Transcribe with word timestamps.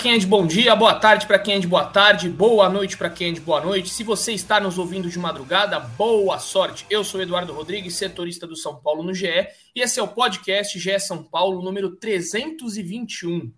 Quem 0.00 0.14
é 0.14 0.18
de 0.18 0.26
bom 0.26 0.46
dia, 0.46 0.74
boa 0.74 0.94
tarde 0.94 1.26
para 1.26 1.38
quem 1.38 1.56
é 1.56 1.58
de 1.58 1.66
boa 1.66 1.84
tarde, 1.84 2.30
boa 2.30 2.70
noite 2.70 2.96
para 2.96 3.10
quem 3.10 3.28
é 3.28 3.32
de 3.32 3.40
boa 3.40 3.60
noite. 3.60 3.90
Se 3.90 4.02
você 4.02 4.32
está 4.32 4.58
nos 4.58 4.78
ouvindo 4.78 5.10
de 5.10 5.18
madrugada, 5.18 5.78
boa 5.78 6.38
sorte. 6.38 6.86
Eu 6.88 7.04
sou 7.04 7.20
Eduardo 7.20 7.52
Rodrigues, 7.52 7.96
setorista 7.96 8.46
do 8.46 8.56
São 8.56 8.76
Paulo 8.76 9.02
no 9.02 9.12
GE, 9.12 9.26
e 9.76 9.82
esse 9.82 10.00
é 10.00 10.02
o 10.02 10.08
podcast 10.08 10.78
GE 10.78 10.98
São 11.00 11.22
Paulo 11.22 11.62
número 11.62 11.96
321. 11.96 13.52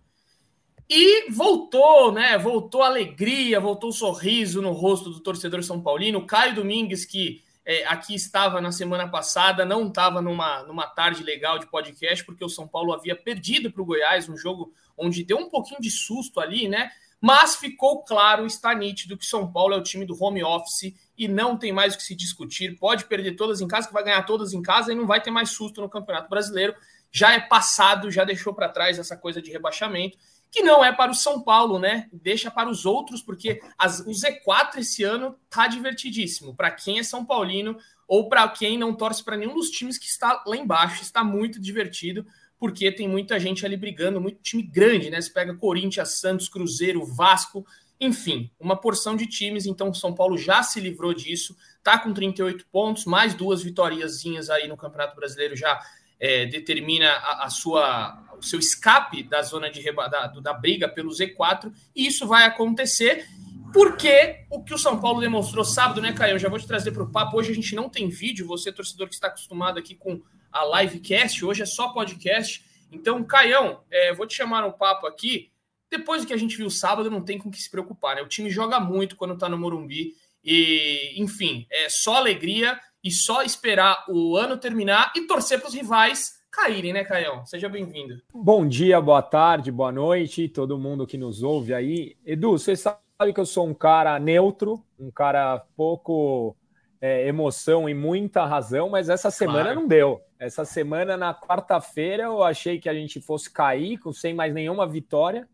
E 0.90 1.30
voltou, 1.30 2.10
né? 2.10 2.36
Voltou 2.36 2.82
alegria, 2.82 3.60
voltou 3.60 3.92
sorriso 3.92 4.60
no 4.60 4.72
rosto 4.72 5.10
do 5.10 5.20
torcedor 5.20 5.62
são 5.62 5.80
paulino. 5.80 6.26
Caio 6.26 6.56
Domingues, 6.56 7.04
que 7.04 7.40
é, 7.64 7.86
aqui 7.86 8.16
estava 8.16 8.60
na 8.60 8.72
semana 8.72 9.06
passada, 9.06 9.64
não 9.64 9.86
estava 9.86 10.20
numa, 10.20 10.64
numa 10.64 10.88
tarde 10.88 11.22
legal 11.22 11.60
de 11.60 11.66
podcast, 11.66 12.24
porque 12.24 12.44
o 12.44 12.48
São 12.48 12.66
Paulo 12.66 12.92
havia 12.92 13.14
perdido 13.14 13.70
para 13.70 13.80
o 13.80 13.84
Goiás, 13.84 14.28
um 14.28 14.36
jogo 14.36 14.74
onde 15.02 15.24
deu 15.24 15.38
um 15.38 15.48
pouquinho 15.48 15.80
de 15.80 15.90
susto 15.90 16.40
ali, 16.40 16.68
né? 16.68 16.90
Mas 17.20 17.54
ficou 17.54 18.02
claro, 18.02 18.46
está 18.46 18.74
nítido 18.74 19.16
que 19.16 19.24
São 19.24 19.50
Paulo 19.50 19.74
é 19.74 19.76
o 19.76 19.82
time 19.82 20.04
do 20.04 20.16
home 20.20 20.42
office 20.42 20.94
e 21.16 21.28
não 21.28 21.56
tem 21.56 21.72
mais 21.72 21.94
o 21.94 21.96
que 21.96 22.02
se 22.02 22.16
discutir. 22.16 22.76
Pode 22.78 23.04
perder 23.04 23.36
todas 23.36 23.60
em 23.60 23.68
casa, 23.68 23.86
que 23.86 23.94
vai 23.94 24.02
ganhar 24.02 24.22
todas 24.22 24.52
em 24.52 24.60
casa 24.60 24.92
e 24.92 24.96
não 24.96 25.06
vai 25.06 25.20
ter 25.20 25.30
mais 25.30 25.50
susto 25.50 25.80
no 25.80 25.88
Campeonato 25.88 26.28
Brasileiro. 26.28 26.74
Já 27.12 27.32
é 27.32 27.40
passado, 27.40 28.10
já 28.10 28.24
deixou 28.24 28.52
para 28.52 28.68
trás 28.68 28.98
essa 28.98 29.16
coisa 29.16 29.40
de 29.40 29.52
rebaixamento 29.52 30.18
que 30.52 30.62
não 30.62 30.84
é 30.84 30.92
para 30.92 31.10
o 31.10 31.14
São 31.14 31.40
Paulo, 31.40 31.78
né? 31.78 32.10
Deixa 32.12 32.50
para 32.50 32.68
os 32.68 32.84
outros, 32.84 33.22
porque 33.22 33.62
as, 33.78 34.00
o 34.00 34.10
Z4 34.10 34.76
esse 34.76 35.02
ano 35.02 35.34
tá 35.48 35.66
divertidíssimo. 35.66 36.54
Para 36.54 36.70
quem 36.70 36.98
é 36.98 37.02
São 37.02 37.24
Paulino 37.24 37.78
ou 38.06 38.28
para 38.28 38.46
quem 38.50 38.76
não 38.76 38.94
torce 38.94 39.24
para 39.24 39.38
nenhum 39.38 39.54
dos 39.54 39.70
times 39.70 39.96
que 39.96 40.04
está 40.04 40.44
lá 40.46 40.54
embaixo, 40.54 41.02
está 41.02 41.24
muito 41.24 41.58
divertido, 41.58 42.26
porque 42.62 42.92
tem 42.92 43.08
muita 43.08 43.40
gente 43.40 43.66
ali 43.66 43.76
brigando, 43.76 44.20
muito 44.20 44.40
time 44.40 44.62
grande, 44.62 45.10
né? 45.10 45.20
Você 45.20 45.32
pega 45.32 45.52
Corinthians, 45.52 46.20
Santos, 46.20 46.48
Cruzeiro, 46.48 47.04
Vasco, 47.04 47.66
enfim, 47.98 48.52
uma 48.60 48.76
porção 48.76 49.16
de 49.16 49.26
times. 49.26 49.66
Então, 49.66 49.92
São 49.92 50.14
Paulo 50.14 50.38
já 50.38 50.62
se 50.62 50.78
livrou 50.78 51.12
disso, 51.12 51.56
tá 51.82 51.98
com 51.98 52.12
38 52.12 52.64
pontos, 52.70 53.04
mais 53.04 53.34
duas 53.34 53.64
vitoriazinhas 53.64 54.48
aí 54.48 54.68
no 54.68 54.76
Campeonato 54.76 55.16
Brasileiro 55.16 55.56
já 55.56 55.76
é, 56.20 56.46
determina 56.46 57.10
a, 57.10 57.46
a, 57.46 57.50
sua, 57.50 58.16
o 58.38 58.42
seu 58.44 58.60
escape 58.60 59.24
da 59.24 59.42
zona 59.42 59.68
de 59.68 59.80
reba, 59.80 60.06
da, 60.06 60.28
da 60.28 60.52
briga 60.52 60.88
pelo 60.88 61.10
Z4, 61.10 61.72
e 61.96 62.06
isso 62.06 62.28
vai 62.28 62.44
acontecer 62.44 63.26
porque 63.72 64.44
o 64.48 64.62
que 64.62 64.72
o 64.72 64.78
São 64.78 65.00
Paulo 65.00 65.20
demonstrou 65.20 65.64
sábado, 65.64 66.00
né, 66.00 66.12
Caio? 66.12 66.34
Eu 66.34 66.38
já 66.38 66.48
vou 66.48 66.60
te 66.60 66.66
trazer 66.68 66.92
para 66.92 67.02
o 67.02 67.10
papo. 67.10 67.38
Hoje 67.38 67.50
a 67.50 67.54
gente 67.56 67.74
não 67.74 67.88
tem 67.88 68.08
vídeo, 68.08 68.46
você, 68.46 68.70
torcedor 68.70 69.08
que 69.08 69.14
está 69.14 69.26
acostumado 69.26 69.80
aqui 69.80 69.96
com 69.96 70.22
a 70.52 70.82
livecast, 70.82 71.44
hoje 71.44 71.62
é 71.62 71.66
só 71.66 71.92
podcast. 71.92 72.64
Então, 72.90 73.24
Caião, 73.24 73.80
é, 73.90 74.12
vou 74.12 74.26
te 74.26 74.36
chamar 74.36 74.62
no 74.62 74.72
papo 74.72 75.06
aqui. 75.06 75.50
Depois 75.90 76.22
do 76.22 76.28
que 76.28 76.34
a 76.34 76.38
gente 76.38 76.56
viu 76.56 76.70
sábado, 76.70 77.10
não 77.10 77.22
tem 77.22 77.38
com 77.38 77.50
que 77.50 77.60
se 77.60 77.70
preocupar, 77.70 78.16
né? 78.16 78.22
O 78.22 78.28
time 78.28 78.50
joga 78.50 78.78
muito 78.78 79.16
quando 79.16 79.34
está 79.34 79.48
no 79.48 79.58
Morumbi. 79.58 80.14
E, 80.44 81.14
enfim, 81.16 81.66
é 81.70 81.88
só 81.88 82.16
alegria 82.16 82.78
e 83.02 83.10
só 83.10 83.42
esperar 83.42 84.04
o 84.08 84.36
ano 84.36 84.56
terminar 84.56 85.12
e 85.16 85.26
torcer 85.26 85.58
para 85.58 85.68
os 85.68 85.74
rivais 85.74 86.40
caírem, 86.50 86.92
né, 86.92 87.04
Caião? 87.04 87.44
Seja 87.46 87.68
bem-vindo. 87.68 88.20
Bom 88.32 88.66
dia, 88.66 89.00
boa 89.00 89.22
tarde, 89.22 89.72
boa 89.72 89.90
noite, 89.90 90.48
todo 90.48 90.78
mundo 90.78 91.06
que 91.06 91.16
nos 91.16 91.42
ouve 91.42 91.72
aí. 91.72 92.16
Edu, 92.24 92.52
você 92.52 92.76
sabe 92.76 92.98
que 93.32 93.40
eu 93.40 93.46
sou 93.46 93.66
um 93.66 93.74
cara 93.74 94.18
neutro, 94.18 94.84
um 94.98 95.10
cara 95.10 95.58
pouco 95.76 96.56
é, 97.02 97.26
emoção 97.26 97.88
e 97.88 97.94
muita 97.94 98.46
razão, 98.46 98.88
mas 98.88 99.08
essa 99.08 99.28
semana 99.28 99.64
claro. 99.64 99.80
não 99.80 99.88
deu. 99.88 100.20
Essa 100.38 100.64
semana, 100.64 101.16
na 101.16 101.34
quarta-feira, 101.34 102.22
eu 102.22 102.44
achei 102.44 102.78
que 102.78 102.88
a 102.88 102.94
gente 102.94 103.20
fosse 103.20 103.50
cair 103.50 103.98
sem 104.14 104.32
mais 104.32 104.54
nenhuma 104.54 104.86
vitória. 104.86 105.48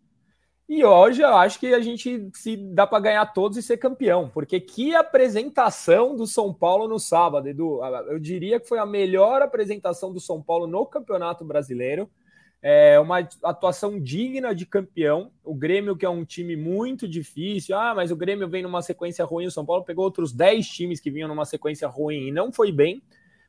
E 0.69 0.85
hoje 0.85 1.23
eu 1.23 1.35
acho 1.35 1.59
que 1.59 1.73
a 1.73 1.81
gente 1.81 2.29
se 2.35 2.55
dá 2.55 2.87
para 2.87 3.01
ganhar 3.01 3.25
todos 3.33 3.57
e 3.57 3.63
ser 3.63 3.79
campeão, 3.79 4.29
porque 4.29 4.61
que 4.61 4.95
apresentação 4.95 6.15
do 6.15 6.27
São 6.27 6.53
Paulo 6.53 6.87
no 6.87 6.99
sábado, 6.99 7.49
Edu. 7.49 7.81
Eu 8.09 8.19
diria 8.19 8.61
que 8.61 8.69
foi 8.69 8.79
a 8.79 8.85
melhor 8.85 9.41
apresentação 9.41 10.13
do 10.13 10.21
São 10.21 10.43
Paulo 10.43 10.67
no 10.67 10.85
Campeonato 10.85 11.47
Brasileiro. 11.47 12.11
É 12.61 12.99
uma 12.99 13.19
atuação 13.43 14.01
digna 14.01 14.55
de 14.55 14.67
campeão. 14.67 15.31
O 15.45 15.55
Grêmio, 15.55 15.97
que 15.97 16.05
é 16.05 16.11
um 16.11 16.25
time 16.25 16.57
muito 16.57 17.07
difícil, 17.07 17.77
ah, 17.77 17.95
mas 17.95 18.11
o 18.11 18.17
Grêmio 18.17 18.49
vem 18.49 18.63
numa 18.63 18.83
sequência 18.83 19.25
ruim. 19.25 19.47
O 19.47 19.51
São 19.51 19.65
Paulo 19.65 19.85
pegou 19.85 20.05
outros 20.05 20.33
10 20.33 20.67
times 20.69 21.01
que 21.01 21.11
vinham 21.11 21.29
numa 21.29 21.45
sequência 21.45 21.87
ruim 21.87 22.29
e 22.29 22.33
não 22.33 22.53
foi 22.53 22.73
bem. 22.73 23.03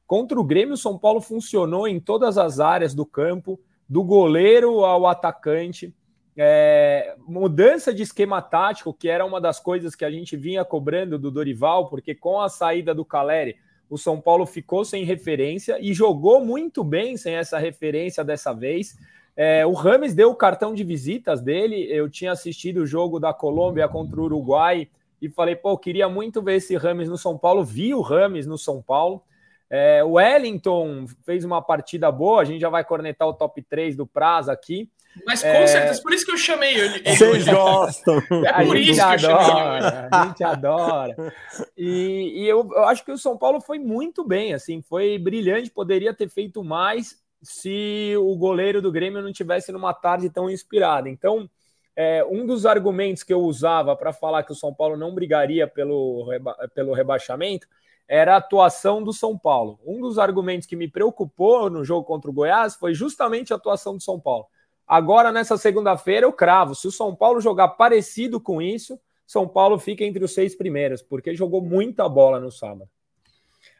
Contra 0.05 0.39
o 0.39 0.43
Grêmio, 0.43 0.73
o 0.73 0.77
São 0.77 0.97
Paulo 0.97 1.21
funcionou 1.21 1.87
em 1.87 1.99
todas 1.99 2.37
as 2.37 2.59
áreas 2.59 2.93
do 2.93 3.05
campo, 3.05 3.59
do 3.87 4.03
goleiro 4.03 4.85
ao 4.85 5.07
atacante 5.07 5.93
é, 6.41 7.15
mudança 7.27 7.93
de 7.93 8.01
esquema 8.01 8.41
tático, 8.41 8.93
que 8.93 9.09
era 9.09 9.25
uma 9.25 9.41
das 9.41 9.59
coisas 9.59 9.93
que 9.93 10.05
a 10.05 10.09
gente 10.09 10.37
vinha 10.37 10.63
cobrando 10.63 11.19
do 11.19 11.29
Dorival, 11.29 11.89
porque 11.89 12.15
com 12.15 12.39
a 12.39 12.47
saída 12.47 12.95
do 12.95 13.03
Caleri, 13.03 13.57
o 13.89 13.97
São 13.97 14.21
Paulo 14.21 14.45
ficou 14.45 14.85
sem 14.85 15.03
referência 15.03 15.77
e 15.81 15.93
jogou 15.93 16.43
muito 16.43 16.83
bem 16.83 17.17
sem 17.17 17.35
essa 17.35 17.57
referência 17.57 18.23
dessa 18.23 18.53
vez. 18.53 18.97
É, 19.35 19.65
o 19.65 19.71
Rames 19.71 20.13
deu 20.13 20.29
o 20.29 20.35
cartão 20.35 20.73
de 20.73 20.83
visitas 20.83 21.41
dele. 21.41 21.87
Eu 21.89 22.09
tinha 22.09 22.31
assistido 22.31 22.81
o 22.81 22.85
jogo 22.85 23.19
da 23.19 23.33
Colômbia 23.33 23.87
contra 23.87 24.19
o 24.19 24.25
Uruguai 24.25 24.87
e 25.21 25.29
falei, 25.29 25.55
pô, 25.55 25.77
queria 25.77 26.07
muito 26.07 26.41
ver 26.41 26.55
esse 26.55 26.75
Rames 26.75 27.09
no 27.09 27.17
São 27.17 27.37
Paulo. 27.37 27.63
Vi 27.63 27.93
o 27.93 28.01
Rames 28.01 28.45
no 28.45 28.57
São 28.57 28.81
Paulo. 28.81 29.23
É, 29.69 30.03
o 30.03 30.13
Wellington 30.13 31.05
fez 31.23 31.45
uma 31.45 31.61
partida 31.61 32.11
boa, 32.11 32.41
a 32.41 32.45
gente 32.45 32.59
já 32.59 32.69
vai 32.69 32.83
cornetar 32.83 33.27
o 33.27 33.33
top 33.33 33.61
3 33.61 33.95
do 33.95 34.07
Prazo 34.07 34.49
aqui. 34.49 34.89
Mas 35.25 35.41
com 35.41 35.47
é... 35.47 35.67
certeza, 35.67 36.01
por 36.01 36.13
isso 36.13 36.25
que 36.25 36.31
eu 36.31 36.37
chamei 36.37 36.75
ele. 36.75 37.03
Vocês 37.15 37.45
gostam. 37.45 38.19
É 38.45 38.65
por 38.65 38.77
isso 38.77 39.05
que 39.05 39.13
eu 39.13 39.19
chamei 39.19 39.77
ele. 39.77 40.07
A 40.11 40.25
gente 40.25 40.43
adora. 40.43 41.33
E, 41.77 42.43
e 42.43 42.47
eu, 42.47 42.67
eu, 42.71 42.83
acho 42.85 43.05
que 43.05 43.11
o 43.11 43.17
São 43.17 43.37
Paulo 43.37 43.61
foi 43.61 43.77
muito 43.77 44.25
bem, 44.25 44.53
assim, 44.53 44.81
foi 44.81 45.17
brilhante, 45.19 45.69
poderia 45.69 46.13
ter 46.13 46.29
feito 46.29 46.63
mais 46.63 47.17
se 47.41 48.13
o 48.17 48.35
goleiro 48.35 48.81
do 48.81 48.91
Grêmio 48.91 49.21
não 49.21 49.31
tivesse 49.31 49.71
numa 49.71 49.93
tarde 49.93 50.29
tão 50.29 50.49
inspirada. 50.49 51.07
Então, 51.07 51.49
é, 51.95 52.23
um 52.25 52.45
dos 52.45 52.65
argumentos 52.65 53.23
que 53.23 53.33
eu 53.33 53.41
usava 53.41 53.95
para 53.95 54.11
falar 54.11 54.43
que 54.43 54.51
o 54.51 54.55
São 54.55 54.73
Paulo 54.73 54.97
não 54.97 55.13
brigaria 55.13 55.67
pelo, 55.67 56.27
reba 56.29 56.55
pelo 56.73 56.93
rebaixamento 56.93 57.67
era 58.09 58.33
a 58.33 58.37
atuação 58.37 59.03
do 59.03 59.13
São 59.13 59.37
Paulo. 59.37 59.79
Um 59.85 60.01
dos 60.01 60.17
argumentos 60.17 60.67
que 60.67 60.75
me 60.75 60.87
preocupou 60.87 61.69
no 61.69 61.85
jogo 61.85 62.03
contra 62.03 62.27
o 62.27 62.33
Goiás 62.33 62.75
foi 62.75 62.91
justamente 62.91 63.53
a 63.53 63.55
atuação 63.55 63.95
do 63.95 64.01
São 64.01 64.19
Paulo. 64.19 64.47
Agora, 64.87 65.31
nessa 65.31 65.55
segunda-feira, 65.57 66.25
eu 66.25 66.33
cravo. 66.33 66.73
Se 66.73 66.87
o 66.87 66.91
São 66.91 67.15
Paulo 67.15 67.39
jogar 67.39 67.67
parecido 67.67 68.41
com 68.41 68.59
isso, 68.59 68.99
São 69.27 69.47
Paulo 69.47 69.77
fica 69.77 70.03
entre 70.03 70.23
os 70.23 70.33
seis 70.33 70.55
primeiros, 70.55 71.03
porque 71.03 71.35
jogou 71.35 71.61
muita 71.61 72.09
bola 72.09 72.39
no 72.39 72.51
sábado. 72.51 72.89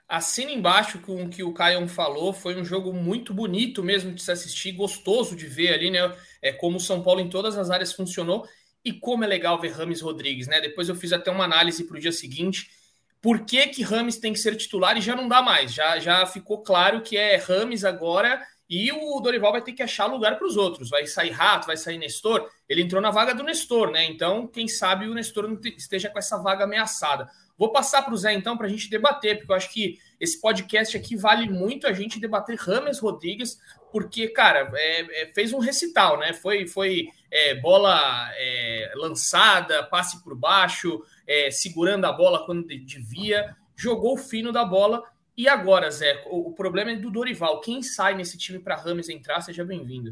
Assina 0.07 0.51
embaixo 0.51 1.00
com 1.00 1.23
o 1.23 1.29
que 1.29 1.41
o 1.41 1.51
Caio 1.51 1.88
falou. 1.88 2.31
Foi 2.31 2.56
um 2.56 2.63
jogo 2.63 2.94
muito 2.94 3.34
bonito 3.34 3.81
mesmo 3.84 4.13
de 4.13 4.22
se 4.22 4.31
assistir, 4.31 4.73
gostoso 4.73 5.35
de 5.35 5.47
ver 5.47 5.73
ali, 5.73 5.89
né? 5.89 6.16
É 6.39 6.51
como 6.51 6.77
o 6.77 6.80
São 6.80 7.01
Paulo 7.01 7.19
em 7.19 7.30
todas 7.30 7.57
as 7.57 7.71
áreas 7.71 7.94
funcionou 7.94 8.48
e 8.86 8.94
como 8.94 9.24
é 9.24 9.27
legal 9.27 9.59
ver 9.59 9.71
Rames 9.71 10.01
Rodrigues, 10.01 10.48
né? 10.48 10.62
Depois 10.62 10.88
eu 10.88 10.95
fiz 10.95 11.12
até 11.13 11.31
uma 11.31 11.45
análise 11.45 11.83
para 11.83 11.98
o 11.98 12.00
dia 12.00 12.12
seguinte. 12.12 12.69
Por 13.21 13.45
que, 13.45 13.68
que 13.68 13.83
Rames 13.83 14.18
tem 14.18 14.31
que 14.31 14.39
ser 14.39 14.56
titular 14.56 14.98
e 14.98 15.01
já 15.01 15.16
não 15.16 15.27
dá 15.27 15.42
mais? 15.42 15.74
Já, 15.74 16.00
já 16.00 16.25
ficou 16.25 16.63
claro 16.63 17.01
que 17.01 17.18
é 17.18 17.36
Rames 17.36 17.83
agora 17.83 18.42
e 18.69 18.92
o 18.92 19.19
Dorival 19.19 19.51
vai 19.51 19.62
ter 19.62 19.74
que 19.74 19.81
achar 19.81 20.06
lugar 20.06 20.38
para 20.38 20.48
os 20.48 20.56
outros. 20.56 20.89
Vai 20.89 21.07
sair 21.07 21.31
Rato, 21.31 21.66
vai 21.66 21.75
sair 21.75 21.98
Nestor. 21.98 22.48
Ele 22.68 22.83
entrou 22.83 23.01
na 23.01 23.10
vaga 23.10 23.33
do 23.33 23.44
Nestor, 23.44 23.89
né? 23.89 24.06
Então, 24.06 24.45
quem 24.45 24.68
sabe 24.68 25.07
o 25.07 25.13
Nestor 25.13 25.48
não 25.48 25.60
esteja 25.75 26.07
com 26.07 26.19
essa 26.19 26.38
vaga 26.38 26.66
ameaçada. 26.66 27.27
Vou 27.57 27.71
passar 27.71 28.04
para 28.04 28.13
o 28.13 28.18
Zé, 28.18 28.31
então, 28.31 28.56
para 28.56 28.68
a 28.68 28.69
gente 28.69 28.89
debater, 28.89 29.38
porque 29.39 29.51
eu 29.51 29.56
acho 29.56 29.74
que 29.74 30.00
esse 30.19 30.39
podcast 30.39 30.95
aqui 30.95 31.16
vale 31.16 31.50
muito 31.50 31.88
a 31.88 31.94
gente 31.94 32.19
debater 32.19 32.56
Rames 32.57 33.00
Rodrigues, 33.00 33.60
porque, 33.92 34.27
cara, 34.27 34.71
é, 34.75 35.24
é, 35.24 35.33
fez 35.33 35.51
um 35.51 35.60
recital, 35.60 36.19
né? 36.19 36.31
Foi, 36.31 36.68
foi 36.68 37.10
é, 37.31 37.56
bola 37.56 38.30
é, 38.36 38.94
lançada, 38.95 39.83
passe 39.83 40.24
por 40.24 40.36
baixo, 40.36 41.04
é, 41.30 41.52
segurando 41.52 42.06
a 42.06 42.12
bola 42.12 42.44
quando 42.44 42.66
devia, 42.66 43.56
jogou 43.76 44.16
o 44.16 44.18
fino 44.18 44.52
da 44.52 44.66
bola 44.66 45.04
e 45.38 45.48
agora, 45.48 45.92
Zé, 45.92 46.24
o, 46.26 46.50
o 46.50 46.54
problema 46.54 46.92
é 46.92 46.96
do 46.96 47.12
Dorival. 47.12 47.62
Quem 47.62 47.84
sai 47.84 48.16
nesse 48.16 48.36
time 48.36 48.58
para 48.58 48.76
Rames 48.76 49.08
entrar, 49.08 49.40
seja 49.40 49.64
bem-vindo. 49.64 50.12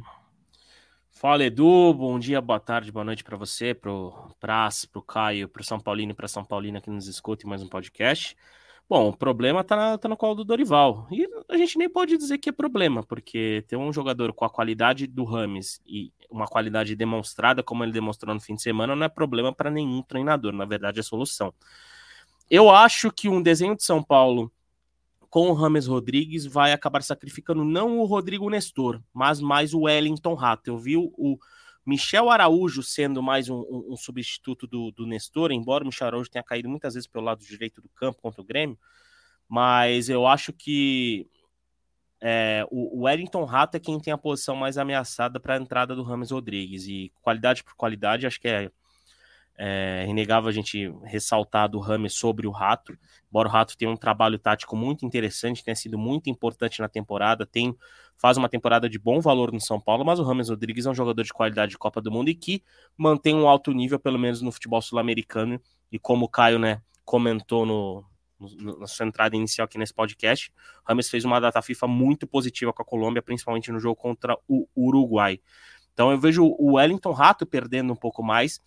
Fala 1.09 1.43
Edu, 1.43 1.91
bom 1.95 2.19
dia, 2.19 2.39
boa 2.39 2.59
tarde, 2.59 2.91
boa 2.91 3.03
noite 3.03 3.23
para 3.23 3.35
você, 3.35 3.73
pro 3.73 4.13
Praz, 4.39 4.85
pro 4.85 5.01
Caio, 5.01 5.49
pro 5.49 5.63
São 5.63 5.79
Paulino 5.79 6.11
e 6.11 6.15
pra 6.15 6.27
São 6.27 6.45
Paulina 6.45 6.79
que 6.79 6.91
nos 6.91 7.07
escuta 7.07 7.45
em 7.45 7.49
mais 7.49 7.63
um 7.63 7.67
podcast. 7.67 8.37
Bom, 8.87 9.09
o 9.09 9.17
problema 9.17 9.63
tá, 9.63 9.75
na, 9.75 9.97
tá 9.97 10.07
no 10.07 10.15
colo 10.15 10.35
do 10.35 10.45
Dorival. 10.45 11.07
E 11.11 11.27
a 11.49 11.57
gente 11.57 11.77
nem 11.79 11.89
pode 11.89 12.15
dizer 12.15 12.37
que 12.37 12.49
é 12.49 12.53
problema, 12.53 13.03
porque 13.03 13.65
ter 13.67 13.75
um 13.75 13.91
jogador 13.91 14.31
com 14.31 14.45
a 14.45 14.49
qualidade 14.49 15.07
do 15.07 15.25
Rames 15.25 15.81
e 15.85 16.13
uma 16.29 16.45
qualidade 16.47 16.95
demonstrada, 16.95 17.63
como 17.63 17.83
ele 17.83 17.91
demonstrou 17.91 18.33
no 18.33 18.41
fim 18.41 18.55
de 18.55 18.61
semana, 18.61 18.95
não 18.95 19.05
é 19.05 19.09
problema 19.09 19.53
para 19.53 19.69
nenhum 19.69 20.01
treinador. 20.01 20.53
Na 20.53 20.65
verdade, 20.65 20.99
é 20.99 21.03
solução. 21.03 21.53
Eu 22.49 22.69
acho 22.69 23.11
que 23.11 23.27
um 23.27 23.41
desenho 23.41 23.75
de 23.75 23.83
São 23.83 24.01
Paulo 24.01 24.51
com 25.29 25.49
o 25.49 25.53
Rames 25.53 25.87
Rodrigues 25.87 26.45
vai 26.45 26.71
acabar 26.71 27.03
sacrificando 27.03 27.63
não 27.63 27.99
o 27.99 28.05
Rodrigo 28.05 28.49
Nestor, 28.49 29.01
mas 29.13 29.41
mais 29.41 29.73
o 29.73 29.81
Wellington 29.81 30.33
Rato. 30.33 30.69
Eu 30.69 30.77
vi 30.77 30.95
o 30.95 31.37
Michel 31.85 32.29
Araújo 32.29 32.81
sendo 32.81 33.21
mais 33.21 33.49
um, 33.49 33.59
um, 33.59 33.93
um 33.93 33.97
substituto 33.97 34.65
do, 34.67 34.91
do, 34.91 35.05
Nestor, 35.05 35.51
embora 35.51 35.83
o 35.83 35.87
Michel 35.87 36.07
Araújo 36.07 36.29
tenha 36.29 36.43
caído 36.43 36.69
muitas 36.69 36.93
vezes 36.93 37.07
pelo 37.07 37.25
lado 37.25 37.43
direito 37.43 37.81
do 37.81 37.89
campo 37.89 38.21
contra 38.21 38.41
o 38.41 38.45
Grêmio, 38.45 38.77
mas 39.47 40.09
eu 40.09 40.27
acho 40.27 40.51
que 40.51 41.27
é, 42.21 42.65
o, 42.71 43.03
Wellington 43.03 43.45
Rato 43.45 43.77
é 43.77 43.79
quem 43.79 43.99
tem 43.99 44.11
a 44.11 44.17
posição 44.17 44.55
mais 44.55 44.77
ameaçada 44.77 45.39
para 45.39 45.55
a 45.55 45.57
entrada 45.57 45.95
do 45.95 46.03
Rames 46.03 46.31
Rodrigues. 46.31 46.87
E 46.87 47.11
qualidade 47.21 47.63
por 47.63 47.75
qualidade, 47.75 48.25
acho 48.27 48.39
que 48.39 48.47
é 48.47 48.69
é 49.57 50.05
inegável 50.07 50.47
a 50.47 50.51
gente 50.51 50.93
ressaltar 51.03 51.67
do 51.67 51.79
Rames 51.79 52.13
sobre 52.13 52.45
o 52.45 52.51
Rato, 52.51 52.95
embora 53.27 53.47
o 53.47 53.51
Rato 53.51 53.75
tenha 53.75 53.89
um 53.89 53.97
trabalho 53.97 54.37
tático 54.37 54.75
muito 54.75 55.03
interessante, 55.03 55.63
tenha 55.63 55.75
sido 55.75 55.97
muito 55.97 56.29
importante 56.29 56.79
na 56.79 56.87
temporada, 56.87 57.43
tem 57.43 57.75
faz 58.15 58.37
uma 58.37 58.49
temporada 58.49 58.87
de 58.87 58.99
bom 58.99 59.19
valor 59.19 59.51
no 59.51 59.59
São 59.59 59.79
Paulo, 59.79 60.05
mas 60.05 60.19
o 60.19 60.23
Rames 60.23 60.49
Rodrigues 60.49 60.85
é 60.85 60.89
um 60.91 60.93
jogador 60.93 61.23
de 61.23 61.33
qualidade 61.33 61.71
de 61.71 61.77
Copa 61.77 61.99
do 61.99 62.11
Mundo 62.11 62.29
e 62.29 62.35
que 62.35 62.63
mantém 62.95 63.35
um 63.35 63.47
alto 63.47 63.71
nível, 63.71 63.99
pelo 63.99 64.19
menos 64.19 64.41
no 64.41 64.51
futebol 64.51 64.81
sul-americano, 64.81 65.59
e 65.91 65.97
como 65.97 66.25
o 66.25 66.29
Caio 66.29 66.59
né, 66.59 66.81
comentou 67.03 67.65
no, 67.65 68.03
no, 68.39 68.79
na 68.79 68.87
sua 68.87 69.05
entrada 69.05 69.35
inicial 69.35 69.65
aqui 69.65 69.77
nesse 69.77 69.93
podcast, 69.93 70.51
o 70.85 70.89
Rames 70.89 71.09
fez 71.09 71.25
uma 71.25 71.39
data 71.39 71.61
FIFA 71.61 71.87
muito 71.87 72.27
positiva 72.27 72.73
com 72.73 72.81
a 72.81 72.85
Colômbia, 72.85 73.21
principalmente 73.21 73.71
no 73.71 73.79
jogo 73.79 73.95
contra 73.95 74.37
o 74.47 74.67
Uruguai. 74.75 75.39
Então 75.93 76.11
eu 76.11 76.19
vejo 76.19 76.43
o 76.45 76.73
Wellington 76.73 77.11
Rato 77.11 77.45
perdendo 77.45 77.91
um 77.91 77.95
pouco 77.95 78.21
mais, 78.21 78.61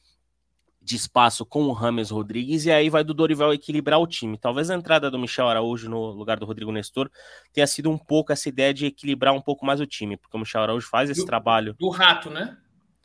de 0.83 0.97
espaço 0.97 1.45
com 1.45 1.65
o 1.65 1.73
Rames 1.73 2.11
Rodrigues, 2.11 2.65
e 2.65 2.71
aí 2.73 2.89
vai 2.89 3.05
do 3.05 3.13
Dorival 3.13 3.53
equilibrar 3.53 4.01
o 4.01 4.07
time. 4.07 4.39
Talvez 4.39 4.71
a 4.71 4.75
entrada 4.75 5.11
do 5.11 5.19
Michel 5.19 5.47
Araújo 5.47 5.91
no 5.91 6.11
lugar 6.11 6.39
do 6.39 6.47
Rodrigo 6.47 6.73
Nestor 6.73 7.11
tenha 7.53 7.67
sido 7.67 7.91
um 7.91 7.99
pouco 7.99 8.33
essa 8.33 8.49
ideia 8.49 8.73
de 8.73 8.87
equilibrar 8.87 9.35
um 9.35 9.43
pouco 9.43 9.65
mais 9.67 9.81
o 9.81 9.87
time, 9.87 10.17
porque 10.17 10.37
o 10.37 10.41
Michel 10.41 10.63
Araújo 10.63 10.89
faz 10.89 11.11
esse 11.11 11.21
do, 11.21 11.27
trabalho. 11.27 11.75
Do 11.79 11.91
rato, 11.91 12.31
né? 12.31 12.57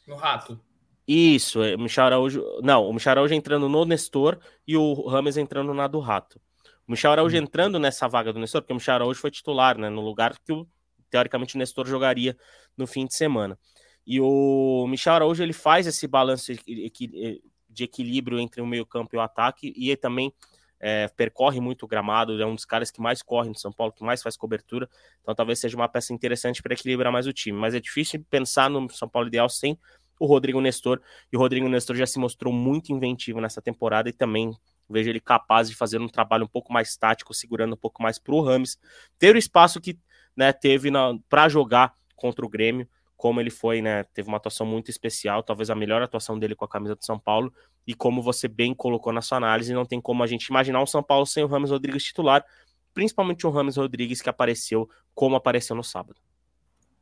No 0.07 0.15
rato. 0.15 0.59
Isso, 1.07 1.61
é, 1.61 1.75
o 1.75 1.79
Michel 1.79 2.05
Araújo. 2.05 2.43
Não, 2.63 2.87
o 2.87 2.93
Michel 2.93 3.11
Araújo 3.11 3.33
entrando 3.33 3.67
no 3.67 3.85
Nestor 3.85 4.39
e 4.67 4.77
o 4.77 5.07
Rames 5.07 5.37
entrando 5.37 5.73
na 5.73 5.87
do 5.87 5.99
Rato. 5.99 6.39
O 6.87 6.91
Michel 6.91 7.11
Araújo 7.11 7.35
hum. 7.35 7.41
entrando 7.41 7.79
nessa 7.79 8.07
vaga 8.07 8.31
do 8.31 8.39
Nestor, 8.39 8.61
porque 8.61 8.73
o 8.73 8.75
Michel 8.75 8.95
Araújo 8.95 9.19
foi 9.19 9.31
titular, 9.31 9.77
né? 9.77 9.89
No 9.89 10.01
lugar 10.01 10.37
que 10.39 10.53
o, 10.53 10.67
teoricamente 11.09 11.55
o 11.55 11.57
Nestor 11.57 11.87
jogaria 11.87 12.37
no 12.77 12.85
fim 12.85 13.05
de 13.05 13.15
semana. 13.15 13.57
E 14.05 14.19
o 14.21 14.85
Michel 14.87 15.13
Araújo 15.13 15.41
ele 15.41 15.53
faz 15.53 15.87
esse 15.87 16.07
balanço 16.07 16.53
de 16.53 17.83
equilíbrio 17.83 18.39
entre 18.39 18.61
o 18.61 18.67
meio-campo 18.67 19.15
e 19.15 19.17
o 19.17 19.21
ataque, 19.21 19.73
e 19.75 19.95
também 19.95 20.31
é, 20.79 21.07
percorre 21.07 21.59
muito 21.59 21.83
o 21.83 21.87
gramado, 21.87 22.39
é 22.39 22.45
um 22.45 22.53
dos 22.53 22.65
caras 22.65 22.91
que 22.91 23.01
mais 23.01 23.23
corre 23.23 23.49
no 23.49 23.57
São 23.57 23.71
Paulo, 23.71 23.91
que 23.91 24.03
mais 24.03 24.21
faz 24.21 24.37
cobertura, 24.37 24.87
então 25.21 25.33
talvez 25.33 25.59
seja 25.59 25.75
uma 25.75 25.89
peça 25.89 26.13
interessante 26.13 26.61
para 26.61 26.73
equilibrar 26.73 27.11
mais 27.11 27.25
o 27.25 27.33
time. 27.33 27.57
Mas 27.57 27.73
é 27.73 27.79
difícil 27.79 28.23
pensar 28.29 28.69
no 28.69 28.87
São 28.91 29.09
Paulo 29.09 29.27
ideal 29.27 29.49
sem 29.49 29.77
o 30.19 30.25
Rodrigo 30.25 30.61
Nestor, 30.61 31.01
e 31.31 31.35
o 31.35 31.39
Rodrigo 31.39 31.67
Nestor 31.67 31.95
já 31.95 32.05
se 32.05 32.19
mostrou 32.19 32.53
muito 32.53 32.93
inventivo 32.93 33.41
nessa 33.41 33.61
temporada 33.61 34.07
e 34.07 34.13
também 34.13 34.51
vejo 34.89 35.09
ele 35.09 35.19
capaz 35.19 35.69
de 35.69 35.75
fazer 35.75 35.99
um 35.99 36.07
trabalho 36.07 36.45
um 36.45 36.47
pouco 36.47 36.71
mais 36.71 36.95
tático, 36.95 37.33
segurando 37.33 37.73
um 37.73 37.77
pouco 37.77 38.01
mais 38.01 38.19
para 38.19 38.33
o 38.33 38.41
Rames, 38.41 38.77
ter 39.17 39.35
o 39.35 39.37
espaço 39.37 39.81
que 39.81 39.99
né, 40.35 40.51
teve 40.51 40.89
para 41.29 41.49
jogar 41.49 41.93
contra 42.15 42.45
o 42.45 42.49
Grêmio 42.49 42.87
como 43.15 43.39
ele 43.39 43.49
foi, 43.49 43.81
né? 43.81 44.03
Teve 44.13 44.27
uma 44.27 44.37
atuação 44.37 44.65
muito 44.67 44.91
especial, 44.91 45.41
talvez 45.41 45.69
a 45.69 45.75
melhor 45.75 46.01
atuação 46.01 46.37
dele 46.37 46.53
com 46.53 46.65
a 46.65 46.67
camisa 46.67 46.95
do 46.95 47.05
São 47.05 47.17
Paulo, 47.17 47.51
e 47.87 47.93
como 47.93 48.21
você 48.21 48.47
bem 48.47 48.73
colocou 48.73 49.13
na 49.13 49.21
sua 49.21 49.37
análise, 49.37 49.73
não 49.73 49.85
tem 49.85 50.01
como 50.01 50.21
a 50.21 50.27
gente 50.27 50.45
imaginar 50.47 50.81
um 50.81 50.85
São 50.85 51.01
Paulo 51.01 51.25
sem 51.25 51.43
o 51.43 51.47
Ramos 51.47 51.71
Rodrigues 51.71 52.03
titular, 52.03 52.45
principalmente 52.93 53.47
o 53.47 53.49
Ramos 53.49 53.77
Rodrigues 53.77 54.21
que 54.21 54.29
apareceu 54.29 54.89
como 55.13 55.35
apareceu 55.35 55.75
no 55.75 55.83
sábado. 55.83 56.19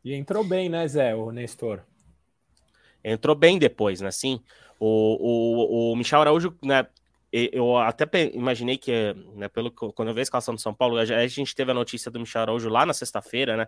E 0.03 0.13
entrou 0.13 0.43
bem, 0.43 0.69
né, 0.69 0.87
Zé, 0.87 1.15
o 1.15 1.31
Nestor? 1.31 1.81
Entrou 3.03 3.35
bem 3.35 3.57
depois, 3.57 4.01
né? 4.01 4.11
Sim. 4.11 4.41
O, 4.79 5.89
o, 5.89 5.91
o 5.91 5.95
Michel 5.95 6.21
Araújo, 6.21 6.57
né? 6.61 6.87
Eu 7.35 7.75
até 7.79 8.05
imaginei 8.31 8.77
que, 8.77 8.91
né, 9.35 9.47
pelo 9.47 9.71
quando 9.71 10.09
eu 10.09 10.13
vi 10.13 10.19
a 10.19 10.21
escalação 10.21 10.53
do 10.53 10.61
São 10.61 10.71
Paulo, 10.71 10.99
a 10.99 11.27
gente 11.27 11.55
teve 11.55 11.71
a 11.71 11.73
notícia 11.73 12.11
do 12.11 12.19
Michel 12.19 12.43
Araújo 12.43 12.69
lá 12.69 12.85
na 12.85 12.93
sexta-feira, 12.93 13.57
né? 13.57 13.67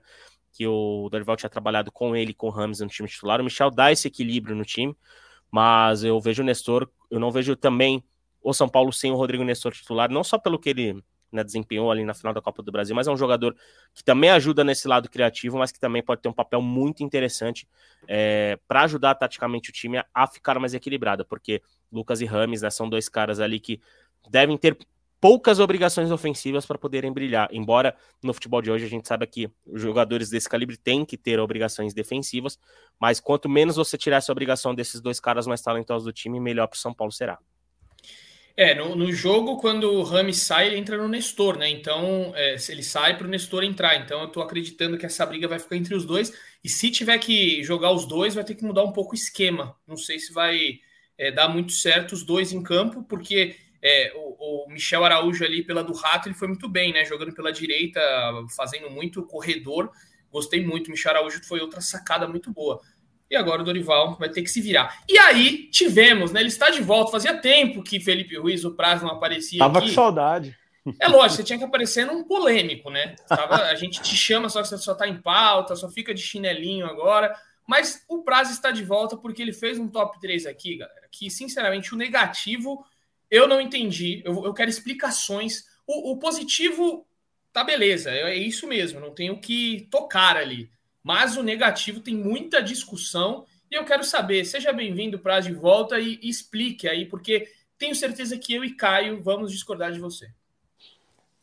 Que 0.54 0.68
o 0.68 1.10
Dorival 1.10 1.36
tinha 1.36 1.50
trabalhado 1.50 1.92
com 1.92 2.16
ele, 2.16 2.32
com 2.32 2.46
o 2.46 2.52
Ramos 2.52 2.80
no 2.80 2.88
time 2.88 3.10
titular. 3.10 3.42
O 3.42 3.44
Michel 3.44 3.72
dá 3.72 3.92
esse 3.92 4.08
equilíbrio 4.08 4.56
no 4.56 4.64
time, 4.64 4.96
mas 5.50 6.04
eu 6.04 6.20
vejo 6.22 6.44
o 6.44 6.46
Nestor, 6.46 6.88
eu 7.10 7.20
não 7.20 7.32
vejo 7.32 7.56
também 7.56 8.04
o 8.40 8.54
São 8.54 8.70
Paulo 8.70 8.94
sem 8.94 9.12
o 9.12 9.16
Rodrigo 9.16 9.44
Nestor 9.44 9.74
titular, 9.74 10.12
não 10.12 10.24
só 10.24 10.38
pelo 10.38 10.60
que 10.60 10.70
ele 10.70 11.04
né, 11.36 11.44
desempenhou 11.44 11.92
ali 11.92 12.04
na 12.04 12.14
final 12.14 12.34
da 12.34 12.42
Copa 12.42 12.64
do 12.64 12.72
Brasil, 12.72 12.96
mas 12.96 13.08
é 13.08 13.12
um 13.12 13.18
jogador 13.18 13.56
que 13.94 14.04
também 14.04 14.30
ajuda 14.30 14.64
nesse 14.64 14.88
lado 14.88 15.10
criativo, 15.10 15.58
mas 15.58 15.72
que 15.72 15.80
também 15.80 16.02
pode 16.02 16.22
ter 16.22 16.30
um 16.30 16.34
papel 16.34 16.62
muito 16.62 17.04
interessante 17.04 17.68
é, 18.08 18.58
para 18.68 18.84
ajudar 18.84 19.16
taticamente 19.16 19.70
o 19.70 19.74
time 19.74 19.98
a, 19.98 20.06
a, 20.14 20.28
ficar 20.28 20.60
mais 20.60 20.74
equilibrado, 20.74 21.26
porque 21.26 21.62
Lucas 21.92 22.22
e 22.22 22.26
Rames 22.26 22.62
né, 22.62 22.70
são 22.70 22.90
dois 22.90 23.10
caras 23.10 23.40
ali 23.40 23.60
que 23.60 23.80
devem 24.30 24.58
ter 24.58 24.78
poucas 25.20 25.60
obrigações 25.60 26.12
ofensivas 26.12 26.66
para 26.66 26.78
poderem 26.78 27.12
brilhar. 27.12 27.50
Embora 27.52 27.96
no 28.24 28.34
futebol 28.34 28.62
de 28.62 28.70
hoje 28.70 28.86
a 28.86 28.90
gente 28.90 29.08
saiba 29.08 29.26
que 29.26 29.50
os 29.66 29.82
jogadores 29.82 30.30
desse 30.30 30.48
calibre 30.48 30.78
têm 30.78 31.04
que 31.04 31.18
ter 31.18 31.40
obrigações 31.40 31.94
defensivas, 31.94 32.60
mas 33.00 33.20
quanto 33.20 33.50
menos 33.50 33.76
você 33.76 33.98
tirar 33.98 34.18
essa 34.18 34.32
obrigação 34.32 34.76
desses 34.76 35.02
dois 35.02 35.20
caras 35.20 35.48
mais 35.48 35.62
talentosos 35.62 36.06
do 36.06 36.14
time, 36.14 36.40
melhor 36.40 36.68
para 36.68 36.76
o 36.76 36.80
São 36.80 36.94
Paulo 36.94 37.12
será. 37.12 37.40
É, 38.58 38.74
no, 38.74 38.96
no, 38.96 39.12
jogo, 39.12 39.58
quando 39.58 39.92
o 39.92 40.04
Rames 40.04 40.38
sai, 40.38 40.68
ele 40.68 40.78
entra 40.78 40.98
no 40.98 41.10
Nestor, 41.10 41.58
né? 41.58 41.70
Então, 41.70 42.32
é, 42.36 42.56
ele 42.70 42.84
sai 42.84 43.18
para 43.18 43.28
o 43.28 43.30
Nestor 43.30 43.64
entrar. 43.66 43.98
Então, 43.98 44.22
eu 44.22 44.28
estou 44.28 44.42
acreditando 44.42 44.98
que 44.98 45.06
essa 45.06 45.26
briga 45.26 45.46
vai 45.46 45.60
ficar 45.60 45.76
entre 45.76 45.94
os 45.94 46.06
dois. 46.06 46.32
E 46.64 46.70
se 46.70 46.90
tiver 46.90 47.18
que 47.18 47.62
jogar 47.64 47.92
os 47.92 48.06
dois, 48.06 48.34
vai 48.34 48.46
ter 48.46 48.56
que 48.56 48.64
mudar 48.64 48.84
um 48.84 48.94
pouco 48.94 49.12
o 49.12 49.16
esquema. 49.16 49.76
Não 49.86 49.98
sei 49.98 50.20
se 50.20 50.32
vai 50.32 50.80
é, 51.18 51.32
dar 51.32 51.50
muito 51.50 51.74
certo 51.74 52.14
os 52.14 52.24
dois 52.24 52.54
em 52.54 52.64
campo, 52.64 53.04
porque 53.04 53.58
é, 53.82 54.14
o, 54.16 54.66
o, 54.66 54.70
Michel 54.70 55.04
Araújo 55.04 55.44
ali 55.44 55.62
pela 55.62 55.84
do 55.84 55.94
Rato, 55.94 56.30
ele 56.30 56.36
foi 56.36 56.48
muito 56.48 56.70
bem, 56.70 56.94
né? 56.94 57.04
Jogando 57.04 57.34
pela 57.34 57.52
direita, 57.52 58.00
fazendo 58.56 58.90
muito 58.90 59.22
corredor. 59.24 59.92
Gostei 60.32 60.66
muito. 60.66 60.88
O 60.88 60.92
Michel 60.92 61.12
Araújo 61.12 61.44
foi 61.44 61.60
outra 61.60 61.82
sacada 61.82 62.26
muito 62.26 62.52
boa. 62.54 62.82
E 63.30 63.36
agora 63.36 63.62
o 63.62 63.66
Dorival 63.66 64.16
vai 64.18 64.30
ter 64.30 64.42
que 64.42 64.50
se 64.50 64.62
virar. 64.62 65.04
E 65.10 65.18
aí 65.18 65.68
tivemos, 65.72 66.32
né? 66.32 66.40
Ele 66.40 66.50
está 66.50 66.70
de 66.70 66.82
volta. 66.82 67.12
Fazia 67.12 67.36
tempo 67.36 67.82
que 67.82 68.00
Felipe 68.00 68.38
Ruiz, 68.38 68.64
o 68.64 68.76
prazo 68.76 69.06
não 69.06 69.14
aparecia. 69.14 69.60
Tava 69.60 69.80
aqui. 69.80 69.90
com 69.90 69.94
saudade. 69.94 70.56
É 71.00 71.08
lógico, 71.08 71.38
você 71.38 71.44
tinha 71.44 71.58
que 71.58 71.66
aparecer 71.66 72.06
num 72.06 72.24
polêmico, 72.24 72.92
né? 72.92 73.16
Tava, 73.28 73.56
a 73.56 73.76
gente 73.76 74.00
te 74.02 74.16
chama, 74.16 74.50
só 74.50 74.62
que 74.62 74.68
você 74.68 74.78
só 74.78 74.94
tá 74.94 75.08
em 75.08 75.20
pauta, 75.20 75.76
só 75.76 75.90
fica 75.90 76.14
de 76.14 76.22
chinelinho 76.22 76.86
agora. 76.86 77.36
Mas 77.68 78.06
o 78.08 78.22
prazo 78.22 78.52
está 78.52 78.70
de 78.70 78.84
volta 78.84 79.18
porque 79.18 79.42
ele 79.42 79.52
fez 79.52 79.80
um 79.80 79.88
top 79.88 80.20
3 80.20 80.46
aqui, 80.46 80.78
galera. 80.78 81.08
Que, 81.12 81.32
sinceramente, 81.32 81.94
o 81.94 81.98
negativo 81.98 82.86
eu 83.32 83.48
não 83.48 83.60
entendi. 83.60 84.22
Eu, 84.24 84.46
eu 84.46 84.54
quero 84.54 84.70
explicações. 84.70 85.66
O, 85.88 86.12
o 86.12 86.18
positivo 86.20 87.08
tá 87.52 87.64
beleza, 87.64 88.12
é, 88.12 88.22
é 88.32 88.36
isso 88.36 88.68
mesmo, 88.68 89.00
não 89.00 89.12
tenho 89.12 89.40
que 89.40 89.88
tocar 89.90 90.36
ali. 90.36 90.70
Mas 91.06 91.38
o 91.38 91.44
negativo 91.44 92.00
tem 92.00 92.16
muita 92.16 92.64
discussão 92.64 93.46
e 93.70 93.76
eu 93.76 93.86
quero 93.86 94.04
saber. 94.04 94.44
Seja 94.44 94.74
bem-vindo 94.74 95.20
para 95.20 95.40
de 95.40 95.54
volta 95.54 96.00
e, 96.00 96.18
e 96.20 96.28
explique 96.28 96.88
aí, 96.88 97.06
porque 97.06 97.48
tenho 97.78 97.94
certeza 97.94 98.40
que 98.40 98.56
eu 98.56 98.66
e 98.66 98.74
Caio 98.74 99.22
vamos 99.22 99.52
discordar 99.52 99.92
de 99.92 100.00
você. 100.00 100.32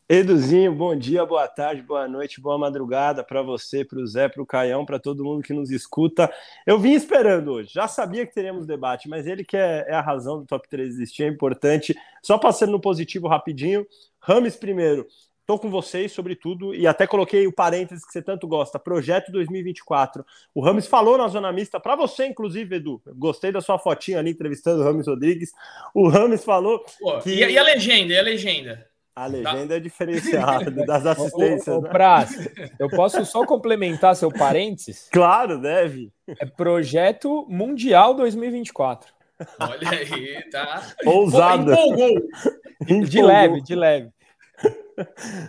Eduzinho, 0.09 0.75
bom 0.75 0.97
dia, 0.97 1.25
boa 1.25 1.47
tarde, 1.47 1.81
boa 1.81 2.09
noite, 2.09 2.40
boa 2.40 2.59
madrugada 2.59 3.23
para 3.23 3.40
você, 3.40 3.85
para 3.85 4.00
o 4.00 4.07
Zé, 4.07 4.28
para 4.28 4.42
o 4.42 4.47
Caião, 4.47 4.85
para 4.85 4.99
todo 4.99 5.25
mundo 5.25 5.45
que 5.45 5.52
nos 5.52 5.71
escuta. 5.71 6.28
Eu 6.66 6.81
vim 6.81 6.95
esperando 6.95 7.52
hoje, 7.52 7.71
já 7.73 7.87
sabia 7.87 8.26
que 8.26 8.35
teríamos 8.35 8.66
debate, 8.66 9.09
mas 9.09 9.28
ele 9.28 9.45
que 9.45 9.57
é, 9.57 9.87
é 9.87 9.95
a 9.95 10.00
razão 10.00 10.40
do 10.40 10.45
top 10.45 10.69
3 10.69 10.88
existir, 10.88 11.23
é 11.23 11.28
importante. 11.28 11.97
Só 12.21 12.37
passando 12.37 12.73
no 12.73 12.81
positivo 12.81 13.28
rapidinho, 13.28 13.87
Rames 14.19 14.57
primeiro, 14.57 15.07
Estou 15.43 15.59
com 15.59 15.69
vocês 15.69 16.13
sobre 16.13 16.37
tudo 16.37 16.73
e 16.73 16.87
até 16.87 17.05
coloquei 17.05 17.49
o 17.49 17.53
parênteses 17.53 18.07
que 18.07 18.13
você 18.13 18.23
tanto 18.23 18.47
gosta, 18.47 18.79
projeto 18.79 19.33
2024. 19.33 20.25
O 20.55 20.63
Rames 20.63 20.87
falou 20.87 21.19
na 21.19 21.27
zona 21.27 21.53
mista, 21.53 21.81
para 21.81 21.97
você, 21.97 22.27
inclusive, 22.27 22.77
Edu. 22.77 23.03
Gostei 23.17 23.51
da 23.51 23.61
sua 23.61 23.77
fotinha 23.77 24.21
ali 24.21 24.31
entrevistando 24.31 24.81
o 24.81 24.85
Rames 24.85 25.09
Rodrigues. 25.09 25.51
O 25.93 26.09
Rames 26.09 26.45
falou 26.45 26.85
Pô, 27.01 27.19
que. 27.19 27.35
E 27.35 27.43
a, 27.43 27.51
e 27.51 27.59
a 27.59 27.63
legenda? 27.65 28.13
E 28.13 28.19
a 28.19 28.23
legenda? 28.23 28.87
A 29.17 29.27
legenda 29.27 29.77
é 29.77 29.81
diferenciada 29.81 30.71
das 30.87 31.05
assistências. 31.05 31.67
Ô, 31.69 31.81
ô, 31.81 31.83
né? 31.83 31.91
Praz, 31.91 32.49
eu 32.79 32.89
posso 32.89 33.25
só 33.27 33.45
complementar 33.45 34.15
seu 34.15 34.31
parênteses? 34.31 35.09
Claro, 35.11 35.61
deve. 35.61 36.13
É 36.39 36.47
Projeto 36.47 37.45
Mundial 37.49 38.15
2024. 38.15 39.13
Olha 39.59 39.91
aí, 39.91 40.41
tá. 40.53 40.95
Ousada. 41.05 41.75
Pô, 41.75 41.83
empolgou. 41.83 42.23
De 42.87 42.95
Empolgou. 42.95 43.27
leve, 43.27 43.61
de 43.61 43.75
leve. 43.77 44.11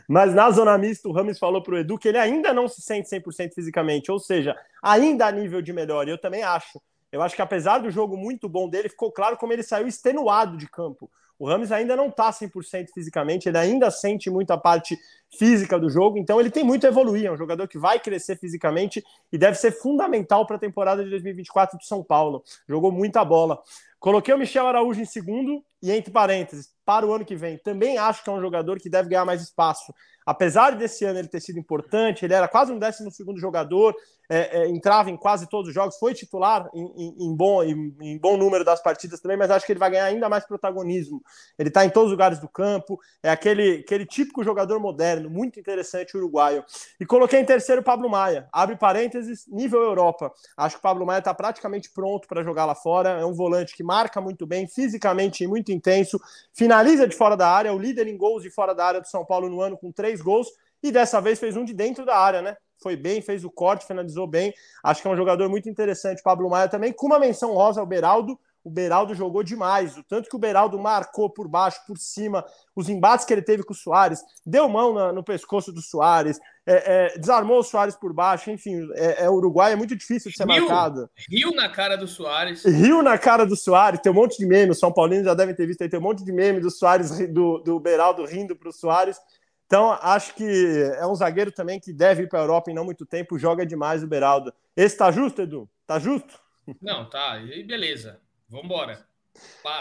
Mas 0.07 0.33
na 0.33 0.49
zona 0.51 0.77
mista, 0.77 1.07
o 1.07 1.11
Rames 1.11 1.39
falou 1.39 1.61
pro 1.61 1.77
Edu 1.77 1.97
que 1.97 2.07
ele 2.07 2.17
ainda 2.17 2.53
não 2.53 2.67
se 2.67 2.81
sente 2.81 3.09
100% 3.09 3.53
fisicamente, 3.53 4.11
ou 4.11 4.19
seja, 4.19 4.55
ainda 4.81 5.27
há 5.27 5.31
nível 5.31 5.61
de 5.61 5.73
melhor. 5.73 6.07
E 6.07 6.11
eu 6.11 6.17
também 6.17 6.43
acho. 6.43 6.81
Eu 7.11 7.21
acho 7.21 7.35
que 7.35 7.41
apesar 7.41 7.77
do 7.77 7.91
jogo 7.91 8.17
muito 8.17 8.49
bom 8.49 8.67
dele, 8.67 8.89
ficou 8.89 9.11
claro 9.11 9.37
como 9.37 9.53
ele 9.53 9.63
saiu 9.63 9.87
extenuado 9.87 10.57
de 10.57 10.67
campo. 10.67 11.09
O 11.37 11.47
Rames 11.47 11.71
ainda 11.71 11.95
não 11.95 12.09
tá 12.09 12.31
100% 12.31 12.87
fisicamente, 12.93 13.49
ele 13.49 13.57
ainda 13.57 13.91
sente 13.91 14.29
muita 14.29 14.57
parte 14.57 14.97
física 15.37 15.79
do 15.79 15.89
jogo, 15.89 16.17
então 16.17 16.39
ele 16.39 16.49
tem 16.49 16.63
muito 16.63 16.85
a 16.85 16.89
evoluir. 16.89 17.25
É 17.25 17.31
um 17.31 17.37
jogador 17.37 17.67
que 17.67 17.77
vai 17.77 17.99
crescer 17.99 18.37
fisicamente 18.37 19.03
e 19.31 19.37
deve 19.37 19.57
ser 19.57 19.71
fundamental 19.71 20.45
para 20.45 20.55
a 20.55 20.59
temporada 20.59 21.03
de 21.03 21.09
2024 21.09 21.77
do 21.77 21.83
São 21.83 22.03
Paulo. 22.03 22.43
Jogou 22.67 22.91
muita 22.91 23.25
bola. 23.25 23.61
Coloquei 23.99 24.33
o 24.33 24.37
Michel 24.37 24.67
Araújo 24.67 25.01
em 25.01 25.05
segundo 25.05 25.63
e, 25.81 25.91
entre 25.91 26.11
parênteses, 26.11 26.72
para 26.85 27.05
o 27.05 27.13
ano 27.13 27.25
que 27.25 27.35
vem. 27.35 27.57
Também 27.57 27.97
acho 27.97 28.23
que 28.23 28.29
é 28.29 28.33
um 28.33 28.41
jogador 28.41 28.79
que 28.79 28.89
deve 28.89 29.09
ganhar 29.09 29.25
mais 29.25 29.41
espaço. 29.41 29.93
Apesar 30.25 30.71
desse 30.75 31.05
ano 31.05 31.19
ele 31.19 31.27
ter 31.27 31.41
sido 31.41 31.59
importante, 31.59 32.25
ele 32.25 32.33
era 32.33 32.47
quase 32.47 32.71
um 32.71 32.79
décimo 32.79 33.11
segundo 33.11 33.39
jogador, 33.39 33.95
é, 34.29 34.61
é, 34.61 34.69
entrava 34.69 35.11
em 35.11 35.17
quase 35.17 35.47
todos 35.47 35.67
os 35.67 35.73
jogos, 35.73 35.97
foi 35.97 36.13
titular 36.13 36.69
em, 36.73 36.85
em, 36.95 37.15
em 37.27 37.35
bom, 37.35 37.61
em, 37.63 37.95
em, 38.01 38.17
bom 38.17 38.37
número 38.37 38.63
das 38.63 38.81
partidas 38.81 39.19
também, 39.19 39.37
mas 39.37 39.51
acho 39.51 39.65
que 39.65 39.71
ele 39.71 39.79
vai 39.79 39.91
ganhar 39.91 40.05
ainda 40.05 40.29
mais 40.29 40.45
protagonismo. 40.45 41.21
Ele 41.59 41.69
está 41.69 41.85
em 41.85 41.89
todos 41.89 42.07
os 42.07 42.11
lugares 42.13 42.39
do 42.39 42.47
campo, 42.47 42.99
é 43.21 43.29
aquele, 43.29 43.83
aquele 43.85 44.05
típico 44.05 44.43
jogador 44.43 44.79
moderno, 44.79 45.29
muito 45.29 45.59
interessante, 45.59 46.15
uruguaio. 46.15 46.63
E 46.99 47.05
coloquei 47.05 47.39
em 47.39 47.45
terceiro 47.45 47.83
Pablo 47.83 48.09
Maia. 48.09 48.47
Abre 48.51 48.75
parênteses, 48.75 49.45
nível 49.47 49.81
Europa. 49.81 50.31
Acho 50.55 50.75
que 50.75 50.79
o 50.79 50.83
Pablo 50.83 51.05
Maia 51.05 51.19
está 51.19 51.33
praticamente 51.33 51.91
pronto 51.91 52.27
para 52.27 52.43
jogar 52.43 52.65
lá 52.65 52.75
fora. 52.75 53.09
É 53.09 53.25
um 53.25 53.33
volante 53.33 53.75
que 53.75 53.83
marca 53.83 54.21
muito 54.21 54.45
bem, 54.45 54.67
fisicamente 54.67 55.45
muito 55.45 55.71
intenso, 55.71 56.19
finaliza 56.53 57.07
de 57.07 57.15
fora 57.15 57.35
da 57.35 57.49
área, 57.49 57.69
é 57.69 57.71
o 57.71 57.77
líder 57.77 58.07
em 58.07 58.17
gols 58.17 58.43
de 58.43 58.49
fora 58.49 58.73
da 58.73 58.85
área 58.85 59.01
do 59.01 59.07
São 59.07 59.25
Paulo 59.25 59.49
no 59.49 59.61
ano 59.61 59.77
com 59.77 59.91
três 59.91 60.12
gols. 60.21 60.47
E 60.81 60.91
dessa 60.91 61.21
vez 61.21 61.39
fez 61.39 61.55
um 61.55 61.63
de 61.63 61.73
dentro 61.73 62.05
da 62.05 62.17
área, 62.17 62.41
né? 62.41 62.55
Foi 62.81 62.95
bem, 62.95 63.21
fez 63.21 63.45
o 63.45 63.49
corte, 63.49 63.87
finalizou 63.87 64.27
bem. 64.27 64.53
Acho 64.83 65.01
que 65.01 65.07
é 65.07 65.11
um 65.11 65.15
jogador 65.15 65.47
muito 65.49 65.69
interessante, 65.69 66.21
Pablo 66.21 66.49
Maia 66.49 66.67
também, 66.67 66.91
com 66.91 67.05
uma 67.05 67.19
menção 67.19 67.53
rosa 67.53 67.79
ao 67.79 67.87
Beraldo, 67.87 68.37
o 68.63 68.69
Beraldo 68.69 69.13
jogou 69.13 69.43
demais. 69.43 69.97
O 69.97 70.03
tanto 70.03 70.29
que 70.29 70.35
o 70.35 70.39
Beraldo 70.39 70.79
marcou 70.79 71.29
por 71.29 71.47
baixo, 71.47 71.81
por 71.85 71.97
cima, 71.97 72.45
os 72.73 72.87
embates 72.87 73.25
que 73.25 73.33
ele 73.33 73.41
teve 73.41 73.63
com 73.63 73.73
o 73.73 73.75
Soares, 73.75 74.23
deu 74.45 74.69
mão 74.69 74.93
na, 74.93 75.11
no 75.11 75.21
pescoço 75.21 75.71
do 75.71 75.81
Soares, 75.81 76.39
é, 76.65 77.13
é, 77.13 77.17
desarmou 77.17 77.59
o 77.59 77.63
Soares 77.63 77.95
por 77.95 78.13
baixo, 78.13 78.49
enfim, 78.49 78.87
é, 78.93 79.25
é 79.25 79.29
Uruguai, 79.29 79.73
é 79.73 79.75
muito 79.75 79.95
difícil 79.95 80.31
de 80.31 80.37
ser 80.37 80.47
Rio, 80.47 80.67
marcado. 80.67 81.09
Rio 81.29 81.51
na 81.51 81.67
cara 81.67 81.97
do 81.97 82.07
Soares. 82.07 82.63
Rio 82.63 83.03
na 83.03 83.17
cara 83.17 83.45
do 83.45 83.55
Soares, 83.55 83.99
tem 83.99 84.11
um 84.11 84.15
monte 84.15 84.37
de 84.37 84.45
meme, 84.45 84.71
os 84.71 84.79
São 84.79 84.93
Paulinos 84.93 85.25
já 85.25 85.33
devem 85.33 85.53
ter 85.53 85.67
visto 85.67 85.81
aí, 85.81 85.89
tem 85.89 85.99
um 85.99 86.03
monte 86.03 86.23
de 86.23 86.31
meme 86.31 86.61
do 86.61 86.71
Soares, 86.71 87.11
do, 87.29 87.59
do 87.59 87.79
Beraldo 87.81 88.23
rindo 88.23 88.55
para 88.55 88.69
o 88.69 88.73
Soares. 88.73 89.19
Então, 89.65 89.91
acho 90.01 90.35
que 90.35 90.91
é 90.97 91.05
um 91.05 91.15
zagueiro 91.15 91.51
também 91.51 91.79
que 91.79 91.91
deve 91.91 92.23
ir 92.23 92.29
para 92.29 92.39
a 92.39 92.43
Europa 92.43 92.69
em 92.69 92.73
não 92.73 92.85
muito 92.85 93.05
tempo, 93.05 93.39
joga 93.39 93.65
demais 93.65 94.03
o 94.03 94.07
Beraldo. 94.07 94.53
Esse 94.75 94.97
tá 94.97 95.11
justo, 95.11 95.41
Edu? 95.41 95.69
Tá 95.87 95.99
justo? 95.99 96.39
Não, 96.81 97.09
tá, 97.09 97.39
e 97.39 97.63
beleza. 97.63 98.19
Vambora. 98.49 99.05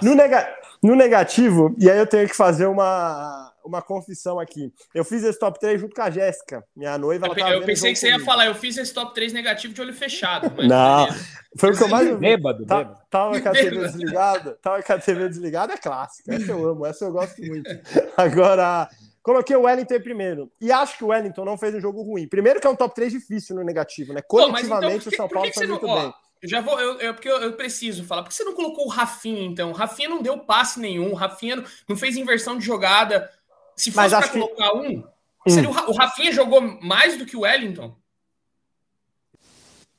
No, 0.03 0.15
nega... 0.15 0.49
no 0.83 0.95
negativo, 0.95 1.75
e 1.79 1.91
aí 1.91 1.99
eu 1.99 2.07
tenho 2.07 2.27
que 2.27 2.35
fazer 2.35 2.67
uma, 2.67 3.53
uma 3.65 3.83
confissão 3.83 4.41
aqui. 4.41 4.73
Eu 4.95 5.05
fiz 5.05 5.23
esse 5.23 5.39
top 5.39 5.61
3 5.61 5.81
junto 5.81 5.95
com 5.95 6.03
a 6.03 6.11
Jéssica, 6.11 6.65
minha 6.75 6.97
noiva. 6.97 7.27
Eu, 7.27 7.47
eu 7.49 7.63
pensei 7.63 7.93
que 7.93 7.99
você 7.99 8.07
comigo. 8.07 8.21
ia 8.21 8.27
falar, 8.27 8.47
eu 8.47 8.55
fiz 8.55 8.77
esse 8.79 8.93
top 8.93 9.15
3 9.15 9.33
negativo 9.33 9.75
de 9.75 9.81
olho 9.81 9.93
fechado. 9.93 10.51
Não, 10.67 11.07
beleza. 11.07 11.27
foi 11.59 11.71
o 11.71 11.77
que 11.77 11.83
eu 11.83 11.89
mais. 11.89 12.17
Bêbado, 12.19 12.65
tá, 12.67 12.79
bêbado. 12.79 12.99
Tava 13.11 13.41
com 13.41 13.49
a 13.49 13.53
TV 13.53 13.79
desligada, 13.79 14.59
tava 14.63 14.83
com 14.83 14.93
a 14.93 14.99
TV 14.99 15.29
desligada, 15.29 15.75
é 15.75 15.77
clássica. 15.77 16.35
Essa 16.35 16.53
eu 16.53 16.69
amo, 16.69 16.87
essa 16.87 17.05
eu 17.05 17.13
gosto 17.13 17.41
muito. 17.43 17.71
Agora, 18.17 18.89
coloquei 19.23 19.57
o 19.57 19.63
Wellington 19.63 19.95
em 19.95 20.03
primeiro. 20.03 20.53
E 20.61 20.73
acho 20.73 20.99
que 20.99 21.05
o 21.05 21.09
Wellington 21.09 21.45
não 21.45 21.57
fez 21.57 21.75
um 21.75 21.81
jogo 21.81 22.03
ruim. 22.03 22.29
Primeiro 22.29 22.61
que 22.61 22.67
é 22.67 22.71
um 22.71 22.77
top 22.77 22.95
3 22.95 23.13
difícil 23.13 23.57
no 23.57 23.63
negativo, 23.63 24.13
né? 24.13 24.21
Coletivamente, 24.23 24.69
Pô, 24.69 24.87
então, 24.87 24.99
que, 25.01 25.09
o 25.09 25.17
São 25.17 25.29
Paulo 25.29 25.53
foi 25.53 25.67
muito 25.67 25.87
não, 25.87 25.95
bem. 25.95 26.07
Ó, 26.07 26.13
eu 26.43 26.49
já 26.49 26.61
vou, 26.61 26.81
eu, 26.81 26.99
eu, 26.99 27.15
porque 27.15 27.29
eu, 27.29 27.37
eu, 27.39 27.53
preciso 27.53 28.05
falar. 28.05 28.23
Por 28.23 28.31
que 28.31 28.35
você 28.35 28.43
não 28.43 28.55
colocou 28.55 28.87
o 28.87 28.89
Rafinha, 28.89 29.45
então? 29.45 29.71
O 29.71 29.75
Rafinha 29.75 30.09
não 30.09 30.21
deu 30.21 30.39
passe 30.41 30.81
nenhum, 30.81 31.13
o 31.13 31.15
Rafinha 31.15 31.57
não, 31.57 31.65
não 31.89 31.97
fez 31.97 32.17
inversão 32.17 32.59
de 32.59 32.65
jogada. 32.65 33.31
Se 33.77 33.93
fosse 33.93 34.11
para 34.11 34.29
colocar 34.29 34.71
que... 34.71 34.77
um, 34.77 35.05
seria 35.49 35.71
hum. 35.71 35.73
o, 35.73 35.91
o 35.91 35.95
Rafinha 35.95 36.33
jogou 36.33 36.61
mais 36.61 37.17
do 37.17 37.25
que 37.25 37.37
o 37.37 37.41
Wellington? 37.41 37.97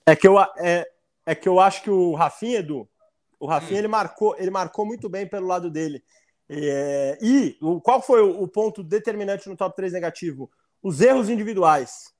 É 0.05 0.17
que 0.17 0.27
eu, 0.27 0.37
é, 0.39 0.85
é 1.25 1.33
que 1.33 1.47
eu 1.47 1.61
acho 1.61 1.81
que 1.81 1.89
o 1.89 2.13
Rafinha, 2.13 2.59
Edu, 2.59 2.89
o 3.39 3.47
Rafinha 3.47 3.75
hum. 3.75 3.79
ele, 3.79 3.87
marcou, 3.87 4.35
ele 4.37 4.51
marcou 4.51 4.85
muito 4.85 5.07
bem 5.07 5.25
pelo 5.25 5.47
lado 5.47 5.71
dele. 5.71 6.03
É, 6.55 7.17
e 7.22 7.57
o, 7.62 7.81
qual 7.81 8.01
foi 8.01 8.22
o, 8.22 8.43
o 8.43 8.48
ponto 8.48 8.83
determinante 8.83 9.50
no 9.50 9.57
top 9.57 9.75
3 9.75 9.93
negativo? 9.93 10.51
Os 10.81 11.01
erros 11.01 11.29
individuais. 11.29 12.13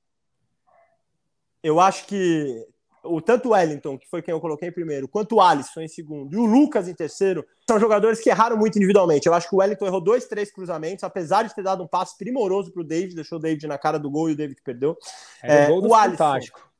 Eu 1.62 1.78
acho 1.80 2.06
que 2.06 2.66
o 3.04 3.20
tanto 3.20 3.48
o 3.48 3.52
Wellington, 3.52 3.98
que 3.98 4.08
foi 4.08 4.22
quem 4.22 4.32
eu 4.32 4.40
coloquei 4.40 4.68
em 4.68 4.72
primeiro, 4.72 5.06
quanto 5.06 5.36
o 5.36 5.40
Alisson 5.40 5.82
em 5.82 5.88
segundo 5.88 6.32
e 6.34 6.36
o 6.36 6.46
Lucas 6.46 6.88
em 6.88 6.94
terceiro, 6.94 7.44
são 7.68 7.78
jogadores 7.78 8.20
que 8.20 8.30
erraram 8.30 8.56
muito 8.56 8.76
individualmente. 8.76 9.26
Eu 9.26 9.34
acho 9.34 9.48
que 9.48 9.54
o 9.54 9.58
Wellington 9.58 9.86
errou 9.86 10.00
dois, 10.00 10.26
três 10.26 10.50
cruzamentos, 10.50 11.04
apesar 11.04 11.42
de 11.42 11.54
ter 11.54 11.62
dado 11.62 11.82
um 11.82 11.86
passe 11.86 12.16
primoroso 12.16 12.72
para 12.72 12.80
o 12.80 12.84
David, 12.84 13.14
deixou 13.14 13.38
o 13.38 13.40
David 13.40 13.66
na 13.66 13.78
cara 13.78 13.98
do 13.98 14.10
gol 14.10 14.30
e 14.30 14.32
o 14.32 14.36
David 14.36 14.60
perdeu. 14.64 14.96
É, 15.42 15.68
o, 15.70 15.80
o 15.80 15.94
Alisson. 15.94 16.16
Fantástico. 16.16 16.74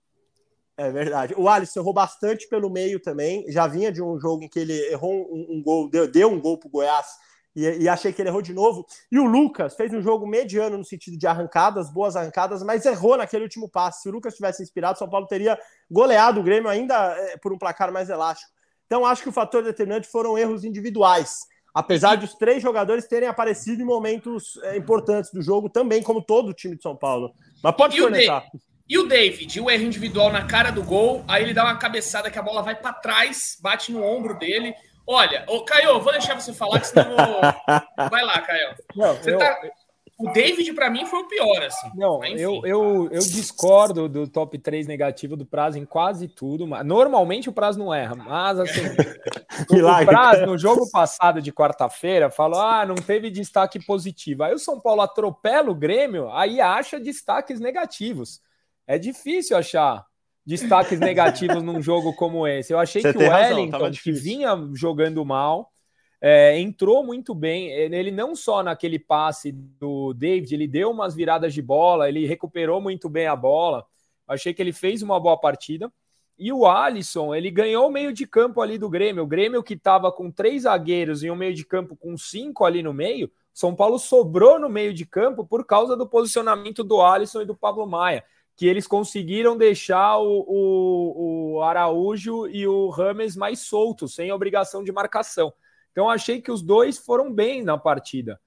É 0.77 0.91
verdade. 0.91 1.35
O 1.37 1.49
Alisson 1.49 1.81
errou 1.81 1.93
bastante 1.93 2.49
pelo 2.49 2.69
meio 2.69 2.99
também. 2.99 3.45
Já 3.49 3.67
vinha 3.67 3.93
de 3.93 4.03
um 4.03 4.19
jogo 4.19 4.43
em 4.43 4.49
que 4.49 4.59
ele 4.59 4.77
errou 4.91 5.13
um, 5.33 5.47
um 5.51 5.63
gol, 5.63 5.89
deu, 5.89 6.11
deu 6.11 6.29
um 6.29 6.41
gol 6.41 6.59
pro 6.59 6.69
Goiás 6.69 7.07
e, 7.55 7.83
e, 7.83 7.89
achei 7.89 8.13
que 8.13 8.21
ele 8.21 8.29
errou 8.29 8.43
de 8.43 8.53
novo. 8.53 8.87
E 9.11 9.19
o 9.19 9.25
Lucas 9.25 9.75
fez 9.75 9.93
um 9.93 10.03
jogo 10.03 10.27
mediano 10.27 10.77
no 10.77 10.85
sentido 10.85 11.17
de 11.17 11.27
arrancadas, 11.27 11.93
boas 11.93 12.17
arrancadas, 12.17 12.63
mas 12.63 12.85
errou 12.85 13.17
naquele 13.17 13.45
último 13.45 13.69
passe. 13.69 14.03
Se 14.03 14.09
o 14.09 14.13
Lucas 14.13 14.35
tivesse 14.35 14.63
inspirado, 14.63 14.99
São 14.99 15.09
Paulo 15.09 15.27
teria 15.27 15.59
goleado 15.91 16.41
o 16.41 16.43
Grêmio 16.43 16.69
ainda 16.69 16.95
é, 16.95 17.37
por 17.37 17.53
um 17.53 17.59
placar 17.59 17.93
mais 17.93 18.11
elástico. 18.11 18.51
Então 18.87 19.07
acho 19.07 19.23
que 19.23 19.29
o 19.29 19.33
fator 19.33 19.63
determinante 19.63 20.09
foram 20.09 20.37
erros 20.37 20.65
individuais. 20.65 21.41
Apesar 21.73 22.17
de 22.17 22.25
os 22.25 22.35
três 22.35 22.63
jogadores 22.63 23.09
terem 23.09 23.29
aparecido 23.29 23.83
em 23.83 23.85
momentos 23.85 24.57
é, 24.63 24.77
importantes 24.77 25.33
do 25.33 25.43
jogo, 25.43 25.69
também 25.69 26.03
como 26.03 26.23
todo 26.23 26.51
o 26.51 26.55
time 26.55 26.77
de 26.77 26.83
São 26.83 26.97
Paulo. 26.97 27.33
Mas 27.63 27.75
pode 27.75 28.01
conectar. 28.01 28.45
E 28.87 28.99
o 28.99 29.07
David, 29.09 29.61
o 29.61 29.71
erro 29.71 29.85
individual 29.85 30.31
na 30.31 30.45
cara 30.45 30.71
do 30.71 30.83
gol, 30.83 31.25
aí 31.27 31.43
ele 31.43 31.55
dá 31.55 31.65
uma 31.65 31.77
cabeçada 31.77 32.31
que 32.31 32.39
a 32.39 32.43
bola 32.43 32.63
vai 32.63 32.75
para 32.75 32.93
trás, 32.93 33.57
bate 33.61 33.91
no 33.91 34.05
ombro 34.05 34.39
dele. 34.39 34.75
Olha, 35.07 35.45
ô, 35.49 35.65
Caio, 35.65 36.01
vou 36.01 36.13
deixar 36.13 36.39
você 36.39 36.53
falar, 36.53 36.81
que 36.81 36.87
senão 36.87 37.11
eu... 37.11 38.09
Vai 38.11 38.25
lá, 38.25 38.41
Caio. 38.41 38.75
Não, 38.97 39.15
eu... 39.25 39.39
tá... 39.39 39.61
O 40.17 40.31
David, 40.31 40.73
para 40.75 40.89
mim, 40.89 41.05
foi 41.07 41.19
o 41.21 41.29
pior, 41.29 41.61
assim. 41.65 41.91
Não, 41.97 42.25
eu, 42.25 42.65
eu, 42.65 43.09
eu 43.11 43.19
discordo 43.19 44.09
do 44.09 44.29
top 44.29 44.57
3 44.57 44.87
negativo 44.87 45.37
do 45.37 45.45
Prazo 45.45 45.77
em 45.77 45.85
quase 45.85 46.29
tudo. 46.29 46.69
Mas 46.69 46.87
normalmente 46.87 47.49
o 47.49 47.53
Prazo 47.53 47.81
não 47.81 47.93
erra, 47.93 48.15
mas 48.15 48.61
assim. 48.61 48.81
o 49.71 50.07
Prazo, 50.07 50.47
no 50.47 50.57
jogo 50.57 50.89
passado 50.89 51.43
de 51.43 51.53
quarta-feira, 51.53 52.31
falou: 52.31 52.61
ah, 52.61 52.87
não 52.87 52.95
teve 52.95 53.29
destaque 53.29 53.85
positivo. 53.85 54.45
Aí 54.45 54.55
o 54.55 54.59
São 54.59 54.79
Paulo 54.79 55.01
atropela 55.01 55.71
o 55.71 55.75
Grêmio, 55.75 56.31
aí 56.31 56.61
acha 56.61 57.01
destaques 57.01 57.59
negativos. 57.59 58.41
É 58.87 58.99
difícil 58.99 59.57
achar 59.57 60.07
destaques 60.47 61.01
negativos 61.01 61.63
num 61.63 61.81
jogo 61.81 62.13
como 62.13 62.47
esse. 62.47 62.73
Eu 62.73 62.79
achei 62.79 63.01
Você 63.01 63.13
que 63.13 63.19
o 63.19 63.29
Wellington, 63.29 63.79
razão, 63.79 63.91
que 63.91 64.13
vinha 64.13 64.51
jogando 64.75 65.25
mal, 65.25 65.71
é, 66.21 66.59
entrou 66.59 67.05
muito 67.05 67.35
bem. 67.35 67.71
Ele 67.71 68.11
não 68.11 68.37
só 68.37 68.63
naquele 68.63 68.99
passe 68.99 69.53
do 69.53 70.13
David, 70.13 70.55
ele 70.55 70.69
deu 70.69 70.91
umas 70.91 71.15
viradas 71.15 71.55
de 71.55 71.63
bola, 71.63 72.09
ele 72.09 72.27
recuperou 72.27 72.81
muito 72.81 73.09
bem 73.09 73.27
a 73.27 73.37
bola. 73.37 73.85
Achei 74.29 74.53
que 74.53 74.63
ele 74.63 74.73
fez 74.73 75.03
uma 75.03 75.19
boa 75.19 75.39
partida. 75.39 75.91
E 76.37 76.53
o 76.53 76.67
Alisson, 76.67 77.35
ele 77.35 77.51
ganhou 77.51 77.87
o 77.87 77.93
meio 77.93 78.13
de 78.13 78.27
campo 78.27 78.61
ali 78.61 78.77
do 78.77 78.91
Grêmio. 78.91 79.23
O 79.23 79.27
Grêmio 79.27 79.63
que 79.63 79.75
estava 79.75 80.11
com 80.11 80.31
três 80.31 80.63
zagueiros 80.63 81.23
e 81.23 81.31
um 81.31 81.37
meio 81.37 81.55
de 81.55 81.65
campo 81.65 81.97
com 81.97 82.17
cinco 82.17 82.65
ali 82.65 82.83
no 82.83 82.93
meio. 82.93 83.31
São 83.53 83.75
Paulo 83.75 84.01
sobrou 84.01 84.59
no 84.59 84.69
meio 84.69 84.93
de 84.93 85.07
campo 85.07 85.47
por 85.47 85.65
causa 85.65 85.97
do 85.97 86.09
posicionamento 86.09 86.83
do 86.83 87.01
Alisson 87.01 87.43
e 87.43 87.47
do 87.47 87.55
Pablo 87.55 87.87
Maia 87.87 88.25
que 88.57 88.67
eles 88.67 88.87
conseguiram 88.87 89.57
deixar 89.57 90.19
o, 90.19 90.45
o, 90.47 91.55
o, 91.57 91.63
Araújo 91.63 92.47
e 92.47 92.67
o 92.67 92.89
Rames 92.89 93.37
mais 93.37 93.61
soltos, 93.61 94.15
sem 94.15 94.31
obrigação 94.31 94.85
de 94.85 94.93
marcação. 94.93 95.53
Então, 95.91 96.09
achei 96.09 96.41
que 96.41 96.51
os 96.51 96.63
dois 96.63 96.99
foram 96.99 97.33
bem 97.33 97.63
na 97.63 97.77
partida. 97.77 98.41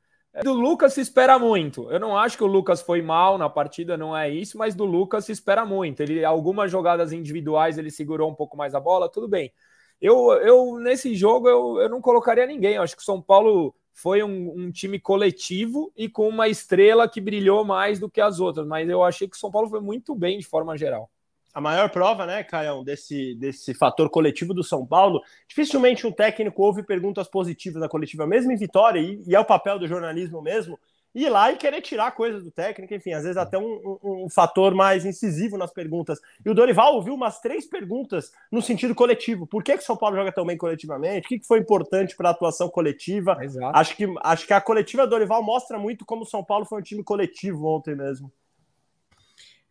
Do 0.43 0.53
Lucas 0.53 0.93
se 0.93 1.01
espera 1.01 1.39
muito. 1.39 1.89
Eu 1.91 1.99
não 1.99 2.17
acho 2.17 2.37
que 2.37 2.43
o 2.43 2.47
Lucas 2.47 2.81
foi 2.81 3.01
mal 3.01 3.37
na 3.37 3.49
partida, 3.49 3.97
não 3.97 4.15
é 4.15 4.29
isso, 4.29 4.57
mas 4.57 4.75
do 4.75 4.85
Lucas 4.85 5.25
se 5.25 5.31
espera 5.31 5.65
muito. 5.65 6.01
Ele 6.01 6.23
algumas 6.23 6.71
jogadas 6.71 7.11
individuais 7.11 7.77
ele 7.77 7.89
segurou 7.89 8.29
um 8.29 8.35
pouco 8.35 8.55
mais 8.55 8.75
a 8.75 8.79
bola, 8.79 9.09
tudo 9.09 9.27
bem. 9.27 9.51
Eu, 9.99 10.31
eu 10.33 10.77
nesse 10.79 11.15
jogo 11.15 11.49
eu, 11.49 11.81
eu 11.81 11.89
não 11.89 11.99
colocaria 12.01 12.45
ninguém. 12.45 12.75
Eu 12.75 12.83
acho 12.83 12.95
que 12.95 13.01
o 13.01 13.05
São 13.05 13.19
Paulo 13.19 13.73
foi 13.97 14.21
um, 14.21 14.53
um, 14.55 14.71
time 14.71 14.99
coletivo 14.99 15.91
e 15.97 16.07
com 16.07 16.29
uma 16.29 16.47
estrela 16.47 17.09
que 17.09 17.19
brilhou 17.19 17.65
mais 17.65 17.97
do 17.97 18.07
que 18.07 18.21
as 18.21 18.39
outras. 18.39 18.67
Mas 18.67 18.87
eu 18.87 19.03
achei 19.03 19.27
que 19.27 19.35
o 19.35 19.39
São 19.39 19.49
Paulo 19.49 19.67
foi 19.67 19.81
muito 19.81 20.13
bem 20.13 20.37
de 20.37 20.45
forma 20.45 20.77
geral. 20.77 21.09
A 21.51 21.59
maior 21.59 21.89
prova, 21.89 22.23
né, 22.23 22.43
Caião, 22.43 22.83
desse, 22.83 23.33
desse 23.33 23.73
fator 23.73 24.07
coletivo 24.11 24.53
do 24.53 24.63
São 24.63 24.85
Paulo, 24.85 25.19
dificilmente 25.47 26.05
um 26.05 26.11
técnico 26.11 26.61
ouve 26.61 26.83
perguntas 26.83 27.27
positivas 27.27 27.81
da 27.81 27.89
coletiva, 27.89 28.27
mesmo 28.27 28.51
em 28.51 28.55
vitória, 28.55 28.99
e, 28.99 29.19
e 29.25 29.35
é 29.35 29.39
o 29.39 29.45
papel 29.45 29.79
do 29.79 29.87
jornalismo 29.87 30.43
mesmo, 30.43 30.79
ir 31.13 31.29
lá 31.29 31.51
e 31.51 31.57
querer 31.57 31.81
tirar 31.81 32.11
coisas 32.11 32.43
do 32.43 32.51
técnico, 32.51 32.93
enfim, 32.93 33.13
às 33.13 33.23
vezes 33.23 33.37
até 33.37 33.57
um, 33.57 33.99
um, 34.03 34.25
um, 34.25 34.29
fator 34.29 34.75
mais 34.75 35.05
incisivo 35.05 35.57
nas 35.57 35.71
perguntas. 35.71 36.19
E 36.45 36.49
o 36.49 36.53
Dorival 36.53 36.95
ouviu 36.95 37.13
umas 37.13 37.39
três 37.39 37.65
perguntas 37.65 38.31
no 38.51 38.61
sentido 38.61 38.93
coletivo. 38.93 39.47
Por 39.47 39.63
que, 39.63 39.73
que 39.73 39.83
o 39.83 39.85
São 39.85 39.97
Paulo 39.97 40.15
joga 40.15 40.31
tão 40.31 40.45
bem 40.45 40.57
coletivamente? 40.57 41.25
O 41.25 41.29
que, 41.29 41.39
que 41.39 41.47
foi 41.47 41.59
importante 41.59 42.15
para 42.15 42.29
a 42.29 42.31
atuação 42.31 42.69
coletiva? 42.69 43.37
Exato. 43.41 43.77
Acho 43.77 43.95
que, 43.95 44.05
acho 44.21 44.47
que 44.47 44.53
a 44.53 44.61
coletiva 44.61 45.07
Dorival 45.07 45.41
mostra 45.41 45.79
muito 45.79 46.05
como 46.05 46.23
o 46.23 46.27
São 46.27 46.43
Paulo 46.43 46.65
foi 46.65 46.79
um 46.79 46.83
time 46.83 47.03
coletivo 47.03 47.65
ontem 47.65 47.95
mesmo. 47.95 48.31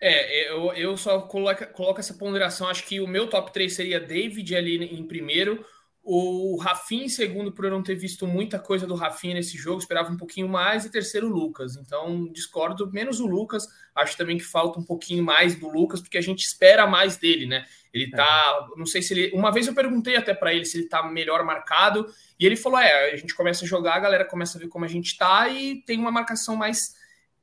É, 0.01 0.51
eu, 0.51 0.73
eu 0.75 0.97
só 0.97 1.23
coloco, 1.23 1.67
coloco 1.73 2.01
essa 2.01 2.15
ponderação. 2.15 2.69
Acho 2.69 2.85
que 2.87 3.01
o 3.01 3.07
meu 3.07 3.29
top 3.29 3.53
3 3.53 3.75
seria 3.75 4.01
David 4.01 4.55
ali 4.55 4.85
em 4.85 5.07
primeiro, 5.07 5.65
o 6.09 6.57
Rafinha 6.57 7.07
em 7.07 7.09
segundo, 7.09 7.51
por 7.51 7.65
eu 7.65 7.71
não 7.73 7.83
ter 7.83 7.97
visto 7.97 8.29
muita 8.29 8.61
coisa 8.61 8.87
do 8.87 8.95
Rafinha 8.95 9.35
nesse 9.35 9.59
jogo, 9.59 9.81
esperava 9.81 10.09
um 10.09 10.17
pouquinho 10.17 10.49
mais, 10.49 10.85
e 10.85 10.91
terceiro 10.91 11.27
o 11.27 11.31
Lucas. 11.31 11.75
Então, 11.75 12.31
discordo, 12.33 12.89
menos 12.93 13.19
o 13.19 13.27
Lucas. 13.27 13.67
Acho 13.93 14.17
também 14.17 14.39
que 14.39 14.45
falta 14.45 14.79
um 14.79 14.85
pouquinho 14.85 15.25
mais 15.25 15.57
do 15.57 15.69
Lucas, 15.69 16.01
porque 16.01 16.17
a 16.17 16.21
gente 16.23 16.45
espera 16.45 16.87
mais 16.87 17.17
dele, 17.17 17.47
né? 17.47 17.67
Ele 17.93 18.09
tá. 18.09 18.69
É. 18.73 18.79
Não 18.79 18.87
sei 18.87 19.03
se 19.03 19.15
ele. 19.15 19.35
Uma 19.35 19.51
vez 19.51 19.67
eu 19.67 19.75
perguntei 19.75 20.15
até 20.15 20.33
para 20.33 20.55
ele 20.55 20.65
se 20.65 20.79
ele 20.79 20.89
tá 20.89 21.03
melhor 21.03 21.45
marcado, 21.45 22.07
e 22.39 22.47
ele 22.47 22.55
falou: 22.55 22.79
é, 22.79 23.13
a 23.13 23.17
gente 23.17 23.35
começa 23.35 23.65
a 23.65 23.69
jogar, 23.69 23.97
a 23.97 24.01
galera 24.01 24.25
começa 24.25 24.57
a 24.59 24.61
ver 24.61 24.69
como 24.69 24.85
a 24.85 24.89
gente 24.89 25.19
tá, 25.19 25.49
e 25.49 25.83
tem 25.83 25.99
uma 25.99 26.13
marcação 26.13 26.55
mais 26.55 26.95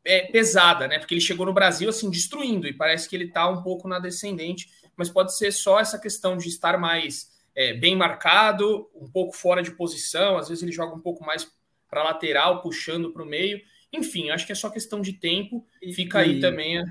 é, 0.05 0.21
pesada, 0.27 0.87
né? 0.87 0.99
Porque 0.99 1.13
ele 1.13 1.19
chegou 1.19 1.45
no 1.45 1.53
Brasil 1.53 1.89
assim, 1.89 2.09
destruindo, 2.09 2.65
e 2.65 2.71
parece 2.71 3.09
que 3.09 3.15
ele 3.17 3.27
tá 3.27 3.45
um 3.49 3.61
pouco 3.61 3.89
na 3.89 3.99
descendente, 3.99 4.69
mas 4.95 5.09
pode 5.09 5.35
ser 5.35 5.51
só 5.51 5.81
essa 5.81 5.99
questão 5.99 6.37
de 6.37 6.47
estar 6.47 6.77
mais 6.77 7.32
é, 7.55 7.73
bem 7.73 7.95
marcado, 7.95 8.89
um 8.95 9.07
pouco 9.07 9.35
fora 9.35 9.61
de 9.61 9.71
posição, 9.71 10.37
às 10.37 10.49
vezes 10.49 10.63
ele 10.63 10.71
joga 10.71 10.95
um 10.95 10.99
pouco 10.99 11.23
mais 11.23 11.51
para 11.89 12.03
lateral, 12.03 12.61
puxando 12.61 13.11
para 13.11 13.23
o 13.23 13.25
meio. 13.25 13.61
Enfim, 13.91 14.31
acho 14.31 14.45
que 14.45 14.51
é 14.51 14.55
só 14.55 14.69
questão 14.69 14.99
de 14.99 15.13
tempo. 15.13 15.65
Fica 15.93 16.25
e, 16.25 16.31
aí 16.31 16.39
também. 16.39 16.79
A... 16.79 16.85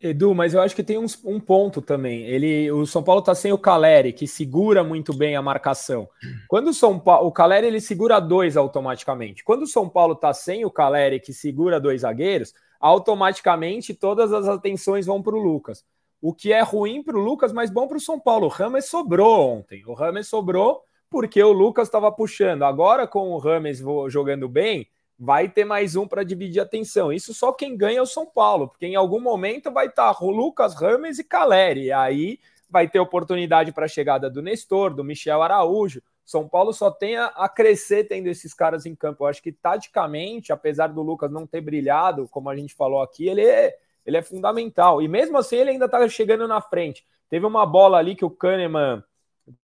Edu, 0.00 0.34
mas 0.34 0.52
eu 0.52 0.60
acho 0.60 0.74
que 0.74 0.82
tem 0.82 0.98
uns, 0.98 1.24
um 1.24 1.38
ponto 1.38 1.80
também. 1.80 2.22
Ele, 2.22 2.70
o 2.72 2.84
São 2.84 3.02
Paulo 3.02 3.20
está 3.20 3.34
sem 3.34 3.52
o 3.52 3.58
Caleri, 3.58 4.12
que 4.12 4.26
segura 4.26 4.82
muito 4.82 5.14
bem 5.14 5.36
a 5.36 5.42
marcação. 5.42 6.08
Quando 6.48 6.68
o 6.68 6.74
São 6.74 6.98
Paulo, 6.98 7.28
o 7.28 7.32
Caleri 7.32 7.68
ele 7.68 7.80
segura 7.80 8.18
dois 8.18 8.56
automaticamente. 8.56 9.44
Quando 9.44 9.62
o 9.62 9.66
São 9.66 9.88
Paulo 9.88 10.14
está 10.14 10.34
sem 10.34 10.64
o 10.64 10.70
Caleri, 10.70 11.20
que 11.20 11.32
segura 11.32 11.80
dois 11.80 12.02
zagueiros, 12.02 12.52
automaticamente 12.80 13.94
todas 13.94 14.32
as 14.32 14.48
atenções 14.48 15.06
vão 15.06 15.22
para 15.22 15.36
o 15.36 15.40
Lucas 15.40 15.84
o 16.28 16.34
que 16.34 16.52
é 16.52 16.60
ruim 16.60 17.04
para 17.04 17.16
o 17.16 17.20
Lucas, 17.20 17.52
mas 17.52 17.70
bom 17.70 17.86
para 17.86 17.98
o 17.98 18.00
São 18.00 18.18
Paulo. 18.18 18.46
O 18.46 18.50
Rames 18.50 18.86
sobrou 18.86 19.58
ontem. 19.58 19.84
O 19.86 19.94
Rames 19.94 20.26
sobrou 20.26 20.82
porque 21.08 21.40
o 21.40 21.52
Lucas 21.52 21.86
estava 21.86 22.10
puxando. 22.10 22.64
Agora, 22.64 23.06
com 23.06 23.30
o 23.30 23.38
Rames 23.38 23.80
jogando 24.08 24.48
bem, 24.48 24.88
vai 25.16 25.48
ter 25.48 25.64
mais 25.64 25.94
um 25.94 26.04
para 26.04 26.24
dividir 26.24 26.58
a 26.58 26.64
atenção. 26.64 27.12
Isso 27.12 27.32
só 27.32 27.52
quem 27.52 27.76
ganha 27.76 28.00
é 28.00 28.02
o 28.02 28.06
São 28.06 28.26
Paulo, 28.26 28.66
porque 28.66 28.86
em 28.86 28.96
algum 28.96 29.20
momento 29.20 29.70
vai 29.70 29.86
estar 29.86 30.12
tá 30.12 30.24
o 30.24 30.28
Lucas, 30.28 30.74
Rames 30.74 31.20
e 31.20 31.22
Caleri. 31.22 31.84
E 31.84 31.92
aí 31.92 32.40
vai 32.68 32.88
ter 32.88 32.98
oportunidade 32.98 33.70
para 33.70 33.84
a 33.84 33.88
chegada 33.88 34.28
do 34.28 34.42
Nestor, 34.42 34.92
do 34.92 35.04
Michel 35.04 35.42
Araújo. 35.42 36.02
São 36.24 36.48
Paulo 36.48 36.72
só 36.72 36.90
tem 36.90 37.16
a, 37.16 37.48
crescer 37.48 38.02
tendo 38.08 38.26
esses 38.26 38.52
caras 38.52 38.84
em 38.84 38.96
campo. 38.96 39.22
Eu 39.22 39.28
acho 39.28 39.40
que 39.40 39.52
taticamente, 39.52 40.52
apesar 40.52 40.88
do 40.88 41.02
Lucas 41.02 41.30
não 41.30 41.46
ter 41.46 41.60
brilhado, 41.60 42.28
como 42.28 42.50
a 42.50 42.56
gente 42.56 42.74
falou 42.74 43.00
aqui, 43.00 43.28
ele 43.28 43.42
é 43.42 43.76
ele 44.06 44.16
é 44.16 44.22
fundamental. 44.22 45.02
E 45.02 45.08
mesmo 45.08 45.36
assim, 45.36 45.56
ele 45.56 45.70
ainda 45.70 45.86
está 45.86 46.08
chegando 46.08 46.46
na 46.46 46.60
frente. 46.60 47.04
Teve 47.28 47.44
uma 47.44 47.66
bola 47.66 47.98
ali 47.98 48.14
que 48.14 48.24
o 48.24 48.30
Kahneman 48.30 49.02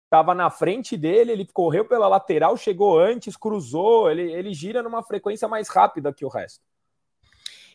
estava 0.05 0.33
na 0.33 0.49
frente 0.49 0.97
dele, 0.97 1.31
ele 1.31 1.47
correu 1.51 1.85
pela 1.85 2.07
lateral, 2.07 2.57
chegou 2.57 2.99
antes, 2.99 3.38
cruzou, 3.38 4.12
ele, 4.12 4.31
ele 4.31 4.53
gira 4.53 4.84
numa 4.84 5.03
frequência 5.03 5.47
mais 5.47 5.69
rápida 5.69 6.13
que 6.13 6.25
o 6.25 6.29
resto. 6.29 6.62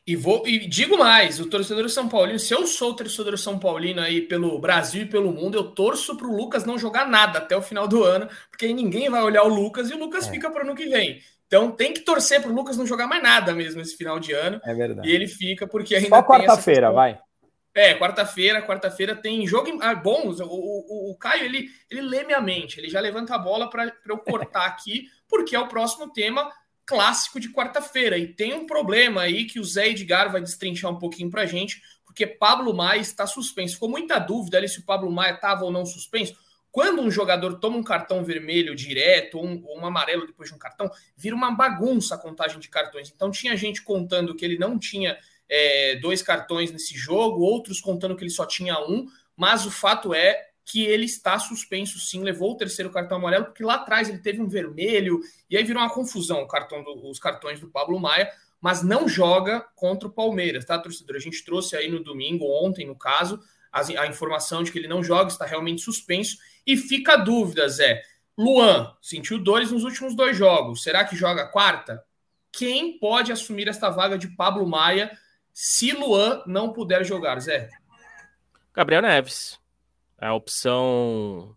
E, 0.07 0.17
vou, 0.17 0.47
e 0.47 0.67
digo 0.67 0.97
mais, 0.97 1.39
o 1.39 1.47
torcedor 1.47 1.89
São 1.91 2.09
Paulino, 2.09 2.39
se 2.39 2.55
eu 2.55 2.67
sou 2.67 2.93
o 2.93 2.95
torcedor 2.95 3.37
São 3.37 3.59
Paulino 3.59 4.01
aí 4.01 4.23
pelo 4.23 4.59
Brasil 4.59 5.03
e 5.03 5.07
pelo 5.07 5.33
mundo, 5.33 5.59
eu 5.59 5.65
torço 5.65 6.17
para 6.17 6.27
o 6.27 6.35
Lucas 6.35 6.65
não 6.65 6.79
jogar 6.79 7.07
nada 7.07 7.39
até 7.39 7.57
o 7.57 7.61
final 7.61 7.87
do 7.87 8.03
ano, 8.03 8.27
porque 8.49 8.67
aí 8.67 8.73
ninguém 8.73 9.11
vai 9.11 9.23
olhar 9.23 9.43
o 9.43 9.49
Lucas 9.49 9.91
e 9.91 9.95
o 9.95 9.99
Lucas 9.99 10.27
é. 10.27 10.31
fica 10.31 10.51
para 10.51 10.63
o 10.63 10.67
ano 10.67 10.77
que 10.77 10.87
vem. 10.87 11.21
Então 11.49 11.73
tem 11.73 11.95
que 11.95 12.01
torcer 12.01 12.43
para 12.43 12.51
o 12.51 12.55
Lucas 12.55 12.77
não 12.77 12.87
jogar 12.87 13.07
mais 13.07 13.23
nada 13.23 13.55
mesmo 13.55 13.81
esse 13.81 13.97
final 13.97 14.21
de 14.21 14.33
ano. 14.33 14.61
É 14.63 14.75
verdade. 14.75 15.09
E 15.09 15.13
ele 15.13 15.27
fica 15.27 15.67
porque 15.67 15.97
ainda 15.97 16.11
Só 16.11 16.23
quarta-feira, 16.23 16.93
vai. 16.93 17.19
É, 17.75 17.95
quarta-feira, 17.95 18.61
quarta-feira 18.61 19.17
tem 19.17 19.47
jogo 19.47 19.79
ah, 19.81 19.95
bons. 19.95 20.41
O, 20.41 20.47
o, 20.47 21.11
o, 21.11 21.17
Caio 21.17 21.45
ele, 21.45 21.69
ele 21.91 22.03
lê 22.03 22.23
minha 22.25 22.41
mente, 22.41 22.79
ele 22.79 22.91
já 22.91 23.01
levanta 23.01 23.35
a 23.35 23.39
bola 23.39 23.71
para 23.71 23.91
eu 24.07 24.19
cortar 24.19 24.67
aqui, 24.69 25.07
porque 25.27 25.57
é 25.57 25.61
o 25.61 25.69
próximo 25.69 26.13
tema 26.13 26.51
clássico 26.85 27.41
de 27.41 27.51
quarta-feira. 27.51 28.19
E 28.19 28.27
tem 28.27 28.53
um 28.53 28.67
problema 28.67 29.23
aí 29.23 29.47
que 29.47 29.59
o 29.59 29.65
Zé 29.65 29.89
Edgar 29.89 30.31
vai 30.31 30.43
destrinchar 30.43 30.91
um 30.91 30.99
pouquinho 30.99 31.31
para 31.31 31.47
gente, 31.47 31.81
porque 32.05 32.27
Pablo 32.27 32.75
Maia 32.75 33.01
está 33.01 33.27
suspenso. 33.27 33.75
Ficou 33.75 33.89
muita 33.89 34.19
dúvida 34.19 34.59
ali 34.59 34.69
se 34.69 34.81
o 34.81 34.85
Pablo 34.85 35.11
Maia 35.11 35.35
estava 35.35 35.65
ou 35.65 35.71
não 35.71 35.87
suspenso. 35.87 36.35
Quando 36.71 37.01
um 37.01 37.11
jogador 37.11 37.59
toma 37.59 37.77
um 37.77 37.83
cartão 37.83 38.25
vermelho 38.25 38.75
direto 38.75 39.39
ou 39.39 39.47
um, 39.47 39.63
ou 39.65 39.81
um, 39.81 39.87
amarelo 39.87 40.27
depois 40.27 40.49
de 40.51 40.55
um 40.55 40.59
cartão, 40.59 40.91
vira 41.17 41.35
uma 41.35 41.51
bagunça 41.51 42.15
a 42.15 42.19
contagem 42.19 42.59
de 42.59 42.69
cartões. 42.69 43.11
Então 43.15 43.31
tinha 43.31 43.57
gente 43.57 43.83
contando 43.83 44.35
que 44.35 44.45
ele 44.45 44.59
não 44.59 44.79
tinha 44.79 45.19
é, 45.49 45.97
dois 45.97 46.23
cartões 46.23 46.71
nesse 46.71 46.97
jogo, 46.97 47.41
outros 47.41 47.81
contando 47.81 48.15
que 48.15 48.23
ele 48.23 48.31
só 48.31 48.45
tinha 48.45 48.79
um, 48.79 49.07
mas 49.37 49.65
o 49.65 49.71
fato 49.71 50.13
é 50.13 50.49
que 50.65 50.85
ele 50.85 51.07
está 51.07 51.39
suspenso 51.39 51.99
sim, 51.99 52.23
levou 52.23 52.53
o 52.53 52.57
terceiro 52.57 52.91
cartão 52.91 53.17
amarelo, 53.17 53.47
porque 53.47 53.65
lá 53.65 53.77
atrás 53.77 54.09
ele 54.09 54.19
teve 54.19 54.43
um 54.43 54.47
vermelho, 54.47 55.21
e 55.49 55.57
aí 55.57 55.65
virou 55.65 55.83
uma 55.83 55.89
confusão 55.89 56.47
do, 56.47 57.09
os 57.09 57.19
cartões 57.19 57.59
do 57.59 57.69
Pablo 57.69 57.99
Maia, 57.99 58.31
mas 58.61 58.83
não 58.83 59.09
joga 59.09 59.61
contra 59.75 60.09
o 60.09 60.13
Palmeiras, 60.13 60.67
tá, 60.67 60.79
torcedor? 60.79 61.17
A 61.17 61.21
gente 61.21 61.43
trouxe 61.43 61.75
aí 61.75 61.91
no 61.91 62.05
domingo, 62.05 62.45
ontem 62.45 62.87
no 62.87 62.95
caso, 62.95 63.41
a, 63.73 63.81
a 63.81 64.07
informação 64.07 64.63
de 64.63 64.73
que 64.73 64.79
ele 64.79 64.89
não 64.89 65.03
joga, 65.03 65.31
está 65.31 65.45
realmente 65.45 65.83
suspenso, 65.83 66.37
e 66.67 66.77
fica 66.77 67.15
a 67.15 67.17
dúvida, 67.17 67.69
Zé. 67.69 68.03
Luan 68.37 68.95
sentiu 69.03 69.39
dores 69.39 69.73
nos 69.73 69.85
últimos 69.85 70.15
dois 70.15 70.37
jogos. 70.37 70.83
Será 70.83 71.05
que 71.05 71.17
joga 71.17 71.49
quarta? 71.49 72.05
Quem 72.53 72.99
pode 72.99 73.33
assumir 73.33 73.69
esta 73.69 73.91
vaga 73.91 74.17
de 74.17 74.29
Pablo 74.29 74.67
Maia 74.67 75.11
se 75.53 75.93
Luan 75.93 76.43
não 76.47 76.73
puder 76.73 77.05
jogar, 77.05 77.41
Zé? 77.41 77.69
Gabriel 78.73 79.03
Neves. 79.03 79.59
A 80.17 80.35
opção 80.35 81.57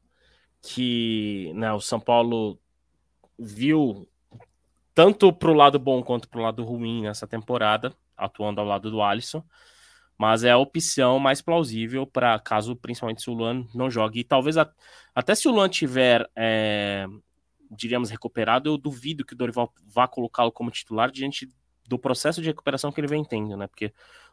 que 0.61 1.51
né, 1.55 1.71
o 1.73 1.79
São 1.79 1.99
Paulo 1.99 2.59
viu 3.37 4.07
tanto 4.93 5.31
para 5.33 5.51
o 5.51 5.55
lado 5.55 5.79
bom 5.79 6.03
quanto 6.03 6.27
para 6.29 6.39
o 6.39 6.43
lado 6.43 6.63
ruim 6.63 7.03
nessa 7.03 7.27
temporada, 7.27 7.93
atuando 8.15 8.59
ao 8.59 8.67
lado 8.67 8.89
do 8.89 9.01
Alisson 9.01 9.43
mas 10.21 10.43
é 10.43 10.51
a 10.51 10.57
opção 10.57 11.17
mais 11.17 11.41
plausível 11.41 12.05
para 12.05 12.37
caso, 12.37 12.75
principalmente 12.75 13.23
se 13.23 13.29
o 13.31 13.33
Luan 13.33 13.65
não 13.73 13.89
jogue. 13.89 14.19
E 14.19 14.23
talvez 14.23 14.55
a, 14.55 14.71
até 15.15 15.33
se 15.33 15.47
o 15.47 15.51
Luan 15.51 15.67
tiver, 15.67 16.29
é, 16.35 17.07
diríamos, 17.71 18.11
recuperado, 18.11 18.69
eu 18.69 18.77
duvido 18.77 19.25
que 19.25 19.33
o 19.33 19.35
Dorival 19.35 19.73
vá 19.83 20.07
colocá-lo 20.07 20.51
como 20.51 20.69
titular 20.69 21.09
diante 21.09 21.51
do 21.87 21.97
processo 21.97 22.39
de 22.39 22.45
recuperação 22.49 22.91
que 22.91 23.01
ele 23.01 23.07
vem 23.07 23.25
tendo, 23.25 23.57
né? 23.57 23.65
Porque 23.65 23.87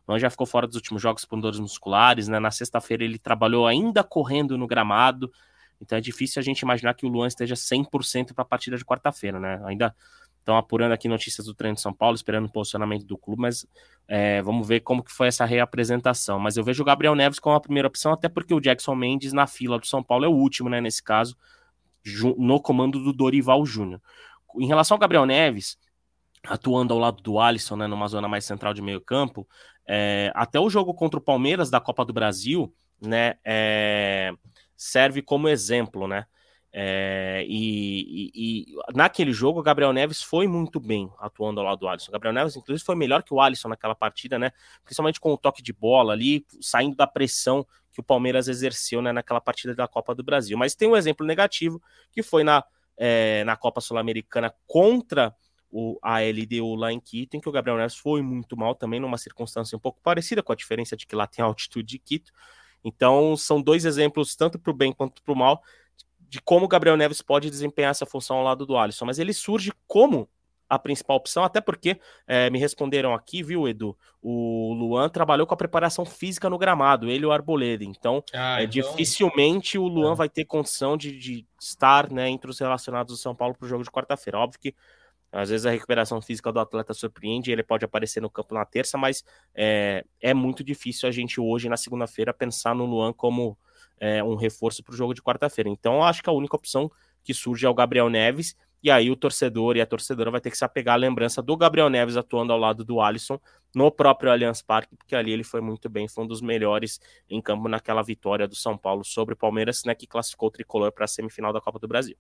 o 0.07 0.11
Luan 0.11 0.19
já 0.19 0.29
ficou 0.29 0.47
fora 0.47 0.67
dos 0.67 0.77
últimos 0.77 1.01
jogos 1.01 1.25
por 1.25 1.41
dores 1.41 1.59
musculares, 1.59 2.29
né? 2.29 2.39
Na 2.39 2.51
sexta-feira 2.51 3.03
ele 3.03 3.19
trabalhou 3.19 3.67
ainda 3.67 4.05
correndo 4.05 4.59
no 4.59 4.67
gramado, 4.67 5.33
então 5.81 5.97
é 5.97 6.03
difícil 6.03 6.39
a 6.39 6.43
gente 6.43 6.61
imaginar 6.61 6.93
que 6.93 7.07
o 7.07 7.09
Luan 7.09 7.29
esteja 7.29 7.55
100% 7.55 8.35
para 8.35 8.43
a 8.43 8.45
partida 8.47 8.77
de 8.77 8.85
quarta-feira, 8.85 9.41
né? 9.41 9.59
Ainda 9.65 9.97
Estão 10.49 10.57
apurando 10.57 10.93
aqui 10.93 11.09
notícias 11.09 11.47
do 11.47 11.53
treino 11.53 11.75
de 11.75 11.83
São 11.83 11.93
Paulo, 11.93 12.15
esperando 12.15 12.47
o 12.47 12.51
posicionamento 12.51 13.05
do 13.05 13.19
clube, 13.19 13.43
mas 13.43 13.67
é, 14.09 14.41
vamos 14.41 14.67
ver 14.67 14.81
como 14.81 15.05
que 15.05 15.13
foi 15.13 15.29
essa 15.29 15.45
reapresentação. 15.45 16.39
Mas 16.39 16.57
eu 16.57 16.65
vejo 16.65 16.83
o 16.83 16.87
Gabriel 16.87 17.15
Neves 17.15 17.39
como 17.39 17.55
a 17.55 17.61
primeira 17.61 17.87
opção, 17.87 18.15
até 18.15 18.31
porque 18.31 18.55
o 18.55 18.61
Jackson 18.61 18.95
Mendes 18.95 19.35
na 19.35 19.47
fila 19.47 19.79
do 19.79 19.87
São 19.87 20.03
Paulo 20.03 20.25
é 20.25 20.29
o 20.29 20.33
último, 20.33 20.71
né, 20.71 20.81
nesse 20.81 21.03
caso, 21.03 21.37
no 22.39 22.63
comando 22.63 22.99
do 22.99 23.13
Dorival 23.13 23.67
Júnior. 23.67 24.01
Em 24.59 24.67
relação 24.67 24.95
ao 24.95 24.99
Gabriel 24.99 25.27
Neves, 25.27 25.77
atuando 26.47 26.95
ao 26.95 26.99
lado 26.99 27.23
do 27.23 27.39
Alisson, 27.39 27.77
né, 27.77 27.87
numa 27.87 28.09
zona 28.09 28.27
mais 28.27 28.47
central 28.47 28.73
de 28.73 28.81
meio 28.81 29.03
campo, 29.03 29.47
é, 29.87 30.33
até 30.35 30.59
o 30.59 30.71
jogo 30.71 30.95
contra 30.95 31.21
o 31.21 31.23
Palmeiras 31.23 31.69
da 31.69 31.79
Copa 31.79 32.07
do 32.07 32.13
Brasil, 32.15 32.75
né, 32.99 33.35
é, 33.45 34.33
serve 34.75 35.21
como 35.21 35.47
exemplo, 35.47 36.09
né, 36.09 36.25
é, 36.73 37.45
e, 37.49 38.31
e, 38.35 38.73
e, 38.75 38.77
naquele 38.95 39.33
jogo, 39.33 39.61
o 39.61 39.63
Gabriel 39.63 39.93
Neves 39.93 40.23
foi 40.23 40.47
muito 40.47 40.79
bem 40.79 41.11
atuando 41.19 41.61
ao 41.61 41.67
lado 41.67 41.79
do 41.79 41.89
Alisson. 41.89 42.11
O 42.11 42.13
Gabriel 42.13 42.35
Neves, 42.35 42.57
inclusive, 42.57 42.85
foi 42.85 42.95
melhor 42.95 43.23
que 43.23 43.33
o 43.33 43.41
Alisson 43.41 43.69
naquela 43.69 43.95
partida, 43.95 44.39
né? 44.39 44.53
Principalmente 44.85 45.19
com 45.19 45.33
o 45.33 45.39
toque 45.39 45.63
de 45.63 45.73
bola 45.73 46.13
ali, 46.13 46.45
saindo 46.61 46.95
da 46.95 47.07
pressão 47.07 47.67
que 47.91 48.01
o 48.01 48.03
Palmeiras 48.03 48.49
exerceu 48.49 49.03
né, 49.03 49.13
naquela 49.13 49.41
partida 49.41 49.75
da 49.75 49.89
Copa 49.89 50.15
do 50.15 50.23
Brasil. 50.23 50.57
Mas 50.57 50.75
tem 50.75 50.89
um 50.89 50.97
exemplo 50.97 51.27
negativo 51.27 51.83
que 52.13 52.23
foi 52.23 52.45
na, 52.45 52.63
é, 52.97 53.43
na 53.45 53.57
Copa 53.57 53.81
Sul-Americana 53.81 54.55
contra 54.67 55.35
o, 55.71 55.99
a 56.03 56.21
LDU 56.21 56.75
lá 56.75 56.93
em 56.93 57.01
Quito, 57.01 57.37
em 57.37 57.41
que 57.41 57.49
o 57.49 57.53
Gabriel 57.53 57.77
Neves 57.77 57.97
foi 57.97 58.23
muito 58.23 58.57
mal 58.57 58.75
também, 58.75 59.01
numa 59.01 59.19
circunstância 59.19 59.77
um 59.77 59.81
pouco 59.81 60.01
parecida, 60.03 60.43
com 60.43 60.53
a 60.53 60.57
diferença 60.57 60.97
de 60.97 61.07
que 61.07 61.17
lá 61.17 61.27
tem 61.27 61.45
altitude 61.45 61.89
de 61.89 61.99
Quito. 61.99 62.33
Então, 62.85 63.37
são 63.37 63.61
dois 63.61 63.85
exemplos, 63.85 64.37
tanto 64.37 64.59
para 64.59 64.71
o 64.71 64.75
bem 64.75 64.93
quanto 64.93 65.23
para 65.23 65.33
o 65.33 65.37
mal, 65.37 65.63
de 66.29 66.41
como 66.41 66.67
o 66.67 66.69
Gabriel 66.69 66.97
Neves 66.97 67.23
pode 67.23 67.51
desempenhar 67.51 67.91
essa 67.91 68.07
função 68.07 68.37
ao 68.37 68.45
lado 68.45 68.67
do 68.67 68.77
Alisson. 68.77 69.07
Mas 69.07 69.19
ele 69.19 69.33
surge 69.33 69.73
como 69.87 70.29
a 70.69 70.79
principal 70.79 71.17
opção, 71.17 71.43
até 71.43 71.61
porque 71.61 71.99
é, 72.27 72.51
me 72.51 72.59
responderam 72.59 73.15
aqui, 73.15 73.43
viu, 73.43 73.67
Edu? 73.67 73.97
O 74.21 74.75
Luan 74.75 75.09
trabalhou 75.09 75.47
com 75.47 75.55
a 75.55 75.57
preparação 75.57 76.05
física 76.05 76.51
no 76.51 76.59
gramado, 76.59 77.09
ele 77.09 77.25
e 77.25 77.27
o 77.27 77.33
Arboleda. 77.33 77.85
Então, 77.85 78.23
ah, 78.35 78.61
é, 78.61 78.65
então... 78.65 78.71
dificilmente 78.71 79.79
o 79.79 79.87
Luan 79.87 80.13
é. 80.13 80.17
vai 80.17 80.29
ter 80.29 80.45
condição 80.45 80.97
de, 80.97 81.17
de, 81.17 81.47
estar 81.59 82.11
né, 82.11 82.29
entre 82.29 82.51
os 82.51 82.59
relacionados 82.59 83.17
do 83.17 83.19
São 83.19 83.35
Paulo 83.35 83.55
para 83.55 83.65
o 83.65 83.69
jogo 83.69 83.83
de 83.83 83.91
quarta-feira. 83.91 84.39
Óbvio 84.39 84.61
que 84.61 84.75
às 85.33 85.51
vezes 85.51 85.67
a 85.67 85.71
recuperação 85.71 86.21
física 86.23 86.51
do 86.51 86.59
atleta 86.59 86.95
surpreende, 86.95 87.51
ele 87.51 87.63
pode 87.63 87.85
aparecer 87.85 88.21
no 88.21 88.31
campo 88.31 88.55
na 88.55 88.65
terça, 88.65 88.97
mas 88.97 89.23
é, 89.55 90.03
é 90.21 90.33
muito 90.33 90.65
difícil 90.65 91.09
a 91.09 91.13
gente 91.13 91.39
hoje, 91.39 91.69
na 91.69 91.77
segunda-feira, 91.77 92.33
pensar 92.33 92.75
no 92.75 92.87
Luan 92.87 93.13
como 93.13 93.59
é, 94.01 94.23
um 94.23 94.35
reforço 94.35 94.83
para 94.83 94.93
o 94.93 94.97
jogo 94.97 95.15
de 95.15 95.23
quarta-feira. 95.23 95.69
Então, 95.69 96.03
acho 96.03 96.23
que 96.23 96.31
a 96.31 96.33
única 96.33 96.57
opção 96.57 96.91
que 97.23 97.35
surge 97.35 97.67
é 97.67 97.69
o 97.69 97.75
Gabriel 97.75 98.09
Neves, 98.09 98.57
e 98.83 98.91
aí 98.91 99.11
o 99.11 99.17
torcedor 99.17 99.77
e 99.77 99.81
a 99.81 99.87
torcedora 99.87 100.31
vai 100.31 100.41
ter 100.41 100.51
que 100.51 100.57
se 100.57 100.65
apegar 100.65 100.95
à 100.95 100.99
lembrança 100.99 101.43
do 101.43 101.57
Gabriel 101.57 101.91
Neves 101.91 102.17
atuando 102.17 102.53
ao 102.53 102.59
lado 102.59 102.85
do 102.85 103.01
Alisson 103.01 103.41
no 103.75 103.91
próprio 103.91 104.31
Allianz 104.31 104.63
Parque, 104.63 104.97
porque 104.97 105.17
ali 105.17 105.33
ele 105.33 105.45
foi 105.45 105.61
muito 105.61 105.89
bem, 105.89 106.07
foi 106.07 106.25
um 106.25 106.27
dos 106.27 106.41
melhores 106.41 107.01
em 107.29 107.43
campo 107.43 107.69
naquela 107.69 108.03
vitória 108.03 108.47
do 108.47 108.55
São 108.55 108.79
Paulo 108.79 109.05
sobre 109.05 109.35
o 109.35 109.37
Palmeiras, 109.37 109.83
né, 109.85 109.95
que 109.95 110.07
classificou 110.07 110.49
o 110.49 110.53
tricolor 110.53 110.93
para 110.93 111.05
a 111.05 111.09
semifinal 111.09 111.53
da 111.53 111.61
Copa 111.61 111.79
do 111.79 111.89
Brasil. 111.89 112.17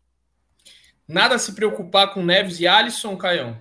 Nada 1.06 1.36
a 1.36 1.38
se 1.38 1.54
preocupar 1.54 2.12
com 2.12 2.22
Neves 2.22 2.60
e 2.60 2.66
Alisson, 2.66 3.16
Caião? 3.16 3.58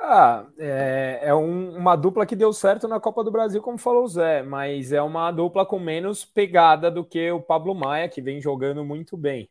Ah, 0.00 0.46
é, 0.58 1.20
é 1.22 1.34
um, 1.34 1.71
uma 1.82 1.96
dupla 1.96 2.24
que 2.24 2.36
deu 2.36 2.52
certo 2.52 2.86
na 2.86 3.00
Copa 3.00 3.24
do 3.24 3.30
Brasil, 3.32 3.60
como 3.60 3.76
falou 3.76 4.04
o 4.04 4.08
Zé, 4.08 4.40
mas 4.40 4.92
é 4.92 5.02
uma 5.02 5.32
dupla 5.32 5.66
com 5.66 5.80
menos 5.80 6.24
pegada 6.24 6.88
do 6.88 7.04
que 7.04 7.30
o 7.32 7.42
Pablo 7.42 7.74
Maia, 7.74 8.08
que 8.08 8.22
vem 8.22 8.40
jogando 8.40 8.84
muito 8.84 9.16
bem. 9.16 9.50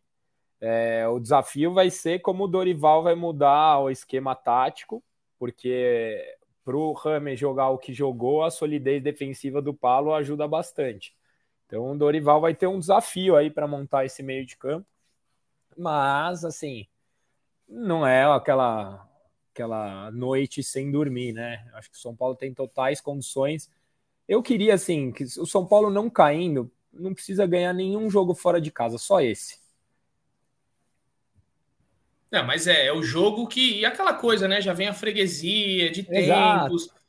É, 0.62 1.06
o 1.10 1.20
desafio 1.20 1.74
vai 1.74 1.90
ser 1.90 2.20
como 2.20 2.46
o 2.46 2.48
Dorival 2.48 3.04
vai 3.04 3.16
mudar 3.16 3.80
o 3.80 3.90
esquema 3.90 4.34
tático, 4.34 5.04
porque 5.38 6.38
para 6.64 6.78
o 6.78 6.94
Rames 6.94 7.38
jogar 7.38 7.70
o 7.70 7.78
que 7.78 7.94
jogou, 7.94 8.44
a 8.44 8.50
solidez 8.50 9.04
defensiva 9.04 9.62
do 9.62 9.74
Paulo 9.74 10.14
ajuda 10.14 10.48
bastante. 10.48 11.14
Então 11.68 11.92
o 11.92 11.98
Dorival 11.98 12.40
vai 12.40 12.56
ter 12.56 12.68
um 12.68 12.80
desafio 12.80 13.36
aí 13.36 13.50
para 13.50 13.68
montar 13.68 14.06
esse 14.06 14.24
meio 14.24 14.46
de 14.46 14.56
campo, 14.56 14.88
mas 15.78 16.46
assim 16.46 16.88
não 17.68 18.08
é 18.08 18.24
aquela 18.24 19.11
aquela 19.54 20.10
noite 20.12 20.64
sem 20.64 20.92
dormir, 20.92 21.34
né? 21.34 21.66
Acho 21.74 21.92
que 21.92 21.98
o 21.98 22.00
São 22.00 22.16
Paulo 22.16 22.36
tem 22.36 22.54
totais 22.54 23.02
condições. 23.02 23.70
Eu 24.28 24.42
queria 24.42 24.74
assim 24.74 25.12
que 25.12 25.24
o 25.24 25.46
São 25.46 25.66
Paulo 25.66 25.90
não 25.90 26.10
caindo, 26.10 26.72
não 26.92 27.14
precisa 27.14 27.46
ganhar 27.46 27.74
nenhum 27.74 28.10
jogo 28.10 28.34
fora 28.34 28.60
de 28.62 28.72
casa, 28.72 28.98
só 28.98 29.22
esse. 29.22 29.60
Não, 32.32 32.46
mas 32.46 32.66
é, 32.66 32.86
é 32.86 32.94
o 32.94 33.04
jogo 33.04 33.46
que. 33.46 33.80
E 33.80 33.86
aquela 33.86 34.14
coisa, 34.14 34.48
né? 34.48 34.62
Já 34.62 34.72
vem 34.72 34.88
a 34.88 34.94
freguesia 34.94 35.92
de 35.92 36.04
tempos. 36.04 36.84
Exato. 36.84 37.02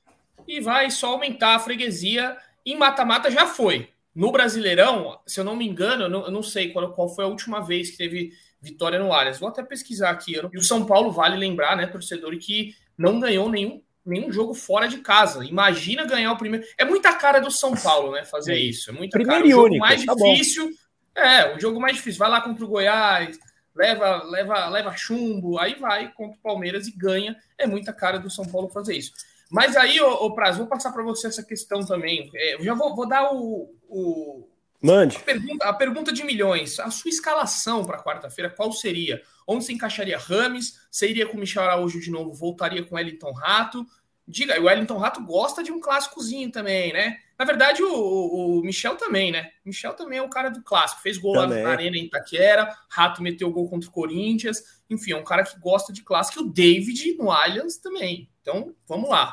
E 0.48 0.60
vai 0.60 0.90
só 0.90 1.12
aumentar 1.12 1.54
a 1.54 1.60
freguesia. 1.60 2.36
Em 2.66 2.76
mata-mata 2.76 3.30
já 3.30 3.46
foi. 3.46 3.88
No 4.14 4.32
Brasileirão, 4.32 5.20
se 5.24 5.40
eu 5.40 5.44
não 5.44 5.56
me 5.56 5.66
engano, 5.66 6.04
eu 6.04 6.08
não, 6.08 6.24
eu 6.24 6.30
não 6.30 6.42
sei 6.42 6.70
qual, 6.70 6.92
qual, 6.92 7.08
foi 7.08 7.24
a 7.24 7.28
última 7.28 7.60
vez 7.60 7.90
que 7.90 7.96
teve 7.96 8.32
vitória 8.62 8.98
no 8.98 9.12
Allianz. 9.12 9.38
Vou 9.38 9.48
até 9.48 9.62
pesquisar 9.62 10.10
aqui. 10.10 10.40
E 10.52 10.56
o 10.56 10.62
São 10.62 10.86
Paulo 10.86 11.10
vale 11.10 11.36
lembrar, 11.36 11.76
né, 11.76 11.86
torcedor, 11.86 12.36
que 12.38 12.74
não 12.96 13.18
ganhou 13.20 13.50
nenhum, 13.50 13.82
nenhum 14.06 14.32
jogo 14.32 14.54
fora 14.54 14.86
de 14.86 14.98
casa. 14.98 15.44
Imagina 15.44 16.06
ganhar 16.06 16.32
o 16.32 16.38
primeiro. 16.38 16.64
É 16.78 16.84
muita 16.84 17.12
cara 17.12 17.40
do 17.40 17.50
São 17.50 17.74
Paulo, 17.74 18.12
né, 18.12 18.24
fazer 18.24 18.54
isso. 18.56 18.90
É 18.90 18.92
muita 18.92 19.18
primeiro 19.18 19.42
cara. 19.42 19.46
O 19.46 19.50
jogo 19.50 19.66
único, 19.66 19.80
mais 19.80 20.04
tá 20.04 20.14
difícil. 20.14 20.66
Bom. 20.66 21.20
É, 21.20 21.56
o 21.56 21.60
jogo 21.60 21.80
mais 21.80 21.96
difícil. 21.96 22.18
Vai 22.18 22.30
lá 22.30 22.40
contra 22.40 22.64
o 22.64 22.68
Goiás 22.68 23.38
leva, 23.74 24.22
leva, 24.24 24.68
leva 24.68 24.96
chumbo, 24.96 25.58
aí 25.58 25.74
vai 25.74 26.12
contra 26.12 26.36
o 26.36 26.42
Palmeiras 26.42 26.86
e 26.86 26.92
ganha. 26.92 27.36
É 27.58 27.66
muita 27.66 27.92
cara 27.92 28.18
do 28.18 28.30
São 28.30 28.44
Paulo 28.44 28.68
fazer 28.68 28.96
isso. 28.96 29.12
Mas 29.50 29.76
aí, 29.76 30.00
ô, 30.00 30.10
ô 30.10 30.34
Prazo, 30.34 30.58
vou 30.58 30.66
passar 30.66 30.92
para 30.92 31.02
você 31.02 31.26
essa 31.26 31.42
questão 31.42 31.84
também. 31.84 32.30
É, 32.34 32.54
eu 32.54 32.64
já 32.64 32.74
vou, 32.74 32.94
vou 32.94 33.08
dar 33.08 33.32
o, 33.34 33.74
o. 33.88 34.48
Mande. 34.82 35.16
A 35.16 35.20
pergunta, 35.20 35.68
a 35.68 35.72
pergunta 35.72 36.12
de 36.12 36.24
milhões. 36.24 36.80
A 36.80 36.90
sua 36.90 37.08
escalação 37.08 37.84
para 37.84 38.02
quarta-feira, 38.02 38.50
qual 38.50 38.72
seria? 38.72 39.22
Onde 39.46 39.64
você 39.64 39.72
encaixaria 39.72 40.18
Rames? 40.18 40.80
Você 40.90 41.08
iria 41.08 41.26
com 41.26 41.36
o 41.36 41.40
Michel 41.40 41.62
Araújo 41.62 42.00
de 42.00 42.10
novo? 42.10 42.32
Voltaria 42.32 42.84
com 42.84 42.94
o 42.94 42.98
Wellington 42.98 43.32
Rato? 43.32 43.86
Diga, 44.26 44.60
o 44.60 44.64
Wellington 44.64 44.98
Rato 44.98 45.22
gosta 45.24 45.62
de 45.62 45.72
um 45.72 45.80
clássicozinho 45.80 46.50
também, 46.50 46.92
né? 46.92 47.18
Na 47.38 47.44
verdade, 47.44 47.82
o, 47.82 48.58
o, 48.58 48.62
Michel 48.62 48.96
também, 48.96 49.32
né? 49.32 49.50
O 49.64 49.68
Michel 49.68 49.94
também 49.94 50.18
é 50.18 50.22
o 50.22 50.30
cara 50.30 50.48
do 50.48 50.62
clássico. 50.62 51.02
Fez 51.02 51.18
gol 51.18 51.34
também. 51.34 51.62
lá 51.62 51.68
na 51.68 51.70
Arena 51.70 51.96
em 51.96 52.04
Itaquera, 52.04 52.72
Rato 52.88 53.22
meteu 53.22 53.50
gol 53.50 53.68
contra 53.68 53.88
o 53.88 53.92
Corinthians. 53.92 54.62
Enfim, 54.88 55.12
é 55.12 55.16
um 55.16 55.24
cara 55.24 55.44
que 55.44 55.58
gosta 55.58 55.92
de 55.92 56.02
clássico. 56.02 56.40
E 56.40 56.42
o 56.42 56.48
David 56.48 57.16
no 57.16 57.30
Allianz 57.30 57.78
também. 57.78 58.30
Então, 58.40 58.74
vamos 58.88 59.10
lá. 59.10 59.32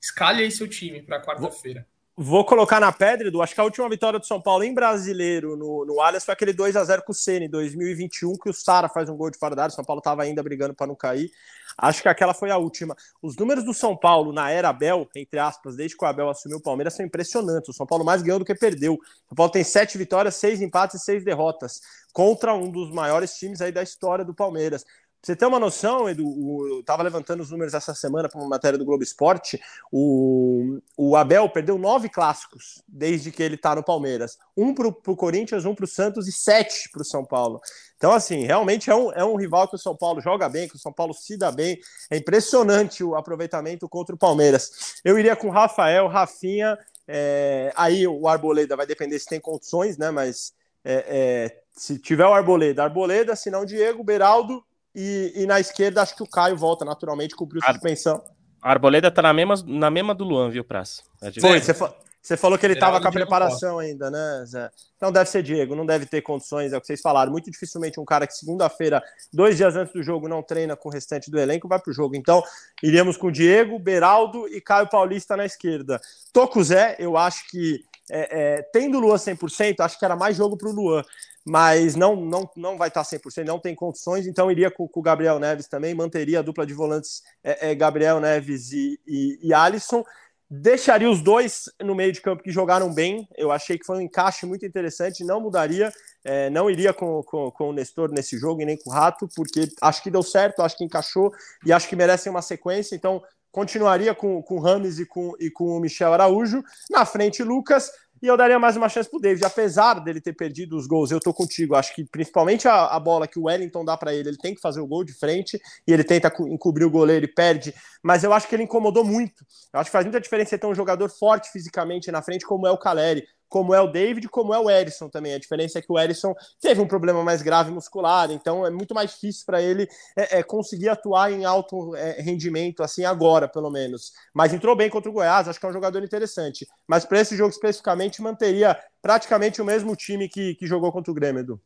Escalhe 0.00 0.42
aí 0.42 0.50
seu 0.50 0.68
time 0.68 1.02
para 1.02 1.22
quarta-feira. 1.22 1.86
Vou 2.18 2.46
colocar 2.46 2.80
na 2.80 2.90
pedra, 2.90 3.28
Edu. 3.28 3.42
Acho 3.42 3.54
que 3.54 3.60
a 3.60 3.64
última 3.64 3.86
vitória 3.90 4.18
do 4.18 4.24
São 4.24 4.40
Paulo 4.40 4.64
em 4.64 4.72
brasileiro 4.72 5.54
no, 5.54 5.84
no 5.84 6.00
Allianz 6.00 6.24
foi 6.24 6.32
aquele 6.32 6.54
2 6.54 6.74
a 6.74 6.82
0 6.82 7.02
com 7.02 7.12
o 7.12 7.14
Ceni 7.14 7.44
em 7.44 7.50
2021, 7.50 8.32
que 8.38 8.48
o 8.48 8.54
Sara 8.54 8.88
faz 8.88 9.10
um 9.10 9.16
gol 9.18 9.30
de 9.30 9.36
fora. 9.36 9.66
O 9.66 9.70
São 9.70 9.84
Paulo 9.84 9.98
estava 9.98 10.22
ainda 10.22 10.42
brigando 10.42 10.72
para 10.72 10.86
não 10.86 10.94
cair. 10.94 11.30
Acho 11.76 12.00
que 12.00 12.08
aquela 12.08 12.32
foi 12.32 12.50
a 12.50 12.56
última. 12.56 12.96
Os 13.20 13.36
números 13.36 13.64
do 13.64 13.74
São 13.74 13.94
Paulo 13.94 14.32
na 14.32 14.50
era 14.50 14.70
Abel, 14.70 15.06
entre 15.14 15.38
aspas, 15.38 15.76
desde 15.76 15.94
que 15.94 16.02
o 16.02 16.08
Abel 16.08 16.30
assumiu 16.30 16.56
o 16.56 16.62
Palmeiras, 16.62 16.94
são 16.94 17.04
impressionantes. 17.04 17.68
O 17.68 17.74
São 17.74 17.86
Paulo 17.86 18.02
mais 18.02 18.22
ganhou 18.22 18.38
do 18.38 18.46
que 18.46 18.54
perdeu. 18.54 18.94
O 18.94 19.28
São 19.28 19.36
Paulo 19.36 19.52
tem 19.52 19.62
sete 19.62 19.98
vitórias, 19.98 20.36
seis 20.36 20.62
empates 20.62 21.02
e 21.02 21.04
seis 21.04 21.22
derrotas 21.22 21.82
contra 22.14 22.54
um 22.54 22.70
dos 22.70 22.90
maiores 22.92 23.34
times 23.34 23.60
aí 23.60 23.70
da 23.70 23.82
história 23.82 24.24
do 24.24 24.32
Palmeiras 24.32 24.86
você 25.26 25.34
ter 25.34 25.46
uma 25.46 25.58
noção, 25.58 26.08
Edu, 26.08 26.68
eu 26.68 26.78
estava 26.78 27.02
levantando 27.02 27.42
os 27.42 27.50
números 27.50 27.74
essa 27.74 27.92
semana 27.92 28.28
para 28.28 28.38
uma 28.38 28.48
matéria 28.48 28.78
do 28.78 28.84
Globo 28.84 29.02
Esporte. 29.02 29.60
O, 29.90 30.78
o 30.96 31.16
Abel 31.16 31.48
perdeu 31.48 31.76
nove 31.76 32.08
clássicos 32.08 32.80
desde 32.86 33.32
que 33.32 33.42
ele 33.42 33.56
está 33.56 33.74
no 33.74 33.82
Palmeiras: 33.82 34.38
um 34.56 34.72
para 34.72 34.86
o 34.86 35.16
Corinthians, 35.16 35.64
um 35.64 35.74
para 35.74 35.84
o 35.84 35.88
Santos 35.88 36.28
e 36.28 36.32
sete 36.32 36.88
para 36.92 37.02
o 37.02 37.04
São 37.04 37.24
Paulo. 37.24 37.60
Então, 37.96 38.12
assim, 38.12 38.44
realmente 38.44 38.88
é 38.88 38.94
um, 38.94 39.12
é 39.14 39.24
um 39.24 39.34
rival 39.34 39.66
que 39.66 39.74
o 39.74 39.78
São 39.78 39.96
Paulo 39.96 40.20
joga 40.20 40.48
bem, 40.48 40.68
que 40.68 40.76
o 40.76 40.78
São 40.78 40.92
Paulo 40.92 41.12
se 41.12 41.36
dá 41.36 41.50
bem. 41.50 41.76
É 42.08 42.16
impressionante 42.16 43.02
o 43.02 43.16
aproveitamento 43.16 43.88
contra 43.88 44.14
o 44.14 44.18
Palmeiras. 44.18 45.00
Eu 45.04 45.18
iria 45.18 45.34
com 45.34 45.50
Rafael, 45.50 46.06
Rafinha. 46.06 46.78
É, 47.08 47.72
aí 47.74 48.06
o 48.06 48.28
Arboleda 48.28 48.76
vai 48.76 48.86
depender 48.86 49.18
se 49.18 49.26
tem 49.26 49.40
condições, 49.40 49.98
né? 49.98 50.12
Mas 50.12 50.52
é, 50.84 51.04
é, 51.08 51.62
se 51.72 51.98
tiver 51.98 52.26
o 52.26 52.32
Arboleda, 52.32 52.84
Arboleda, 52.84 53.34
se 53.34 53.50
não 53.50 53.64
Diego, 53.64 54.04
Beraldo 54.04 54.64
e, 54.96 55.42
e, 55.42 55.46
na 55.46 55.60
esquerda, 55.60 56.00
acho 56.00 56.16
que 56.16 56.22
o 56.22 56.26
Caio 56.26 56.56
volta 56.56 56.82
naturalmente, 56.82 57.36
cumpriu 57.36 57.60
Ar... 57.62 57.74
suspensão. 57.74 58.24
A 58.62 58.70
Arboleda 58.70 59.10
tá 59.10 59.20
na 59.20 59.34
mesma, 59.34 59.54
na 59.66 59.90
mesma 59.90 60.14
do 60.14 60.24
Luan, 60.24 60.48
viu, 60.48 60.64
Praça? 60.64 61.02
É 61.22 61.30
Foi, 61.38 61.60
você, 61.60 61.74
fa... 61.74 61.94
você 62.22 62.34
falou 62.34 62.58
que 62.58 62.64
ele 62.64 62.72
estava 62.72 62.98
com 62.98 63.06
a 63.06 63.12
preparação 63.12 63.78
ainda, 63.78 64.10
né, 64.10 64.44
Zé? 64.46 64.70
Então 64.96 65.12
deve 65.12 65.28
ser 65.28 65.42
Diego, 65.42 65.76
não 65.76 65.84
deve 65.84 66.06
ter 66.06 66.22
condições, 66.22 66.72
é 66.72 66.78
o 66.78 66.80
que 66.80 66.86
vocês 66.86 67.02
falaram. 67.02 67.30
Muito 67.30 67.50
dificilmente 67.50 68.00
um 68.00 68.04
cara 68.06 68.26
que 68.26 68.32
segunda-feira, 68.32 69.02
dois 69.30 69.58
dias 69.58 69.76
antes 69.76 69.92
do 69.92 70.02
jogo, 70.02 70.26
não 70.26 70.42
treina 70.42 70.74
com 70.74 70.88
o 70.88 70.92
restante 70.92 71.30
do 71.30 71.38
elenco, 71.38 71.68
vai 71.68 71.78
pro 71.78 71.92
jogo. 71.92 72.16
Então, 72.16 72.42
iríamos 72.82 73.18
com 73.18 73.30
Diego, 73.30 73.78
Beraldo 73.78 74.48
e 74.48 74.60
Caio 74.62 74.88
Paulista 74.88 75.36
na 75.36 75.44
esquerda. 75.44 76.00
Tô 76.32 76.48
com 76.48 76.60
o 76.60 76.64
Zé, 76.64 76.96
eu 76.98 77.18
acho 77.18 77.46
que 77.48 77.84
é, 78.10 78.58
é, 78.58 78.62
tendo 78.72 78.98
o 78.98 79.00
Luan 79.00 79.16
100%, 79.16 79.80
acho 79.80 79.98
que 79.98 80.04
era 80.04 80.16
mais 80.16 80.36
jogo 80.36 80.56
para 80.56 80.68
o 80.68 80.72
Luan 80.72 81.02
mas 81.46 81.94
não, 81.94 82.16
não, 82.16 82.50
não 82.56 82.76
vai 82.76 82.88
estar 82.88 83.04
100%, 83.04 83.44
não 83.44 83.60
tem 83.60 83.72
condições, 83.72 84.26
então 84.26 84.50
iria 84.50 84.68
com, 84.68 84.88
com 84.88 84.98
o 84.98 85.02
Gabriel 85.02 85.38
Neves 85.38 85.68
também, 85.68 85.94
manteria 85.94 86.40
a 86.40 86.42
dupla 86.42 86.66
de 86.66 86.74
volantes 86.74 87.22
é, 87.42 87.70
é, 87.70 87.74
Gabriel 87.74 88.18
Neves 88.18 88.72
e, 88.72 89.00
e, 89.06 89.38
e 89.40 89.54
Alisson, 89.54 90.04
deixaria 90.50 91.08
os 91.08 91.22
dois 91.22 91.70
no 91.80 91.94
meio 91.94 92.10
de 92.10 92.20
campo 92.20 92.42
que 92.42 92.50
jogaram 92.50 92.92
bem, 92.92 93.28
eu 93.36 93.52
achei 93.52 93.78
que 93.78 93.86
foi 93.86 93.98
um 93.98 94.00
encaixe 94.00 94.44
muito 94.44 94.66
interessante, 94.66 95.22
não 95.22 95.40
mudaria, 95.40 95.92
é, 96.24 96.50
não 96.50 96.68
iria 96.68 96.92
com, 96.92 97.22
com, 97.22 97.48
com, 97.52 97.68
o 97.68 97.72
Nestor 97.72 98.10
nesse 98.10 98.36
jogo 98.36 98.60
e 98.60 98.64
nem 98.64 98.76
com 98.76 98.90
o 98.90 98.92
Rato, 98.92 99.28
porque 99.36 99.68
acho 99.80 100.02
que 100.02 100.10
deu 100.10 100.24
certo, 100.24 100.62
acho 100.62 100.76
que 100.76 100.84
encaixou 100.84 101.32
e 101.64 101.72
acho 101.72 101.88
que 101.88 101.94
merecem 101.94 102.28
uma 102.28 102.42
sequência, 102.42 102.96
então 102.96 103.22
continuaria 103.56 104.14
com, 104.14 104.42
com 104.42 104.56
o 104.56 104.60
Rames 104.60 104.98
e 104.98 105.06
com, 105.06 105.32
e 105.40 105.50
com 105.50 105.78
o 105.78 105.80
Michel 105.80 106.12
Araújo, 106.12 106.62
na 106.90 107.06
frente 107.06 107.42
Lucas, 107.42 107.90
e 108.22 108.26
eu 108.26 108.36
daria 108.36 108.58
mais 108.58 108.76
uma 108.76 108.86
chance 108.86 109.08
pro 109.08 109.18
David, 109.18 109.42
apesar 109.46 109.94
dele 109.94 110.20
ter 110.20 110.34
perdido 110.34 110.76
os 110.76 110.86
gols. 110.86 111.10
Eu 111.10 111.20
tô 111.20 111.32
contigo. 111.32 111.74
Acho 111.74 111.94
que 111.94 112.04
principalmente 112.04 112.68
a, 112.68 112.86
a 112.86 113.00
bola 113.00 113.26
que 113.26 113.38
o 113.38 113.44
Wellington 113.44 113.82
dá 113.82 113.96
para 113.96 114.14
ele, 114.14 114.28
ele 114.28 114.36
tem 114.36 114.54
que 114.54 114.60
fazer 114.60 114.80
o 114.80 114.86
gol 114.86 115.04
de 115.04 115.14
frente 115.14 115.58
e 115.86 115.92
ele 115.92 116.04
tenta 116.04 116.30
encobrir 116.48 116.84
o 116.84 116.90
goleiro 116.90 117.24
e 117.24 117.28
perde. 117.28 117.74
Mas 118.02 118.24
eu 118.24 118.32
acho 118.32 118.46
que 118.46 118.54
ele 118.54 118.64
incomodou 118.64 119.04
muito. 119.04 119.42
Eu 119.72 119.80
acho 119.80 119.88
que 119.88 119.92
faz 119.92 120.04
muita 120.04 120.20
diferença 120.20 120.58
ter 120.58 120.66
um 120.66 120.74
jogador 120.74 121.08
forte 121.08 121.50
fisicamente 121.50 122.10
na 122.10 122.20
frente, 122.20 122.44
como 122.44 122.66
é 122.66 122.70
o 122.70 122.78
Caleri. 122.78 123.26
Como 123.48 123.74
é 123.74 123.80
o 123.80 123.86
David, 123.86 124.28
como 124.28 124.52
é 124.52 124.58
o 124.58 124.68
Erisson 124.68 125.08
também. 125.08 125.34
A 125.34 125.38
diferença 125.38 125.78
é 125.78 125.82
que 125.82 125.92
o 125.92 125.98
Erisson 125.98 126.34
teve 126.60 126.80
um 126.80 126.88
problema 126.88 127.22
mais 127.22 127.42
grave 127.42 127.70
muscular, 127.70 128.30
então 128.30 128.66
é 128.66 128.70
muito 128.70 128.94
mais 128.94 129.12
difícil 129.12 129.44
para 129.46 129.62
ele 129.62 129.88
é, 130.16 130.38
é, 130.38 130.42
conseguir 130.42 130.88
atuar 130.88 131.32
em 131.32 131.44
alto 131.44 131.94
é, 131.94 132.20
rendimento, 132.20 132.82
assim, 132.82 133.04
agora, 133.04 133.46
pelo 133.46 133.70
menos. 133.70 134.12
Mas 134.34 134.52
entrou 134.52 134.74
bem 134.74 134.90
contra 134.90 135.10
o 135.10 135.12
Goiás, 135.12 135.48
acho 135.48 135.60
que 135.60 135.66
é 135.66 135.68
um 135.68 135.72
jogador 135.72 136.02
interessante. 136.02 136.66
Mas 136.88 137.04
para 137.04 137.20
esse 137.20 137.36
jogo 137.36 137.50
especificamente, 137.50 138.20
manteria 138.20 138.78
praticamente 139.00 139.62
o 139.62 139.64
mesmo 139.64 139.94
time 139.94 140.28
que, 140.28 140.54
que 140.54 140.66
jogou 140.66 140.90
contra 140.90 141.10
o 141.10 141.14
Grêmio. 141.14 141.60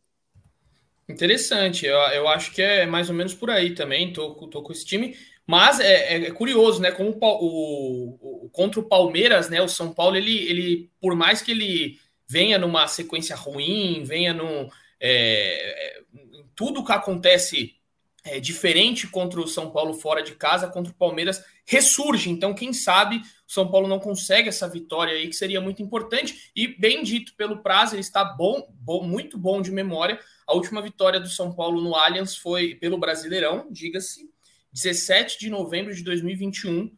Interessante, 1.09 1.87
eu, 1.87 1.97
eu 1.97 2.29
acho 2.29 2.53
que 2.53 2.63
é 2.63 2.87
mais 2.87 3.09
ou 3.09 3.15
menos 3.15 3.35
por 3.35 3.51
aí 3.51 3.75
também. 3.75 4.13
Tô, 4.13 4.35
tô 4.49 4.63
com 4.63 4.73
esse 4.73 4.85
time. 4.85 5.17
Mas 5.51 5.81
é, 5.81 6.15
é, 6.15 6.27
é 6.29 6.31
curioso, 6.31 6.81
né? 6.81 6.93
Como 6.93 7.11
o, 7.21 8.45
o, 8.45 8.51
contra 8.51 8.79
o 8.79 8.85
Palmeiras, 8.85 9.51
né? 9.51 9.61
O 9.61 9.69
São 9.69 9.93
Paulo, 9.93 10.17
ele, 10.17 10.39
ele, 10.49 10.91
por 11.01 11.17
mais 11.17 11.43
que 11.43 11.51
ele 11.51 11.99
venha 12.29 12.57
numa 12.57 12.87
sequência 12.87 13.35
ruim, 13.35 14.05
venha 14.05 14.33
num. 14.33 14.69
É, 15.01 15.97
é 15.99 16.03
tudo 16.55 16.85
que 16.85 16.93
acontece 16.93 17.75
é, 18.23 18.39
diferente 18.39 19.09
contra 19.09 19.41
o 19.41 19.49
São 19.49 19.73
Paulo 19.73 19.95
fora 19.95 20.23
de 20.23 20.37
casa, 20.37 20.69
contra 20.69 20.93
o 20.93 20.95
Palmeiras, 20.95 21.43
ressurge. 21.67 22.31
Então, 22.31 22.55
quem 22.55 22.73
sabe 22.73 23.17
o 23.17 23.53
São 23.53 23.69
Paulo 23.69 23.89
não 23.89 23.99
consegue 23.99 24.49
essa 24.49 24.69
vitória 24.69 25.15
aí, 25.15 25.27
que 25.27 25.35
seria 25.35 25.61
muito 25.61 25.83
importante. 25.83 26.53
E, 26.55 26.69
bem 26.69 27.03
dito 27.03 27.35
pelo 27.35 27.61
Prazo, 27.61 27.97
ele 27.97 28.03
está 28.03 28.23
bom, 28.23 28.69
bom, 28.71 29.03
muito 29.03 29.37
bom 29.37 29.61
de 29.61 29.73
memória. 29.73 30.21
A 30.47 30.55
última 30.55 30.81
vitória 30.81 31.19
do 31.19 31.29
São 31.29 31.53
Paulo 31.53 31.81
no 31.81 31.97
Allianz 31.97 32.37
foi 32.37 32.77
pelo 32.77 32.99
Brasileirão, 32.99 33.67
diga-se, 33.69 34.30
17 34.73 35.39
de 35.39 35.51
novembro 35.51 35.95
de 35.95 36.03
2021, 36.03 36.91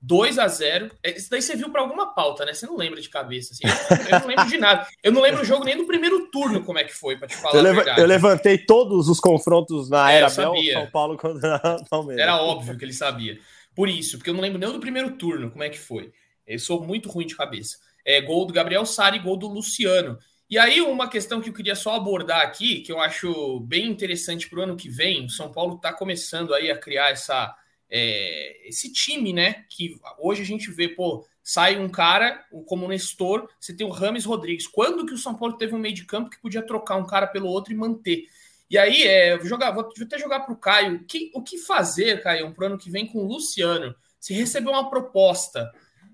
2 0.00 0.38
a 0.38 0.46
0 0.46 0.90
é, 1.02 1.16
Isso 1.16 1.28
daí 1.28 1.42
você 1.42 1.56
viu 1.56 1.70
para 1.70 1.80
alguma 1.80 2.14
pauta, 2.14 2.44
né? 2.44 2.54
Você 2.54 2.66
não 2.66 2.76
lembra 2.76 3.00
de 3.00 3.08
cabeça. 3.08 3.52
Assim. 3.52 3.64
Eu, 3.66 4.16
eu, 4.16 4.20
não 4.20 4.26
lembro 4.28 4.46
de 4.46 4.58
nada. 4.58 4.86
Eu 5.02 5.12
não 5.12 5.20
lembro 5.20 5.42
o 5.42 5.44
jogo 5.44 5.64
nem 5.64 5.76
do 5.76 5.86
primeiro 5.86 6.30
turno, 6.30 6.62
como 6.62 6.78
é 6.78 6.84
que 6.84 6.94
foi, 6.94 7.16
para 7.16 7.28
te 7.28 7.36
falar 7.36 7.62
eu, 7.62 7.70
a 7.70 7.72
verdade. 7.72 8.00
Eu 8.00 8.06
levantei 8.06 8.58
todos 8.58 9.08
os 9.08 9.18
confrontos 9.18 9.90
na 9.90 10.12
é, 10.12 10.16
era 10.18 10.30
Bel, 10.30 10.54
São 10.72 10.86
Paulo 10.90 11.16
contra 11.16 11.60
Palmeiras. 11.90 12.22
Era 12.22 12.40
óbvio 12.40 12.78
que 12.78 12.84
ele 12.84 12.92
sabia. 12.92 13.38
Por 13.74 13.88
isso, 13.88 14.18
porque 14.18 14.30
eu 14.30 14.34
não 14.34 14.40
lembro 14.40 14.58
nem 14.58 14.70
do 14.70 14.80
primeiro 14.80 15.10
turno, 15.12 15.50
como 15.50 15.64
é 15.64 15.68
que 15.68 15.78
foi. 15.78 16.12
Eu 16.46 16.58
sou 16.58 16.84
muito 16.84 17.08
ruim 17.08 17.26
de 17.26 17.36
cabeça. 17.36 17.78
É, 18.04 18.20
gol 18.20 18.46
do 18.46 18.52
Gabriel 18.52 18.86
Sari, 18.86 19.18
gol 19.18 19.36
do 19.36 19.48
Luciano. 19.48 20.18
E 20.50 20.58
aí, 20.58 20.80
uma 20.80 21.10
questão 21.10 21.42
que 21.42 21.50
eu 21.50 21.52
queria 21.52 21.74
só 21.74 21.94
abordar 21.94 22.40
aqui, 22.40 22.80
que 22.80 22.90
eu 22.90 22.98
acho 22.98 23.60
bem 23.60 23.86
interessante 23.86 24.48
para 24.48 24.60
o 24.60 24.62
ano 24.62 24.76
que 24.76 24.88
vem, 24.88 25.26
o 25.26 25.30
São 25.30 25.52
Paulo 25.52 25.76
está 25.76 25.92
começando 25.92 26.54
aí 26.54 26.70
a 26.70 26.78
criar 26.78 27.10
essa, 27.10 27.54
é, 27.90 28.66
esse 28.66 28.90
time, 28.90 29.34
né? 29.34 29.66
Que 29.68 30.00
hoje 30.18 30.40
a 30.40 30.46
gente 30.46 30.70
vê, 30.70 30.88
pô, 30.88 31.26
sai 31.42 31.78
um 31.78 31.88
cara 31.90 32.46
como 32.66 32.86
o 32.86 32.88
Nestor, 32.88 33.46
você 33.60 33.76
tem 33.76 33.86
o 33.86 33.90
Rames 33.90 34.24
Rodrigues. 34.24 34.66
Quando 34.66 35.04
que 35.04 35.12
o 35.12 35.18
São 35.18 35.34
Paulo 35.34 35.58
teve 35.58 35.74
um 35.74 35.78
meio 35.78 35.94
de 35.94 36.06
campo 36.06 36.30
que 36.30 36.40
podia 36.40 36.62
trocar 36.62 36.96
um 36.96 37.06
cara 37.06 37.26
pelo 37.26 37.48
outro 37.48 37.74
e 37.74 37.76
manter? 37.76 38.24
E 38.70 38.78
aí, 38.78 39.02
é, 39.02 39.36
vou, 39.36 39.46
jogar, 39.46 39.70
vou 39.70 39.86
até 40.00 40.18
jogar 40.18 40.40
para 40.40 40.54
o 40.54 40.58
Caio. 40.58 41.04
Que, 41.04 41.30
o 41.34 41.42
que 41.42 41.58
fazer, 41.58 42.22
Caio, 42.22 42.54
para 42.54 42.64
o 42.64 42.66
ano 42.68 42.78
que 42.78 42.90
vem 42.90 43.06
com 43.06 43.18
o 43.18 43.26
Luciano? 43.26 43.94
Se 44.18 44.32
receber 44.32 44.70
uma 44.70 44.88
proposta 44.88 45.70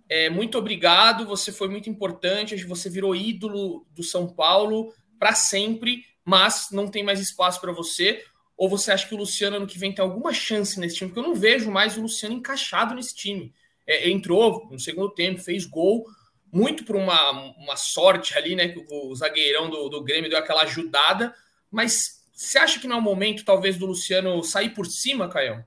é, 0.09 0.29
muito 0.29 0.59
obrigado, 0.59 1.27
você 1.27 1.51
foi 1.51 1.69
muito 1.69 1.89
importante, 1.89 2.63
você 2.65 2.91
virou 2.91 3.17
ídolo 3.17 3.87
do 3.91 4.03
São 4.03 4.27
Paulo 4.27 4.93
para 5.19 5.35
sempre, 5.35 6.05
mas 6.25 6.69
não 6.71 6.89
tem 6.89 7.03
mais 7.03 7.21
espaço 7.21 7.61
para 7.61 7.73
você. 7.73 8.23
Ou 8.57 8.69
você 8.69 8.93
acha 8.93 9.09
que 9.09 9.15
o 9.15 9.19
Luciano 9.19 9.57
ano 9.57 9.67
que 9.67 9.79
vem 9.79 9.93
tem 9.93 10.05
alguma 10.05 10.33
chance 10.33 10.79
nesse 10.79 10.97
time? 10.97 11.11
Porque 11.11 11.27
eu 11.27 11.29
não 11.29 11.35
vejo 11.35 11.71
mais 11.71 11.97
o 11.97 12.03
Luciano 12.03 12.35
encaixado 12.35 12.95
nesse 12.95 13.15
time. 13.15 13.53
É, 13.87 14.09
entrou 14.09 14.69
no 14.71 14.79
segundo 14.79 15.11
tempo, 15.11 15.41
fez 15.41 15.67
gol, 15.67 16.07
muito 16.53 16.85
por 16.85 16.95
uma, 16.95 17.31
uma 17.57 17.77
sorte 17.77 18.37
ali, 18.39 18.55
né? 18.55 18.69
Que 18.69 18.87
o 18.89 19.15
zagueirão 19.15 19.69
do, 19.69 19.89
do 19.89 20.05
Grêmio 20.05 20.31
deu 20.31 20.39
aquela 20.39 20.63
ajudada. 20.63 21.35
Mas 21.71 22.23
você 22.33 22.59
acha 22.59 22.79
que 22.79 22.87
não 22.87 22.97
é 22.97 22.99
o 23.01 23.03
momento, 23.03 23.45
talvez, 23.45 23.77
do 23.77 23.87
Luciano 23.87 24.43
sair 24.45 24.71
por 24.71 24.87
cima, 24.87 25.29
Caio? 25.29 25.65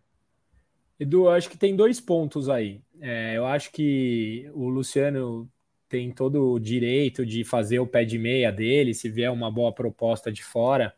Edu, 1.00 1.30
acho 1.30 1.50
que 1.50 1.58
tem 1.58 1.76
dois 1.76 2.00
pontos 2.00 2.50
aí. 2.50 2.82
É, 3.02 3.38
eu 3.38 3.46
acho 3.46 3.72
que 3.72 4.50
o 4.54 4.68
Luciano 4.70 5.50
tem 5.90 6.12
todo 6.12 6.52
o 6.54 6.60
direito 6.60 7.26
de 7.26 7.44
fazer 7.44 7.80
o 7.80 7.88
pé 7.88 8.04
de 8.04 8.18
meia 8.18 8.52
dele, 8.52 8.94
se 8.94 9.10
vier 9.10 9.32
uma 9.32 9.52
boa 9.52 9.72
proposta 9.72 10.32
de 10.32 10.44
fora. 10.44 10.94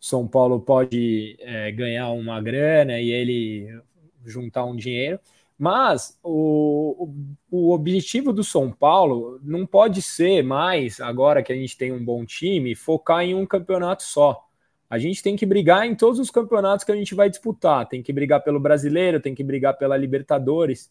São 0.00 0.26
Paulo 0.26 0.60
pode 0.60 1.36
é, 1.40 1.70
ganhar 1.72 2.10
uma 2.10 2.40
grana 2.40 3.00
e 3.00 3.10
ele 3.10 3.80
juntar 4.24 4.64
um 4.64 4.76
dinheiro. 4.76 5.20
Mas 5.58 6.18
o, 6.24 7.08
o 7.50 7.72
objetivo 7.72 8.32
do 8.32 8.42
São 8.42 8.72
Paulo 8.72 9.38
não 9.44 9.66
pode 9.66 10.02
ser 10.02 10.42
mais, 10.42 11.00
agora 11.00 11.42
que 11.42 11.52
a 11.52 11.56
gente 11.56 11.76
tem 11.76 11.92
um 11.92 12.04
bom 12.04 12.24
time, 12.24 12.74
focar 12.74 13.22
em 13.22 13.34
um 13.34 13.46
campeonato 13.46 14.02
só. 14.02 14.44
A 14.90 14.98
gente 14.98 15.22
tem 15.22 15.36
que 15.36 15.46
brigar 15.46 15.86
em 15.86 15.94
todos 15.94 16.18
os 16.18 16.30
campeonatos 16.30 16.84
que 16.84 16.92
a 16.92 16.96
gente 16.96 17.14
vai 17.14 17.30
disputar. 17.30 17.88
Tem 17.88 18.02
que 18.02 18.12
brigar 18.12 18.42
pelo 18.42 18.60
brasileiro, 18.60 19.20
tem 19.20 19.34
que 19.34 19.44
brigar 19.44 19.78
pela 19.78 19.96
Libertadores. 19.96 20.90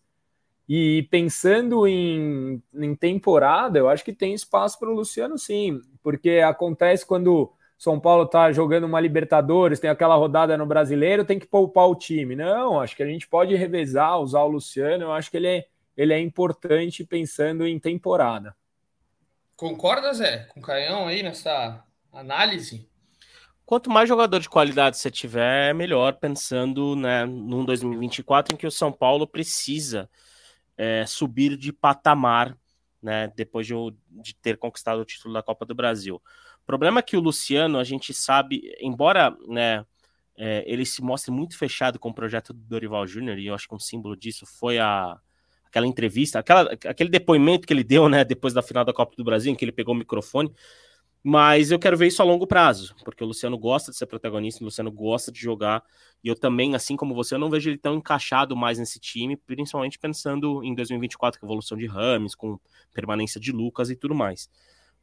E 0.73 1.03
pensando 1.12 1.86
em, 1.86 2.63
em 2.73 2.95
temporada, 2.95 3.77
eu 3.77 3.89
acho 3.89 4.05
que 4.05 4.13
tem 4.13 4.34
espaço 4.34 4.79
para 4.79 4.89
o 4.89 4.93
Luciano 4.93 5.38
sim, 5.38 5.81
porque 6.01 6.38
acontece 6.38 7.05
quando 7.05 7.51
São 7.77 7.99
Paulo 7.99 8.23
está 8.23 8.53
jogando 8.53 8.86
uma 8.86 9.01
Libertadores, 9.01 9.81
tem 9.81 9.89
aquela 9.89 10.15
rodada 10.15 10.55
no 10.55 10.65
brasileiro, 10.65 11.25
tem 11.25 11.38
que 11.38 11.45
poupar 11.45 11.89
o 11.89 11.95
time. 11.95 12.38
Não, 12.38 12.79
acho 12.79 12.95
que 12.95 13.03
a 13.03 13.05
gente 13.05 13.27
pode 13.27 13.53
revezar, 13.53 14.17
usar 14.21 14.43
o 14.43 14.47
Luciano, 14.47 15.03
eu 15.03 15.12
acho 15.12 15.29
que 15.29 15.36
ele 15.36 15.47
é, 15.47 15.65
ele 15.97 16.13
é 16.13 16.21
importante 16.21 17.03
pensando 17.03 17.67
em 17.67 17.77
temporada. 17.77 18.55
Concorda, 19.57 20.13
Zé, 20.13 20.47
com 20.53 20.62
o 20.62 20.63
Caião 20.63 21.05
aí 21.05 21.21
nessa 21.21 21.84
análise? 22.13 22.89
Quanto 23.65 23.89
mais 23.89 24.07
jogador 24.07 24.39
de 24.39 24.47
qualidade 24.47 24.97
você 24.97 25.12
tiver, 25.12 25.75
melhor, 25.75 26.13
pensando 26.13 26.95
né, 26.95 27.25
num 27.25 27.65
2024 27.65 28.55
em 28.55 28.57
que 28.57 28.65
o 28.65 28.71
São 28.71 28.89
Paulo 28.89 29.27
precisa 29.27 30.10
é, 30.77 31.05
subir 31.05 31.57
de 31.57 31.71
patamar, 31.71 32.57
né, 33.01 33.31
depois 33.36 33.65
de, 33.65 33.73
de, 34.10 34.36
ter 34.36 34.57
conquistado 34.57 34.99
o 35.01 35.05
título 35.05 35.34
da 35.34 35.41
Copa 35.41 35.65
do 35.65 35.73
Brasil. 35.73 36.21
O 36.62 36.65
problema 36.65 36.99
é 36.99 37.03
que 37.03 37.17
o 37.17 37.19
Luciano, 37.19 37.79
a 37.79 37.84
gente 37.84 38.13
sabe, 38.13 38.75
embora 38.79 39.36
né, 39.47 39.86
é, 40.38 40.63
ele 40.65 40.86
se 40.86 41.01
mostre 41.01 41.31
muito 41.31 41.57
fechado 41.57 41.99
com 41.99 42.10
o 42.10 42.13
projeto 42.13 42.53
do 42.53 42.60
Dorival 42.60 43.07
Júnior, 43.07 43.38
e 43.39 43.47
eu 43.47 43.55
acho 43.55 43.67
que 43.67 43.75
um 43.75 43.79
símbolo 43.79 44.15
disso 44.15 44.45
foi 44.45 44.77
a, 44.77 45.19
aquela 45.65 45.88
entrevista, 45.88 46.39
aquela, 46.39 46.71
aquele 46.71 47.10
depoimento 47.10 47.65
que 47.65 47.73
ele 47.73 47.84
deu 47.84 48.07
né, 48.07 48.23
depois 48.23 48.53
da 48.53 48.62
final 48.62 48.86
da 48.86 48.93
Copa 48.93 49.15
do 49.15 49.23
Brasil, 49.23 49.51
em 49.51 49.55
que 49.55 49.65
ele 49.65 49.71
pegou 49.71 49.95
o 49.95 49.97
microfone 49.97 50.53
mas 51.23 51.69
eu 51.69 51.77
quero 51.77 51.95
ver 51.95 52.07
isso 52.07 52.21
a 52.21 52.25
longo 52.25 52.47
prazo, 52.47 52.95
porque 53.03 53.23
o 53.23 53.27
Luciano 53.27 53.57
gosta 53.57 53.91
de 53.91 53.97
ser 53.97 54.07
protagonista, 54.07 54.63
o 54.63 54.65
Luciano 54.65 54.91
gosta 54.91 55.31
de 55.31 55.39
jogar, 55.39 55.84
e 56.23 56.27
eu 56.27 56.36
também, 56.36 56.73
assim 56.73 56.95
como 56.95 57.13
você, 57.13 57.36
eu 57.36 57.39
não 57.39 57.49
vejo 57.49 57.69
ele 57.69 57.77
tão 57.77 57.95
encaixado 57.95 58.55
mais 58.55 58.79
nesse 58.79 58.99
time, 58.99 59.38
principalmente 59.38 59.99
pensando 59.99 60.63
em 60.63 60.73
2024, 60.73 61.39
com 61.39 61.45
a 61.45 61.47
evolução 61.47 61.77
de 61.77 61.86
Rames, 61.86 62.34
com 62.34 62.60
permanência 62.93 63.39
de 63.39 63.51
Lucas 63.51 63.89
e 63.91 63.95
tudo 63.95 64.15
mais. 64.15 64.49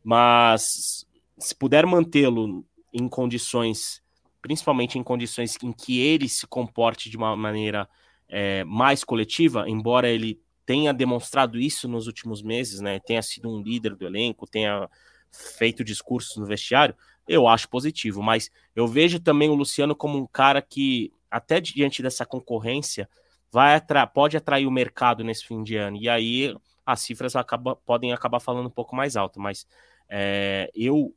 Mas 0.03 1.07
se 1.39 1.55
puder 1.55 1.87
mantê-lo 1.87 2.65
em 2.93 3.09
condições, 3.09 4.03
principalmente 4.43 4.99
em 4.99 5.05
condições 5.05 5.57
em 5.63 5.73
que 5.73 6.01
ele 6.01 6.29
se 6.29 6.47
comporte 6.47 7.09
de 7.09 7.17
uma 7.17 7.37
maneira 7.37 7.89
é, 8.29 8.65
mais 8.65 9.05
coletiva, 9.05 9.69
embora 9.69 10.09
ele 10.09 10.41
tenha 10.67 10.93
demonstrado 10.93 11.59
isso 11.59 11.89
nos 11.89 12.07
últimos 12.07 12.43
meses, 12.43 12.81
né? 12.81 13.01
Tenha 13.01 13.23
sido 13.23 13.49
um 13.49 13.63
líder 13.63 13.95
do 13.95 14.05
elenco, 14.05 14.47
tenha 14.47 14.89
feito 15.31 15.85
discursos 15.85 16.37
no 16.37 16.47
vestiário, 16.47 16.95
eu 17.29 17.47
acho 17.47 17.69
positivo, 17.69 18.23
mas 18.23 18.51
eu 18.75 18.87
vejo 18.87 19.21
também 19.21 19.51
o 19.51 19.55
Luciano 19.55 19.95
como 19.95 20.19
um 20.19 20.27
cara 20.27 20.63
que, 20.63 21.13
até 21.31 21.61
diante 21.61 22.03
dessa 22.03 22.25
concorrência, 22.25 23.09
vai 23.51 23.75
atra 23.75 24.07
pode 24.07 24.37
atrair 24.37 24.67
o 24.67 24.71
mercado 24.71 25.23
nesse 25.23 25.47
fim 25.47 25.63
de 25.63 25.77
ano, 25.77 25.99
e 25.99 26.09
aí 26.09 26.55
as 26.85 27.01
cifras 27.01 27.37
acaba, 27.37 27.77
podem 27.77 28.13
acabar 28.13 28.41
falando 28.41 28.67
um 28.67 28.71
pouco 28.71 28.97
mais 28.97 29.15
alto, 29.15 29.39
mas 29.39 29.67
é, 30.09 30.71
eu, 30.75 31.15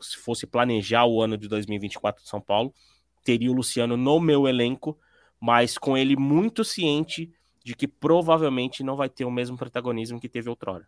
se 0.00 0.16
fosse 0.16 0.46
planejar 0.46 1.04
o 1.04 1.20
ano 1.20 1.36
de 1.36 1.46
2024 1.46 2.22
de 2.22 2.28
São 2.28 2.40
Paulo, 2.40 2.72
teria 3.22 3.50
o 3.50 3.54
Luciano 3.54 3.96
no 3.96 4.18
meu 4.18 4.48
elenco, 4.48 4.98
mas 5.38 5.76
com 5.76 5.96
ele 5.96 6.16
muito 6.16 6.64
ciente 6.64 7.30
de 7.62 7.74
que 7.74 7.86
provavelmente 7.86 8.82
não 8.82 8.96
vai 8.96 9.08
ter 9.08 9.24
o 9.24 9.30
mesmo 9.30 9.56
protagonismo 9.56 10.20
que 10.20 10.28
teve 10.28 10.48
outrora. 10.48 10.86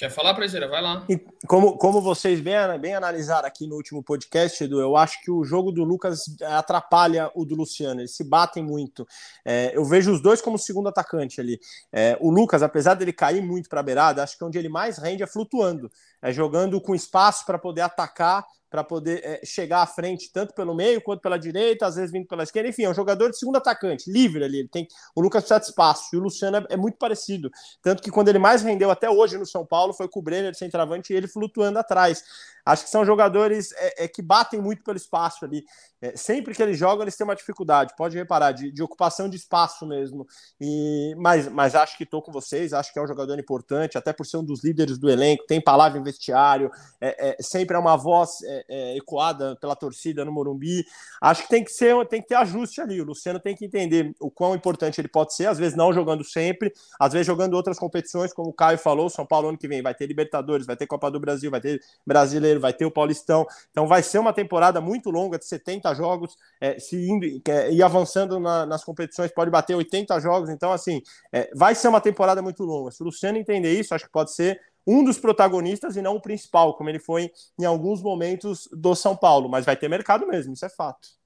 Quer 0.00 0.10
falar, 0.10 0.32
Prezeira? 0.32 0.66
Vai 0.66 0.80
lá. 0.80 1.04
E 1.10 1.18
como, 1.46 1.76
como 1.76 2.00
vocês 2.00 2.40
bem, 2.40 2.54
bem 2.80 2.94
analisaram 2.94 3.46
aqui 3.46 3.66
no 3.66 3.76
último 3.76 4.02
podcast, 4.02 4.64
Edu, 4.64 4.80
eu 4.80 4.96
acho 4.96 5.20
que 5.20 5.30
o 5.30 5.44
jogo 5.44 5.70
do 5.70 5.84
Lucas 5.84 6.24
atrapalha 6.40 7.30
o 7.34 7.44
do 7.44 7.54
Luciano. 7.54 8.00
Eles 8.00 8.16
se 8.16 8.24
batem 8.24 8.64
muito. 8.64 9.06
É, 9.44 9.76
eu 9.76 9.84
vejo 9.84 10.10
os 10.10 10.22
dois 10.22 10.40
como 10.40 10.56
segundo 10.56 10.88
atacante 10.88 11.38
ali. 11.38 11.60
É, 11.92 12.16
o 12.18 12.30
Lucas, 12.30 12.62
apesar 12.62 12.94
dele 12.94 13.12
cair 13.12 13.42
muito 13.42 13.68
para 13.68 13.80
a 13.80 13.82
beirada, 13.82 14.22
acho 14.22 14.38
que 14.38 14.42
onde 14.42 14.56
ele 14.56 14.70
mais 14.70 14.96
rende 14.96 15.22
é 15.22 15.26
flutuando, 15.26 15.92
é 16.22 16.32
jogando 16.32 16.80
com 16.80 16.94
espaço 16.94 17.44
para 17.46 17.58
poder 17.58 17.82
atacar 17.82 18.44
para 18.70 18.84
poder 18.84 19.20
é, 19.24 19.40
chegar 19.44 19.82
à 19.82 19.86
frente, 19.86 20.30
tanto 20.32 20.54
pelo 20.54 20.72
meio 20.72 21.02
quanto 21.02 21.20
pela 21.20 21.36
direita, 21.36 21.86
às 21.86 21.96
vezes 21.96 22.12
vindo 22.12 22.26
pela 22.26 22.44
esquerda. 22.44 22.68
Enfim, 22.68 22.84
é 22.84 22.88
um 22.88 22.94
jogador 22.94 23.30
de 23.30 23.36
segundo 23.36 23.56
atacante, 23.56 24.10
livre 24.10 24.44
ali. 24.44 24.60
Ele 24.60 24.68
tem, 24.68 24.86
o 25.14 25.20
Lucas 25.20 25.42
precisa 25.42 25.58
de 25.58 25.66
espaço 25.66 26.14
e 26.14 26.16
o 26.16 26.20
Luciano 26.20 26.58
é, 26.58 26.66
é 26.70 26.76
muito 26.76 26.96
parecido. 26.96 27.50
Tanto 27.82 28.00
que 28.00 28.10
quando 28.10 28.28
ele 28.28 28.38
mais 28.38 28.62
rendeu 28.62 28.90
até 28.90 29.10
hoje 29.10 29.36
no 29.36 29.44
São 29.44 29.66
Paulo 29.66 29.92
foi 29.92 30.08
com 30.08 30.20
o 30.20 30.22
Brenner 30.22 30.52
de 30.52 30.58
centroavante 30.58 31.12
e 31.12 31.16
ele 31.16 31.26
flutuando 31.26 31.80
atrás. 31.80 32.22
Acho 32.70 32.84
que 32.84 32.90
são 32.90 33.04
jogadores 33.04 33.72
é, 33.72 34.04
é, 34.04 34.08
que 34.08 34.22
batem 34.22 34.60
muito 34.60 34.84
pelo 34.84 34.96
espaço 34.96 35.44
ali. 35.44 35.64
É, 36.02 36.16
sempre 36.16 36.54
que 36.54 36.62
eles 36.62 36.78
jogam, 36.78 37.02
eles 37.02 37.16
têm 37.16 37.26
uma 37.26 37.36
dificuldade, 37.36 37.94
pode 37.96 38.16
reparar, 38.16 38.52
de, 38.52 38.72
de 38.72 38.82
ocupação 38.82 39.28
de 39.28 39.36
espaço 39.36 39.86
mesmo. 39.86 40.26
E, 40.60 41.14
mas, 41.18 41.48
mas 41.48 41.74
acho 41.74 41.96
que 41.96 42.04
estou 42.04 42.22
com 42.22 42.32
vocês, 42.32 42.72
acho 42.72 42.92
que 42.92 42.98
é 42.98 43.02
um 43.02 43.06
jogador 43.06 43.38
importante, 43.38 43.98
até 43.98 44.12
por 44.12 44.24
ser 44.24 44.38
um 44.38 44.44
dos 44.44 44.64
líderes 44.64 44.98
do 44.98 45.10
elenco, 45.10 45.44
tem 45.46 45.60
palavra 45.60 45.98
em 45.98 46.02
vestiário, 46.02 46.70
é, 47.00 47.30
é, 47.30 47.42
sempre 47.42 47.76
é 47.76 47.78
uma 47.78 47.96
voz 47.96 48.42
é, 48.42 48.64
é, 48.68 48.96
ecoada 48.96 49.56
pela 49.56 49.76
torcida 49.76 50.24
no 50.24 50.32
Morumbi. 50.32 50.86
Acho 51.20 51.42
que 51.42 51.48
tem 51.48 51.64
que 51.64 51.70
ser, 51.70 51.94
tem 52.06 52.22
que 52.22 52.28
ter 52.28 52.36
ajuste 52.36 52.80
ali. 52.80 53.00
O 53.00 53.04
Luciano 53.04 53.40
tem 53.40 53.54
que 53.54 53.66
entender 53.66 54.14
o 54.20 54.30
quão 54.30 54.54
importante 54.54 55.00
ele 55.00 55.08
pode 55.08 55.34
ser, 55.34 55.46
às 55.46 55.58
vezes 55.58 55.76
não 55.76 55.92
jogando 55.92 56.24
sempre, 56.24 56.72
às 56.98 57.12
vezes 57.12 57.26
jogando 57.26 57.54
outras 57.54 57.78
competições, 57.78 58.32
como 58.32 58.48
o 58.48 58.54
Caio 58.54 58.78
falou, 58.78 59.10
São 59.10 59.26
Paulo 59.26 59.48
ano 59.48 59.58
que 59.58 59.68
vem 59.68 59.82
vai 59.82 59.94
ter 59.94 60.06
Libertadores, 60.06 60.66
vai 60.66 60.76
ter 60.76 60.86
Copa 60.86 61.10
do 61.10 61.20
Brasil, 61.20 61.50
vai 61.50 61.60
ter 61.60 61.80
Brasileiro, 62.06 62.59
vai 62.60 62.72
ter 62.72 62.84
o 62.84 62.90
Paulistão. 62.90 63.46
Então 63.70 63.86
vai 63.86 64.02
ser 64.02 64.18
uma 64.18 64.32
temporada 64.32 64.80
muito 64.80 65.10
longa, 65.10 65.38
de 65.38 65.46
70 65.46 65.94
jogos, 65.94 66.36
é, 66.60 66.78
se 66.78 66.96
indo, 66.96 67.26
é, 67.48 67.82
avançando 67.82 68.38
na, 68.38 68.66
nas 68.66 68.84
competições, 68.84 69.32
pode 69.32 69.50
bater 69.50 69.74
80 69.74 70.20
jogos. 70.20 70.50
Então, 70.50 70.72
assim, 70.72 71.02
é, 71.32 71.50
vai 71.54 71.74
ser 71.74 71.88
uma 71.88 72.00
temporada 72.00 72.42
muito 72.42 72.62
longa. 72.62 72.90
Se 72.90 73.02
o 73.02 73.06
Luciano 73.06 73.38
entender 73.38 73.78
isso, 73.78 73.94
acho 73.94 74.04
que 74.04 74.12
pode 74.12 74.32
ser 74.32 74.60
um 74.86 75.04
dos 75.04 75.18
protagonistas 75.18 75.96
e 75.96 76.02
não 76.02 76.16
o 76.16 76.20
principal, 76.20 76.76
como 76.76 76.88
ele 76.88 76.98
foi 76.98 77.30
em 77.58 77.64
alguns 77.64 78.02
momentos 78.02 78.68
do 78.72 78.94
São 78.94 79.16
Paulo. 79.16 79.48
Mas 79.48 79.64
vai 79.64 79.76
ter 79.76 79.88
mercado 79.88 80.26
mesmo, 80.26 80.52
isso 80.52 80.64
é 80.64 80.68
fato. 80.68 81.19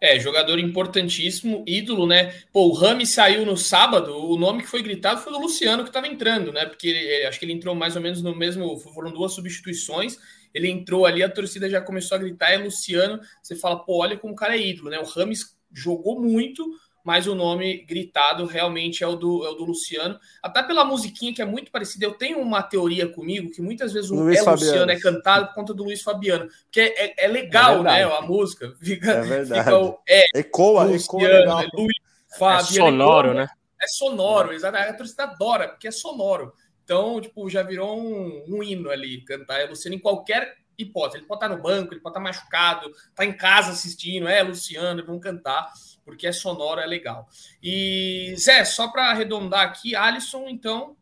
É, 0.00 0.18
jogador 0.18 0.58
importantíssimo, 0.58 1.62
ídolo, 1.66 2.06
né? 2.06 2.32
Pô, 2.50 2.68
o 2.68 2.72
Rami 2.72 3.04
saiu 3.04 3.44
no 3.44 3.54
sábado, 3.54 4.16
o 4.16 4.38
nome 4.38 4.62
que 4.62 4.68
foi 4.68 4.82
gritado 4.82 5.20
foi 5.20 5.30
do 5.30 5.38
Luciano 5.38 5.82
que 5.82 5.90
estava 5.90 6.08
entrando, 6.08 6.50
né? 6.50 6.64
Porque 6.64 6.88
ele, 6.88 7.26
acho 7.26 7.38
que 7.38 7.44
ele 7.44 7.52
entrou 7.52 7.74
mais 7.74 7.96
ou 7.96 8.02
menos 8.02 8.22
no 8.22 8.34
mesmo. 8.34 8.78
Foram 8.78 9.12
duas 9.12 9.34
substituições. 9.34 10.16
Ele 10.54 10.68
entrou 10.70 11.04
ali, 11.04 11.22
a 11.22 11.28
torcida 11.28 11.68
já 11.68 11.82
começou 11.82 12.16
a 12.16 12.18
gritar, 12.18 12.50
é 12.50 12.56
Luciano. 12.56 13.20
Você 13.42 13.54
fala, 13.54 13.84
pô, 13.84 13.98
olha 13.98 14.16
como 14.16 14.32
o 14.32 14.36
cara 14.36 14.56
é 14.56 14.66
ídolo, 14.66 14.88
né? 14.88 14.98
O 14.98 15.04
Rames 15.04 15.54
jogou 15.70 16.18
muito, 16.18 16.66
mas 17.04 17.26
o 17.26 17.34
nome 17.34 17.84
gritado 17.84 18.44
realmente 18.44 19.02
é 19.02 19.06
o 19.06 19.16
do, 19.16 19.44
é 19.44 19.50
o 19.50 19.54
do 19.54 19.64
Luciano. 19.64 20.18
Até 20.42 20.62
pela 20.62 20.84
musiquinha 20.84 21.34
que 21.34 21.42
é 21.42 21.44
muito 21.44 21.70
parecida. 21.70 22.04
Eu 22.04 22.12
tenho 22.12 22.38
uma 22.38 22.62
teoria 22.62 23.08
comigo 23.08 23.50
que 23.50 23.62
muitas 23.62 23.92
vezes 23.92 24.10
o 24.10 24.14
Luiz 24.14 24.38
é 24.38 24.44
Fabiano. 24.44 24.72
Luciano 24.72 24.92
é 24.92 25.00
cantado 25.00 25.46
por 25.46 25.54
conta 25.54 25.74
do 25.74 25.84
Luiz 25.84 26.02
Fabiano. 26.02 26.48
Porque 26.64 26.80
é, 26.80 27.24
é, 27.24 27.28
legal, 27.28 27.80
é 27.80 27.82
né? 27.82 28.02
A 28.04 28.20
música. 28.22 28.74
Fica, 28.82 29.10
é 29.10 29.20
verdade. 29.22 29.64
Fica 29.64 29.78
o, 29.78 29.98
é, 30.08 30.24
ecoa, 30.34 30.84
Luciano, 30.84 31.24
ecoa 31.24 31.38
legal. 31.38 31.60
É, 31.60 31.68
Luiz, 31.74 31.96
Fabiano, 32.38 32.60
é 32.60 32.62
sonoro, 32.62 33.28
ecoa, 33.28 33.40
né? 33.42 33.50
É 33.82 33.86
sonoro, 33.88 34.52
exatamente. 34.52 34.90
A 34.90 34.96
torcida 34.96 35.22
adora, 35.24 35.68
porque 35.68 35.88
é 35.88 35.90
sonoro. 35.90 36.52
Então, 36.84 37.20
tipo, 37.20 37.48
já 37.48 37.62
virou 37.62 37.98
um, 37.98 38.44
um 38.48 38.62
hino 38.62 38.90
ali, 38.90 39.24
cantar 39.24 39.60
é 39.60 39.66
Luciano 39.66 39.94
em 39.94 40.00
qualquer 40.00 40.56
hipótese. 40.82 41.18
Ele 41.18 41.26
pode 41.26 41.44
estar 41.44 41.54
no 41.54 41.62
banco, 41.62 41.92
ele 41.92 42.00
pode 42.00 42.12
estar 42.12 42.20
machucado, 42.20 42.90
tá 43.14 43.24
em 43.24 43.36
casa 43.36 43.72
assistindo, 43.72 44.28
é 44.28 44.42
Luciano, 44.42 45.04
vão 45.04 45.18
cantar 45.18 45.72
porque 46.10 46.26
é 46.26 46.32
sonoro, 46.32 46.80
é 46.80 46.86
legal. 46.86 47.28
E, 47.62 48.34
Zé, 48.36 48.64
só 48.64 48.88
para 48.88 49.10
arredondar 49.10 49.60
aqui, 49.60 49.94
Alisson, 49.94 50.48
então, 50.48 50.96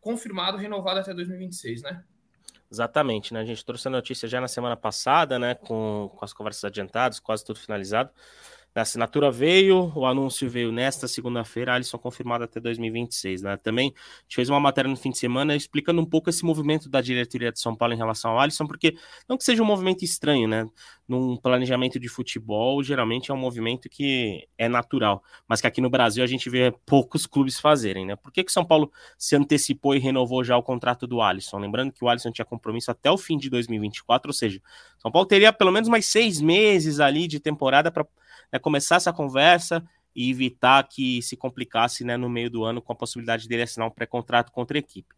confirmado, 0.00 0.58
renovado 0.58 0.98
até 0.98 1.14
2026, 1.14 1.82
né? 1.82 2.02
Exatamente, 2.70 3.32
né? 3.32 3.40
A 3.40 3.44
gente 3.44 3.64
trouxe 3.64 3.86
a 3.86 3.90
notícia 3.90 4.26
já 4.28 4.40
na 4.40 4.48
semana 4.48 4.76
passada, 4.76 5.38
né? 5.38 5.54
Com, 5.54 6.10
com 6.16 6.24
as 6.24 6.32
conversas 6.32 6.64
adiantadas, 6.64 7.20
quase 7.20 7.44
tudo 7.44 7.60
finalizado. 7.60 8.10
A 8.76 8.80
assinatura 8.80 9.30
veio, 9.30 9.92
o 9.94 10.04
anúncio 10.04 10.50
veio 10.50 10.72
nesta 10.72 11.06
segunda-feira, 11.06 11.74
Alisson 11.74 11.96
confirmado 11.96 12.42
até 12.42 12.58
2026. 12.58 13.42
Né? 13.42 13.56
Também 13.56 13.94
a 13.96 14.22
gente 14.22 14.34
fez 14.34 14.48
uma 14.50 14.58
matéria 14.58 14.90
no 14.90 14.96
fim 14.96 15.10
de 15.10 15.18
semana 15.18 15.54
explicando 15.54 16.02
um 16.02 16.04
pouco 16.04 16.28
esse 16.28 16.44
movimento 16.44 16.88
da 16.88 17.00
diretoria 17.00 17.52
de 17.52 17.60
São 17.60 17.76
Paulo 17.76 17.94
em 17.94 17.96
relação 17.96 18.32
ao 18.32 18.40
Alisson, 18.40 18.66
porque 18.66 18.96
não 19.28 19.38
que 19.38 19.44
seja 19.44 19.62
um 19.62 19.66
movimento 19.66 20.04
estranho, 20.04 20.48
né? 20.48 20.66
Num 21.06 21.36
planejamento 21.36 22.00
de 22.00 22.08
futebol, 22.08 22.82
geralmente 22.82 23.30
é 23.30 23.34
um 23.34 23.36
movimento 23.36 23.88
que 23.88 24.44
é 24.58 24.68
natural, 24.68 25.22
mas 25.46 25.60
que 25.60 25.68
aqui 25.68 25.80
no 25.80 25.88
Brasil 25.88 26.24
a 26.24 26.26
gente 26.26 26.50
vê 26.50 26.74
poucos 26.84 27.26
clubes 27.26 27.60
fazerem, 27.60 28.04
né? 28.04 28.16
Por 28.16 28.32
que, 28.32 28.42
que 28.42 28.50
São 28.50 28.64
Paulo 28.64 28.90
se 29.16 29.36
antecipou 29.36 29.94
e 29.94 30.00
renovou 30.00 30.42
já 30.42 30.56
o 30.56 30.62
contrato 30.64 31.06
do 31.06 31.20
Alisson? 31.20 31.58
Lembrando 31.58 31.92
que 31.92 32.04
o 32.04 32.08
Alisson 32.08 32.32
tinha 32.32 32.44
compromisso 32.44 32.90
até 32.90 33.08
o 33.08 33.16
fim 33.16 33.38
de 33.38 33.48
2024, 33.48 34.30
ou 34.30 34.34
seja, 34.34 34.60
São 34.98 35.12
Paulo 35.12 35.28
teria 35.28 35.52
pelo 35.52 35.70
menos 35.70 35.88
mais 35.88 36.06
seis 36.06 36.40
meses 36.40 36.98
ali 36.98 37.28
de 37.28 37.38
temporada 37.38 37.92
para 37.92 38.04
né, 38.54 38.58
começar 38.60 38.96
essa 38.96 39.12
conversa 39.12 39.84
e 40.14 40.30
evitar 40.30 40.86
que 40.88 41.20
se 41.22 41.36
complicasse 41.36 42.04
né, 42.04 42.16
no 42.16 42.30
meio 42.30 42.48
do 42.48 42.64
ano 42.64 42.80
com 42.80 42.92
a 42.92 42.96
possibilidade 42.96 43.48
dele 43.48 43.62
assinar 43.62 43.88
um 43.88 43.90
pré-contrato 43.90 44.52
contra 44.52 44.78
a 44.78 44.80
equipe. 44.80 45.12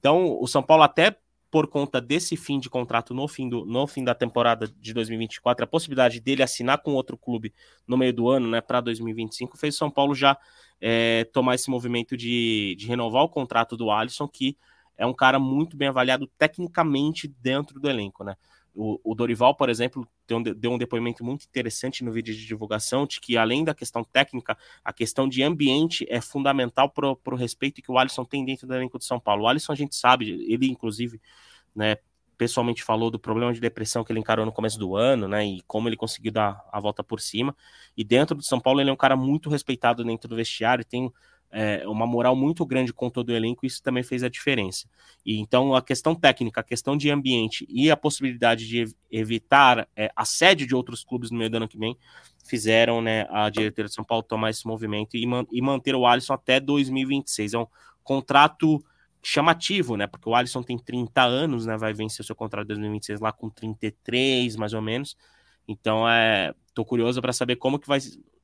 Então, 0.00 0.36
o 0.40 0.46
São 0.48 0.60
Paulo, 0.60 0.82
até 0.82 1.16
por 1.50 1.68
conta 1.68 2.00
desse 2.00 2.36
fim 2.36 2.58
de 2.58 2.68
contrato 2.68 3.14
no 3.14 3.28
fim, 3.28 3.48
do, 3.48 3.64
no 3.64 3.86
fim 3.86 4.02
da 4.02 4.14
temporada 4.14 4.66
de 4.66 4.92
2024, 4.92 5.64
a 5.64 5.68
possibilidade 5.68 6.20
dele 6.20 6.42
assinar 6.42 6.78
com 6.78 6.94
outro 6.94 7.16
clube 7.16 7.52
no 7.86 7.96
meio 7.96 8.12
do 8.12 8.28
ano, 8.28 8.48
né, 8.48 8.60
para 8.60 8.80
2025, 8.80 9.56
fez 9.56 9.76
o 9.76 9.78
São 9.78 9.90
Paulo 9.90 10.14
já 10.14 10.36
é, 10.80 11.24
tomar 11.32 11.54
esse 11.54 11.70
movimento 11.70 12.16
de, 12.16 12.74
de 12.76 12.86
renovar 12.88 13.22
o 13.22 13.28
contrato 13.28 13.76
do 13.76 13.90
Alisson, 13.90 14.26
que 14.26 14.56
é 14.96 15.06
um 15.06 15.14
cara 15.14 15.38
muito 15.38 15.76
bem 15.76 15.88
avaliado 15.88 16.28
tecnicamente 16.38 17.28
dentro 17.40 17.78
do 17.80 17.88
elenco, 17.88 18.24
né? 18.24 18.36
O, 18.74 19.00
o 19.02 19.14
Dorival, 19.14 19.54
por 19.54 19.68
exemplo, 19.68 20.06
deu 20.26 20.38
um, 20.38 20.42
deu 20.42 20.70
um 20.70 20.78
depoimento 20.78 21.24
muito 21.24 21.44
interessante 21.44 22.04
no 22.04 22.12
vídeo 22.12 22.34
de 22.34 22.46
divulgação 22.46 23.06
de 23.06 23.20
que, 23.20 23.36
além 23.36 23.64
da 23.64 23.74
questão 23.74 24.04
técnica, 24.04 24.56
a 24.84 24.92
questão 24.92 25.28
de 25.28 25.42
ambiente 25.42 26.06
é 26.08 26.20
fundamental 26.20 26.88
para 26.88 27.08
o 27.08 27.36
respeito 27.36 27.82
que 27.82 27.90
o 27.90 27.98
Alisson 27.98 28.24
tem 28.24 28.44
dentro 28.44 28.66
do 28.66 28.74
elenco 28.74 28.98
de 28.98 29.04
São 29.04 29.18
Paulo. 29.18 29.44
O 29.44 29.48
Alisson, 29.48 29.72
a 29.72 29.76
gente 29.76 29.96
sabe, 29.96 30.30
ele, 30.48 30.68
inclusive, 30.68 31.20
né, 31.74 31.96
pessoalmente 32.38 32.82
falou 32.82 33.10
do 33.10 33.18
problema 33.18 33.52
de 33.52 33.60
depressão 33.60 34.02
que 34.02 34.12
ele 34.12 34.20
encarou 34.20 34.46
no 34.46 34.52
começo 34.52 34.78
do 34.78 34.96
ano, 34.96 35.28
né, 35.28 35.44
e 35.44 35.60
como 35.66 35.88
ele 35.88 35.96
conseguiu 35.96 36.32
dar 36.32 36.64
a 36.72 36.80
volta 36.80 37.04
por 37.04 37.20
cima. 37.20 37.54
E 37.96 38.02
dentro 38.04 38.36
do 38.36 38.42
São 38.42 38.60
Paulo, 38.60 38.80
ele 38.80 38.88
é 38.88 38.92
um 38.92 38.96
cara 38.96 39.16
muito 39.16 39.50
respeitado 39.50 40.02
dentro 40.04 40.28
do 40.28 40.36
vestiário, 40.36 40.84
tem 40.84 41.12
é, 41.50 41.86
uma 41.86 42.06
moral 42.06 42.36
muito 42.36 42.64
grande 42.64 42.92
com 42.92 43.10
todo 43.10 43.30
o 43.30 43.34
elenco, 43.34 43.66
isso 43.66 43.82
também 43.82 44.02
fez 44.02 44.22
a 44.22 44.28
diferença. 44.28 44.88
E 45.24 45.38
então 45.38 45.74
a 45.74 45.82
questão 45.82 46.14
técnica, 46.14 46.60
a 46.60 46.64
questão 46.64 46.96
de 46.96 47.10
ambiente 47.10 47.66
e 47.68 47.90
a 47.90 47.96
possibilidade 47.96 48.66
de 48.66 48.84
evitar 49.10 49.88
é, 49.96 50.10
assédio 50.14 50.66
de 50.66 50.74
outros 50.74 51.04
clubes 51.04 51.30
no 51.30 51.38
meio 51.38 51.50
do 51.50 51.56
ano 51.56 51.68
que 51.68 51.78
vem 51.78 51.96
fizeram 52.44 53.00
né, 53.00 53.26
a 53.30 53.50
diretoria 53.50 53.88
de 53.88 53.94
São 53.94 54.04
Paulo 54.04 54.22
tomar 54.22 54.50
esse 54.50 54.66
movimento 54.66 55.16
e, 55.16 55.26
man 55.26 55.46
e 55.52 55.60
manter 55.60 55.94
o 55.94 56.06
Alisson 56.06 56.32
até 56.32 56.58
2026. 56.58 57.54
É 57.54 57.58
um 57.58 57.66
contrato 58.02 58.82
chamativo, 59.22 59.96
né? 59.96 60.06
Porque 60.06 60.28
o 60.28 60.34
Alisson 60.34 60.62
tem 60.62 60.78
30 60.78 61.22
anos, 61.22 61.66
né? 61.66 61.76
Vai 61.76 61.92
vencer 61.92 62.22
o 62.22 62.26
seu 62.26 62.34
contrato 62.34 62.64
de 62.64 62.68
2026 62.68 63.20
lá 63.20 63.32
com 63.32 63.50
33, 63.50 64.56
mais 64.56 64.72
ou 64.72 64.80
menos. 64.80 65.16
Então, 65.68 66.08
é, 66.08 66.54
tô 66.74 66.84
curioso 66.84 67.20
para 67.20 67.32
saber 67.32 67.56
como 67.56 67.78
que 67.78 67.86
vai 67.86 68.00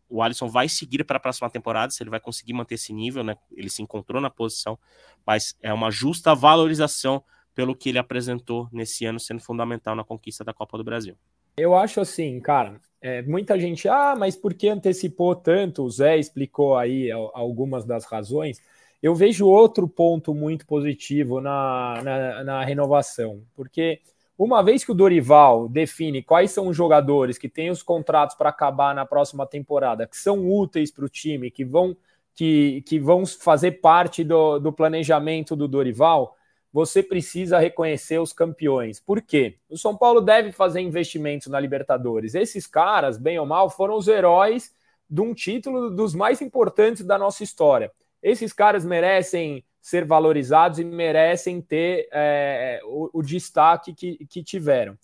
o 0.08 0.22
Alisson 0.22 0.48
vai 0.48 0.68
seguir 0.68 1.04
para 1.04 1.16
a 1.16 1.20
próxima 1.20 1.50
temporada, 1.50 1.92
se 1.92 2.02
ele 2.02 2.10
vai 2.10 2.20
conseguir 2.20 2.52
manter 2.52 2.76
esse 2.76 2.92
nível, 2.92 3.24
né? 3.24 3.36
Ele 3.52 3.68
se 3.68 3.82
encontrou 3.82 4.20
na 4.20 4.30
posição, 4.30 4.78
mas 5.26 5.56
é 5.62 5.72
uma 5.72 5.90
justa 5.90 6.34
valorização 6.34 7.22
pelo 7.54 7.74
que 7.74 7.88
ele 7.88 7.98
apresentou 7.98 8.68
nesse 8.70 9.06
ano, 9.06 9.18
sendo 9.18 9.40
fundamental 9.40 9.96
na 9.96 10.04
conquista 10.04 10.44
da 10.44 10.52
Copa 10.52 10.76
do 10.76 10.84
Brasil. 10.84 11.16
Eu 11.56 11.74
acho 11.74 12.00
assim, 12.00 12.38
cara, 12.38 12.78
é, 13.00 13.22
muita 13.22 13.58
gente, 13.58 13.88
ah, 13.88 14.14
mas 14.16 14.36
por 14.36 14.52
que 14.52 14.68
antecipou 14.68 15.34
tanto? 15.34 15.82
O 15.84 15.90
Zé 15.90 16.18
explicou 16.18 16.76
aí 16.76 17.10
algumas 17.10 17.84
das 17.84 18.04
razões. 18.04 18.60
Eu 19.02 19.14
vejo 19.14 19.46
outro 19.46 19.88
ponto 19.88 20.34
muito 20.34 20.66
positivo 20.66 21.40
na, 21.40 22.02
na, 22.02 22.44
na 22.44 22.64
renovação, 22.64 23.42
porque 23.54 24.00
uma 24.38 24.62
vez 24.62 24.84
que 24.84 24.92
o 24.92 24.94
Dorival 24.94 25.68
define 25.68 26.22
quais 26.22 26.50
são 26.50 26.68
os 26.68 26.76
jogadores 26.76 27.38
que 27.38 27.48
têm 27.48 27.70
os 27.70 27.82
contratos 27.82 28.36
para 28.36 28.50
acabar 28.50 28.94
na 28.94 29.06
próxima 29.06 29.46
temporada, 29.46 30.06
que 30.06 30.16
são 30.16 30.46
úteis 30.46 30.90
para 30.90 31.04
o 31.04 31.08
time, 31.08 31.50
que 31.50 31.64
vão, 31.64 31.96
que, 32.34 32.82
que 32.82 32.98
vão 32.98 33.24
fazer 33.24 33.80
parte 33.80 34.22
do, 34.22 34.58
do 34.58 34.72
planejamento 34.72 35.56
do 35.56 35.66
Dorival, 35.66 36.36
você 36.70 37.02
precisa 37.02 37.58
reconhecer 37.58 38.18
os 38.18 38.34
campeões. 38.34 39.00
Por 39.00 39.22
quê? 39.22 39.56
O 39.70 39.78
São 39.78 39.96
Paulo 39.96 40.20
deve 40.20 40.52
fazer 40.52 40.80
investimentos 40.80 41.46
na 41.46 41.58
Libertadores. 41.58 42.34
Esses 42.34 42.66
caras, 42.66 43.16
bem 43.16 43.38
ou 43.38 43.46
mal, 43.46 43.70
foram 43.70 43.96
os 43.96 44.06
heróis 44.06 44.74
de 45.08 45.22
um 45.22 45.32
título 45.32 45.90
dos 45.90 46.14
mais 46.14 46.42
importantes 46.42 47.02
da 47.02 47.16
nossa 47.16 47.42
história. 47.42 47.90
Esses 48.22 48.52
caras 48.52 48.84
merecem 48.84 49.64
ser 49.86 50.04
valorizados 50.04 50.80
e 50.80 50.84
merecem 50.84 51.60
ter 51.60 52.08
é, 52.10 52.80
o, 52.82 53.20
o, 53.20 53.22
destaque 53.22 53.94
que, 53.94 54.26
que 54.26 54.42
tiveram. 54.42 54.98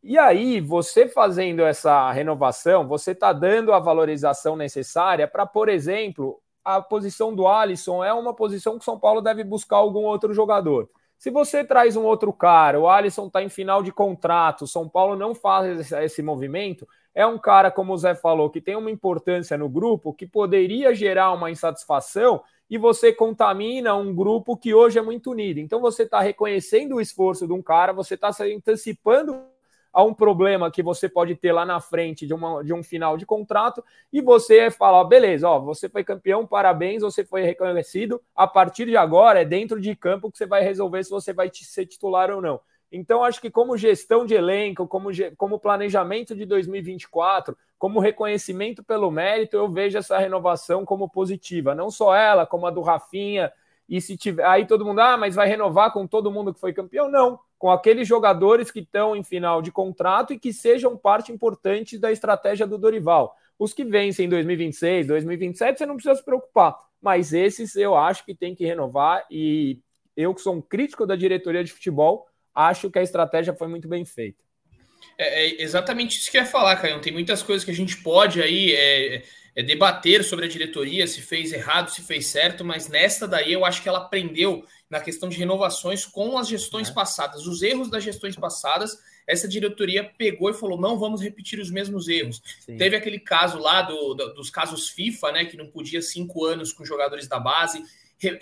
E 0.00 0.16
aí, 0.16 0.60
você 0.60 1.08
fazendo 1.08 1.64
essa 1.64 2.08
renovação, 2.12 2.86
você 2.86 3.10
está 3.10 3.32
dando 3.32 3.72
a 3.72 3.80
valorização 3.80 4.54
necessária 4.54 5.26
para, 5.26 5.44
por 5.44 5.68
exemplo, 5.68 6.40
a 6.64 6.80
posição 6.80 7.34
do 7.34 7.48
Alisson 7.48 8.04
é 8.04 8.14
uma 8.14 8.32
posição 8.32 8.78
que 8.78 8.84
São 8.84 8.96
Paulo 8.96 9.20
deve 9.20 9.42
buscar 9.42 9.78
algum 9.78 10.04
outro 10.04 10.32
jogador. 10.32 10.88
Se 11.18 11.28
você 11.28 11.64
traz 11.64 11.96
um 11.96 12.04
outro 12.04 12.32
cara, 12.32 12.78
o 12.78 12.88
Alisson 12.88 13.26
está 13.26 13.42
em 13.42 13.48
final 13.48 13.82
de 13.82 13.90
contrato, 13.90 14.68
São 14.68 14.88
Paulo 14.88 15.16
não 15.16 15.34
faz 15.34 15.90
esse 15.90 16.22
movimento, 16.22 16.86
é 17.12 17.26
um 17.26 17.38
cara, 17.38 17.72
como 17.72 17.92
o 17.92 17.98
Zé 17.98 18.14
falou, 18.14 18.50
que 18.50 18.60
tem 18.60 18.76
uma 18.76 18.90
importância 18.90 19.58
no 19.58 19.68
grupo, 19.68 20.14
que 20.14 20.28
poderia 20.28 20.94
gerar 20.94 21.32
uma 21.32 21.50
insatisfação 21.50 22.40
e 22.72 22.78
você 22.78 23.12
contamina 23.12 23.94
um 23.94 24.14
grupo 24.14 24.56
que 24.56 24.72
hoje 24.72 24.98
é 24.98 25.02
muito 25.02 25.32
unido. 25.32 25.60
Então 25.60 25.78
você 25.78 26.04
está 26.04 26.22
reconhecendo 26.22 26.94
o 26.94 27.02
esforço 27.02 27.46
de 27.46 27.52
um 27.52 27.60
cara, 27.60 27.92
você 27.92 28.14
está 28.14 28.32
se 28.32 28.50
antecipando 28.50 29.42
a 29.92 30.02
um 30.02 30.14
problema 30.14 30.70
que 30.70 30.82
você 30.82 31.06
pode 31.06 31.34
ter 31.34 31.52
lá 31.52 31.66
na 31.66 31.80
frente 31.80 32.26
de, 32.26 32.32
uma, 32.32 32.64
de 32.64 32.72
um 32.72 32.82
final 32.82 33.18
de 33.18 33.26
contrato 33.26 33.84
e 34.10 34.22
você 34.22 34.70
fala, 34.70 35.04
beleza, 35.04 35.46
ó, 35.46 35.60
você 35.60 35.86
foi 35.86 36.02
campeão, 36.02 36.46
parabéns, 36.46 37.02
você 37.02 37.26
foi 37.26 37.42
reconhecido. 37.42 38.22
A 38.34 38.46
partir 38.46 38.86
de 38.86 38.96
agora 38.96 39.42
é 39.42 39.44
dentro 39.44 39.78
de 39.78 39.94
campo 39.94 40.32
que 40.32 40.38
você 40.38 40.46
vai 40.46 40.62
resolver 40.62 41.04
se 41.04 41.10
você 41.10 41.34
vai 41.34 41.50
ser 41.52 41.84
titular 41.84 42.30
ou 42.30 42.40
não. 42.40 42.58
Então, 42.94 43.24
acho 43.24 43.40
que 43.40 43.50
como 43.50 43.74
gestão 43.74 44.26
de 44.26 44.34
elenco, 44.34 44.86
como, 44.86 45.08
como 45.38 45.58
planejamento 45.58 46.36
de 46.36 46.44
2024, 46.44 47.56
como 47.78 47.98
reconhecimento 48.00 48.84
pelo 48.84 49.10
mérito, 49.10 49.56
eu 49.56 49.66
vejo 49.66 49.96
essa 49.96 50.18
renovação 50.18 50.84
como 50.84 51.08
positiva. 51.08 51.74
Não 51.74 51.90
só 51.90 52.14
ela, 52.14 52.46
como 52.46 52.66
a 52.66 52.70
do 52.70 52.82
Rafinha. 52.82 53.50
E 53.88 54.00
se 54.00 54.16
tiver. 54.16 54.44
Aí 54.44 54.66
todo 54.66 54.84
mundo, 54.84 55.00
ah, 55.00 55.16
mas 55.16 55.34
vai 55.34 55.48
renovar 55.48 55.90
com 55.90 56.06
todo 56.06 56.30
mundo 56.30 56.52
que 56.52 56.60
foi 56.60 56.74
campeão? 56.74 57.10
Não. 57.10 57.40
Com 57.58 57.70
aqueles 57.70 58.06
jogadores 58.06 58.70
que 58.70 58.80
estão 58.80 59.16
em 59.16 59.24
final 59.24 59.62
de 59.62 59.72
contrato 59.72 60.34
e 60.34 60.38
que 60.38 60.52
sejam 60.52 60.96
parte 60.96 61.32
importante 61.32 61.98
da 61.98 62.12
estratégia 62.12 62.66
do 62.66 62.76
Dorival. 62.76 63.34
Os 63.58 63.72
que 63.72 63.84
vencem 63.84 64.26
em 64.26 64.28
2026, 64.28 65.06
2027, 65.06 65.78
você 65.78 65.86
não 65.86 65.94
precisa 65.94 66.14
se 66.14 66.24
preocupar. 66.24 66.76
Mas 67.00 67.32
esses 67.32 67.74
eu 67.74 67.96
acho 67.96 68.24
que 68.24 68.34
tem 68.34 68.54
que 68.54 68.66
renovar. 68.66 69.24
E 69.30 69.80
eu, 70.16 70.34
que 70.34 70.42
sou 70.42 70.54
um 70.54 70.60
crítico 70.60 71.06
da 71.06 71.16
diretoria 71.16 71.64
de 71.64 71.72
futebol, 71.72 72.28
acho 72.54 72.90
que 72.90 72.98
a 72.98 73.02
estratégia 73.02 73.54
foi 73.54 73.68
muito 73.68 73.88
bem 73.88 74.04
feita. 74.04 74.42
É, 75.18 75.46
é 75.46 75.62
exatamente 75.62 76.18
isso 76.18 76.30
que 76.30 76.36
eu 76.36 76.42
ia 76.42 76.46
falar, 76.46 76.76
Caio. 76.76 77.00
Tem 77.00 77.12
muitas 77.12 77.42
coisas 77.42 77.64
que 77.64 77.70
a 77.70 77.74
gente 77.74 77.96
pode 77.98 78.40
aí 78.40 78.72
é, 78.72 79.22
é 79.54 79.62
debater 79.62 80.24
sobre 80.24 80.46
a 80.46 80.48
diretoria, 80.48 81.06
se 81.06 81.20
fez 81.20 81.52
errado, 81.52 81.90
se 81.90 82.02
fez 82.02 82.26
certo, 82.26 82.64
mas 82.64 82.88
nesta 82.88 83.26
daí 83.28 83.52
eu 83.52 83.64
acho 83.64 83.82
que 83.82 83.88
ela 83.88 83.98
aprendeu 83.98 84.64
na 84.88 85.00
questão 85.00 85.28
de 85.28 85.36
renovações 85.36 86.04
com 86.04 86.38
as 86.38 86.48
gestões 86.48 86.88
é. 86.88 86.92
passadas, 86.92 87.46
os 87.46 87.62
erros 87.62 87.90
das 87.90 88.04
gestões 88.04 88.36
passadas. 88.36 88.96
Essa 89.26 89.46
diretoria 89.46 90.04
pegou 90.18 90.50
e 90.50 90.54
falou: 90.54 90.80
não 90.80 90.98
vamos 90.98 91.22
repetir 91.22 91.60
os 91.60 91.70
mesmos 91.70 92.08
erros. 92.08 92.42
Sim. 92.60 92.76
Teve 92.76 92.96
aquele 92.96 93.20
caso 93.20 93.58
lá 93.58 93.82
do, 93.82 94.14
do, 94.14 94.34
dos 94.34 94.50
casos 94.50 94.88
FIFA, 94.88 95.32
né? 95.32 95.44
Que 95.44 95.56
não 95.56 95.68
podia 95.68 96.02
cinco 96.02 96.44
anos 96.44 96.72
com 96.72 96.84
jogadores 96.84 97.28
da 97.28 97.38
base 97.38 97.82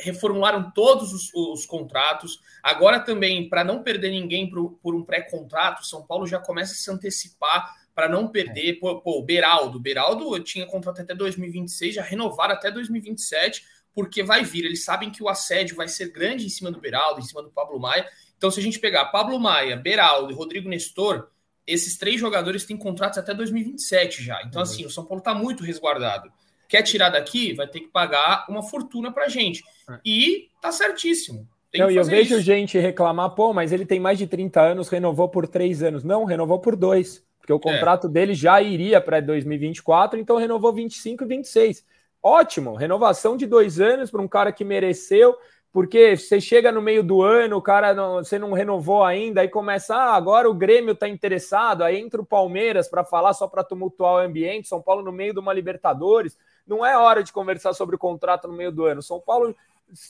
reformularam 0.00 0.70
todos 0.70 1.12
os, 1.12 1.34
os 1.34 1.66
contratos. 1.66 2.40
Agora 2.62 3.00
também, 3.00 3.48
para 3.48 3.64
não 3.64 3.82
perder 3.82 4.10
ninguém 4.10 4.50
por, 4.50 4.72
por 4.82 4.94
um 4.94 5.04
pré-contrato, 5.04 5.86
São 5.86 6.06
Paulo 6.06 6.26
já 6.26 6.38
começa 6.38 6.72
a 6.72 6.76
se 6.76 6.90
antecipar 6.90 7.74
para 7.94 8.08
não 8.08 8.28
perder. 8.28 8.74
Pô, 8.74 9.00
pô, 9.00 9.18
o 9.18 9.24
Beraldo. 9.24 9.80
Beraldo 9.80 10.38
tinha 10.40 10.66
contrato 10.66 11.00
até 11.02 11.14
2026, 11.14 11.94
já 11.94 12.02
renovaram 12.02 12.54
até 12.54 12.70
2027, 12.70 13.64
porque 13.94 14.22
vai 14.22 14.44
vir. 14.44 14.64
Eles 14.64 14.84
sabem 14.84 15.10
que 15.10 15.22
o 15.22 15.28
assédio 15.28 15.76
vai 15.76 15.88
ser 15.88 16.10
grande 16.10 16.46
em 16.46 16.50
cima 16.50 16.70
do 16.70 16.80
Beraldo, 16.80 17.20
em 17.20 17.24
cima 17.24 17.42
do 17.42 17.50
Pablo 17.50 17.78
Maia. 17.78 18.06
Então, 18.36 18.50
se 18.50 18.60
a 18.60 18.62
gente 18.62 18.78
pegar 18.78 19.06
Pablo 19.06 19.38
Maia, 19.38 19.76
Beraldo 19.76 20.32
e 20.32 20.34
Rodrigo 20.34 20.68
Nestor, 20.68 21.28
esses 21.66 21.96
três 21.96 22.18
jogadores 22.18 22.64
têm 22.64 22.76
contratos 22.76 23.18
até 23.18 23.34
2027 23.34 24.22
já. 24.22 24.42
Então, 24.42 24.60
uhum. 24.60 24.68
assim, 24.68 24.86
o 24.86 24.90
São 24.90 25.04
Paulo 25.04 25.20
está 25.20 25.34
muito 25.34 25.62
resguardado 25.62 26.32
quer 26.70 26.82
tirar 26.82 27.10
daqui, 27.10 27.52
vai 27.52 27.66
ter 27.66 27.80
que 27.80 27.88
pagar 27.88 28.46
uma 28.48 28.62
fortuna 28.62 29.12
pra 29.12 29.28
gente. 29.28 29.62
É. 29.90 29.98
E 30.06 30.48
tá 30.62 30.70
certíssimo. 30.70 31.46
Tem 31.72 31.80
não, 31.80 31.90
e 31.90 31.96
eu 31.96 32.04
vejo 32.04 32.36
isso. 32.36 32.42
gente 32.42 32.78
reclamar, 32.78 33.30
pô, 33.30 33.52
mas 33.52 33.72
ele 33.72 33.84
tem 33.84 33.98
mais 33.98 34.18
de 34.18 34.26
30 34.26 34.60
anos, 34.60 34.88
renovou 34.88 35.28
por 35.28 35.48
três 35.48 35.82
anos. 35.82 36.04
Não, 36.04 36.24
renovou 36.24 36.60
por 36.60 36.76
dois, 36.76 37.24
porque 37.38 37.52
o 37.52 37.56
é. 37.56 37.60
contrato 37.60 38.06
é. 38.06 38.10
dele 38.10 38.34
já 38.34 38.62
iria 38.62 39.00
para 39.00 39.20
2024, 39.20 40.18
então 40.18 40.36
renovou 40.36 40.72
25 40.72 41.24
e 41.24 41.26
26. 41.26 41.84
Ótimo, 42.22 42.74
renovação 42.74 43.36
de 43.36 43.46
dois 43.46 43.80
anos 43.80 44.10
para 44.10 44.22
um 44.22 44.28
cara 44.28 44.52
que 44.52 44.64
mereceu, 44.64 45.34
porque 45.72 46.16
você 46.16 46.40
chega 46.40 46.70
no 46.70 46.82
meio 46.82 47.02
do 47.02 47.22
ano, 47.22 47.56
o 47.56 47.62
cara 47.62 47.94
não, 47.94 48.16
você 48.16 48.38
não 48.38 48.52
renovou 48.52 49.02
ainda, 49.02 49.40
aí 49.40 49.48
começa, 49.48 49.96
ah, 49.96 50.14
agora 50.14 50.48
o 50.48 50.54
Grêmio 50.54 50.92
está 50.92 51.08
interessado, 51.08 51.82
aí 51.82 51.98
entra 51.98 52.20
o 52.20 52.26
Palmeiras 52.26 52.88
para 52.88 53.04
falar 53.04 53.32
só 53.32 53.48
para 53.48 53.64
tumultuar 53.64 54.14
o 54.14 54.18
ambiente, 54.18 54.68
São 54.68 54.82
Paulo 54.82 55.02
no 55.02 55.12
meio 55.12 55.32
de 55.32 55.40
uma 55.40 55.52
Libertadores 55.52 56.36
não 56.66 56.84
é 56.84 56.96
hora 56.96 57.22
de 57.22 57.32
conversar 57.32 57.72
sobre 57.72 57.96
o 57.96 57.98
contrato 57.98 58.48
no 58.48 58.54
meio 58.54 58.72
do 58.72 58.84
ano. 58.84 59.02
São 59.02 59.20
Paulo 59.20 59.56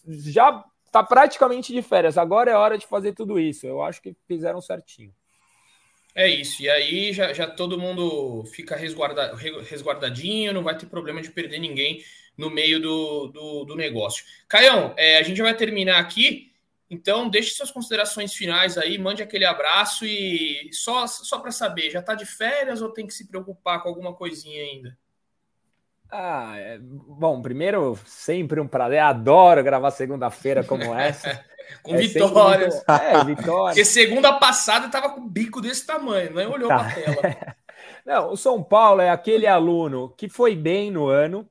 já 0.07 0.65
está 0.87 1.03
praticamente 1.03 1.73
de 1.73 1.83
férias, 1.83 2.19
agora 2.19 2.51
é 2.51 2.57
hora 2.57 2.77
de 2.77 2.87
fazer 2.87 3.13
tudo 3.13 3.39
isso. 3.39 3.67
Eu 3.67 3.83
acho 3.83 4.03
que 4.03 4.17
fizeram 4.27 4.61
certinho. 4.61 5.15
É 6.15 6.29
isso, 6.29 6.61
e 6.63 6.69
aí 6.69 7.13
já, 7.13 7.33
já 7.33 7.49
todo 7.49 7.79
mundo 7.79 8.45
fica 8.47 8.75
resguarda, 8.75 9.33
resguardadinho, 9.63 10.53
não 10.53 10.63
vai 10.63 10.77
ter 10.77 10.87
problema 10.87 11.23
de 11.23 11.31
perder 11.31 11.61
ninguém 11.61 12.05
no 12.37 12.51
meio 12.51 12.81
do, 12.81 13.29
do, 13.29 13.65
do 13.65 13.77
negócio. 13.77 14.25
Caião, 14.49 14.93
é, 14.97 15.19
a 15.19 15.23
gente 15.23 15.41
vai 15.41 15.57
terminar 15.57 16.01
aqui, 16.01 16.53
então 16.91 17.29
deixe 17.29 17.55
suas 17.55 17.71
considerações 17.71 18.35
finais 18.35 18.77
aí, 18.77 18.99
mande 18.99 19.23
aquele 19.23 19.45
abraço 19.45 20.05
e 20.05 20.69
só, 20.73 21.07
só 21.07 21.39
para 21.39 21.53
saber, 21.53 21.91
já 21.91 22.01
está 22.01 22.17
de 22.17 22.27
férias 22.27 22.83
ou 22.83 22.91
tem 22.91 23.07
que 23.07 23.15
se 23.15 23.29
preocupar 23.29 23.81
com 23.81 23.89
alguma 23.89 24.13
coisinha 24.13 24.65
ainda? 24.65 24.99
Ah, 26.13 26.55
é, 26.57 26.79
bom, 26.81 27.41
primeiro, 27.41 27.99
sempre 28.05 28.61
um 28.61 28.67
prazer. 28.67 28.99
Adoro 28.99 29.63
gravar 29.63 29.91
segunda-feira 29.91 30.65
como 30.65 30.95
essa. 30.95 31.45
com 31.83 31.95
é 31.95 31.99
vitórias. 31.99 32.75
Muito... 32.75 32.91
É, 32.91 33.25
vitórias. 33.25 33.75
Porque 33.77 33.85
segunda 33.85 34.33
passada 34.35 34.89
tava 34.89 35.11
com 35.11 35.29
bico 35.29 35.61
desse 35.61 35.87
tamanho, 35.87 36.35
nem 36.35 36.47
olhou 36.47 36.69
tá. 36.69 36.79
para 36.79 36.89
a 36.89 36.93
tela. 36.93 37.57
Não, 38.05 38.33
o 38.33 38.37
São 38.37 38.63
Paulo 38.63 39.01
é 39.01 39.11
aquele 39.11 39.47
aluno 39.47 40.11
que 40.17 40.29
foi 40.29 40.57
bem 40.57 40.91
no 40.91 41.07
ano, 41.07 41.49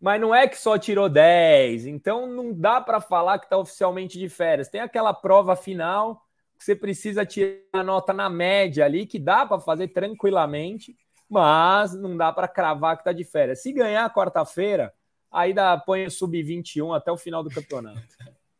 mas 0.00 0.20
não 0.20 0.34
é 0.34 0.48
que 0.48 0.58
só 0.58 0.76
tirou 0.78 1.08
10, 1.08 1.86
então 1.86 2.26
não 2.26 2.52
dá 2.52 2.80
para 2.80 3.00
falar 3.00 3.38
que 3.38 3.46
está 3.46 3.56
oficialmente 3.56 4.18
de 4.18 4.28
férias. 4.28 4.68
Tem 4.68 4.80
aquela 4.80 5.12
prova 5.12 5.54
final 5.54 6.22
que 6.58 6.64
você 6.64 6.74
precisa 6.74 7.24
tirar 7.24 7.60
a 7.72 7.82
nota 7.84 8.12
na 8.12 8.28
média 8.28 8.84
ali, 8.84 9.06
que 9.06 9.18
dá 9.18 9.46
para 9.46 9.60
fazer 9.60 9.88
tranquilamente 9.88 10.96
mas 11.30 11.94
não 11.94 12.16
dá 12.16 12.32
para 12.32 12.48
cravar 12.48 12.96
que 12.96 13.02
está 13.02 13.12
de 13.12 13.22
férias. 13.22 13.62
Se 13.62 13.72
ganhar 13.72 14.12
quarta-feira, 14.12 14.92
aí 15.30 15.54
dá, 15.54 15.78
põe 15.78 16.04
o 16.04 16.10
sub-21 16.10 16.96
até 16.96 17.12
o 17.12 17.16
final 17.16 17.44
do 17.44 17.50
campeonato. 17.50 18.00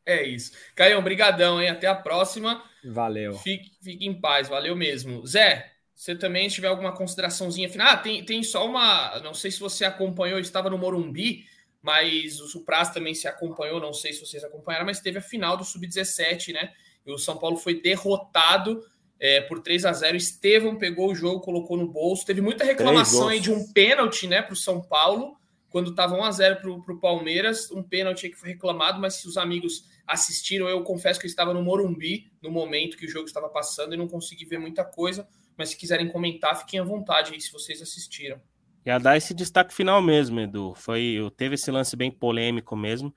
É 0.07 0.23
isso. 0.23 0.53
Caio, 0.75 1.03
brigadão, 1.03 1.61
hein? 1.61 1.69
Até 1.69 1.87
a 1.87 1.95
próxima. 1.95 2.63
Valeu. 2.85 3.35
Fique, 3.35 3.73
fique 3.83 4.07
em 4.07 4.19
paz, 4.19 4.49
valeu 4.49 4.75
mesmo. 4.75 5.27
Zé, 5.27 5.71
você 5.95 6.15
também, 6.15 6.49
tiver 6.49 6.69
alguma 6.69 6.93
consideraçãozinha 6.93 7.69
final. 7.69 7.89
Ah, 7.89 7.97
tem, 7.97 8.25
tem 8.25 8.43
só 8.43 8.67
uma. 8.67 9.19
Não 9.21 9.35
sei 9.35 9.51
se 9.51 9.61
você 9.61 9.85
acompanhou, 9.85 10.39
estava 10.39 10.71
no 10.71 10.79
Morumbi, 10.79 11.45
mas 11.83 12.41
o 12.41 12.47
Supras 12.47 12.91
também 12.91 13.15
se 13.15 13.29
acompanhou, 13.29 13.81
não 13.81 13.93
sei 13.93 14.13
se 14.13 14.25
vocês 14.25 14.43
acompanharam, 14.43 14.87
mas 14.87 15.01
teve 15.01 15.19
a 15.19 15.23
final 15.23 15.57
do 15.57 15.65
Sub-17, 15.65 16.53
né? 16.53 16.73
E 17.05 17.13
o 17.13 17.19
São 17.19 17.37
Paulo 17.37 17.57
foi 17.57 17.81
derrotado 17.81 18.85
é, 19.21 19.43
por 19.43 19.61
3 19.61 19.85
a 19.85 19.93
0 19.93 20.17
Estevão 20.17 20.77
pegou 20.77 21.11
o 21.11 21.15
jogo, 21.15 21.41
colocou 21.41 21.77
no 21.77 21.87
bolso. 21.87 22.25
Teve 22.25 22.41
muita 22.41 22.65
reclamação 22.65 23.29
aí 23.29 23.39
de 23.39 23.53
um 23.53 23.71
pênalti 23.71 24.27
né, 24.27 24.41
para 24.41 24.55
o 24.55 24.57
São 24.57 24.81
Paulo, 24.81 25.37
quando 25.69 25.91
estava 25.91 26.15
1 26.15 26.25
a 26.25 26.31
0 26.33 26.61
para 26.61 26.95
o 26.95 26.99
Palmeiras. 26.99 27.71
Um 27.71 27.83
pênalti 27.83 28.31
que 28.31 28.37
foi 28.37 28.49
reclamado, 28.49 28.99
mas 28.99 29.17
se 29.17 29.29
os 29.29 29.37
amigos 29.37 29.85
assistiram, 30.07 30.69
eu 30.69 30.83
confesso 30.83 31.21
que 31.21 31.27
eu 31.27 31.29
estava 31.29 31.53
no 31.53 31.63
Morumbi 31.63 32.33
no 32.43 32.51
momento 32.51 32.97
que 32.97 33.05
o 33.05 33.11
jogo 33.11 33.27
estava 33.27 33.49
passando 33.51 33.93
e 33.93 33.97
não 33.97 34.09
consegui 34.09 34.47
ver 34.47 34.59
muita 34.59 34.85
coisa. 34.85 35.29
Mas 35.57 35.69
se 35.69 35.77
quiserem 35.77 36.09
comentar, 36.09 36.59
fiquem 36.59 36.81
à 36.81 36.83
vontade 36.83 37.35
aí 37.35 37.41
se 37.41 37.53
vocês 37.53 37.83
assistiram. 37.83 38.41
a 38.91 38.99
dar 38.99 39.19
esse 39.19 39.35
destaque 39.35 39.75
final 39.75 40.01
mesmo, 40.01 40.41
Edu. 40.41 40.73
Foi, 40.75 41.19
teve 41.37 41.57
esse 41.57 41.71
lance 41.71 41.95
bem 41.95 42.11
polêmico 42.11 42.75
mesmo. 42.75 43.15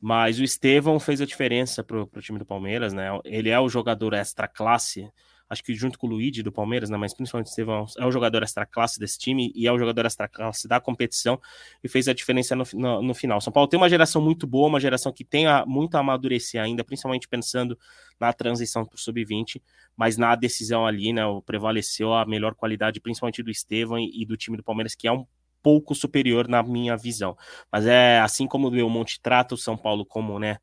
Mas 0.00 0.40
o 0.40 0.42
Estevão 0.42 0.98
fez 0.98 1.20
a 1.20 1.26
diferença 1.26 1.84
para 1.84 2.02
o 2.02 2.20
time 2.20 2.38
do 2.38 2.44
Palmeiras, 2.44 2.92
né? 2.92 3.08
Ele 3.24 3.48
é 3.48 3.58
o 3.58 3.68
jogador 3.68 4.12
extra 4.12 4.48
classe 4.48 5.08
acho 5.48 5.62
que 5.62 5.74
junto 5.74 5.98
com 5.98 6.06
o 6.06 6.10
Luigi 6.10 6.42
do 6.42 6.50
Palmeiras, 6.50 6.90
né, 6.90 6.96
mas 6.96 7.14
principalmente 7.14 7.48
o 7.48 7.50
Estevão, 7.50 7.86
é 7.98 8.06
o 8.06 8.10
jogador 8.10 8.42
extra 8.42 8.66
classe 8.66 8.98
desse 8.98 9.18
time 9.18 9.52
e 9.54 9.66
é 9.66 9.72
o 9.72 9.78
jogador 9.78 10.04
extra 10.06 10.28
classe 10.28 10.66
da 10.66 10.80
competição 10.80 11.40
e 11.82 11.88
fez 11.88 12.08
a 12.08 12.12
diferença 12.12 12.56
no, 12.56 12.64
no, 12.74 13.02
no 13.02 13.14
final. 13.14 13.40
São 13.40 13.52
Paulo 13.52 13.68
tem 13.68 13.78
uma 13.78 13.88
geração 13.88 14.20
muito 14.20 14.46
boa, 14.46 14.68
uma 14.68 14.80
geração 14.80 15.12
que 15.12 15.24
tem 15.24 15.46
a, 15.46 15.64
muito 15.64 15.96
a 15.96 16.00
amadurecer 16.00 16.60
ainda, 16.60 16.82
principalmente 16.82 17.28
pensando 17.28 17.78
na 18.18 18.32
transição 18.32 18.84
para 18.84 18.96
o 18.96 18.98
sub-20, 18.98 19.60
mas 19.96 20.16
na 20.16 20.34
decisão 20.34 20.86
ali, 20.86 21.12
né, 21.12 21.22
prevaleceu 21.44 22.12
a 22.12 22.26
melhor 22.26 22.54
qualidade, 22.54 23.00
principalmente 23.00 23.42
do 23.42 23.50
Estevão 23.50 23.98
e, 23.98 24.22
e 24.22 24.26
do 24.26 24.36
time 24.36 24.56
do 24.56 24.62
Palmeiras, 24.62 24.94
que 24.94 25.06
é 25.06 25.12
um 25.12 25.26
pouco 25.62 25.94
superior 25.94 26.48
na 26.48 26.62
minha 26.62 26.96
visão. 26.96 27.36
Mas 27.70 27.86
é 27.86 28.20
assim 28.20 28.46
como 28.46 28.68
o 28.68 28.90
Monte 28.90 29.20
trata 29.20 29.54
o 29.54 29.58
São 29.58 29.76
Paulo 29.76 30.04
como, 30.04 30.38
né, 30.38 30.58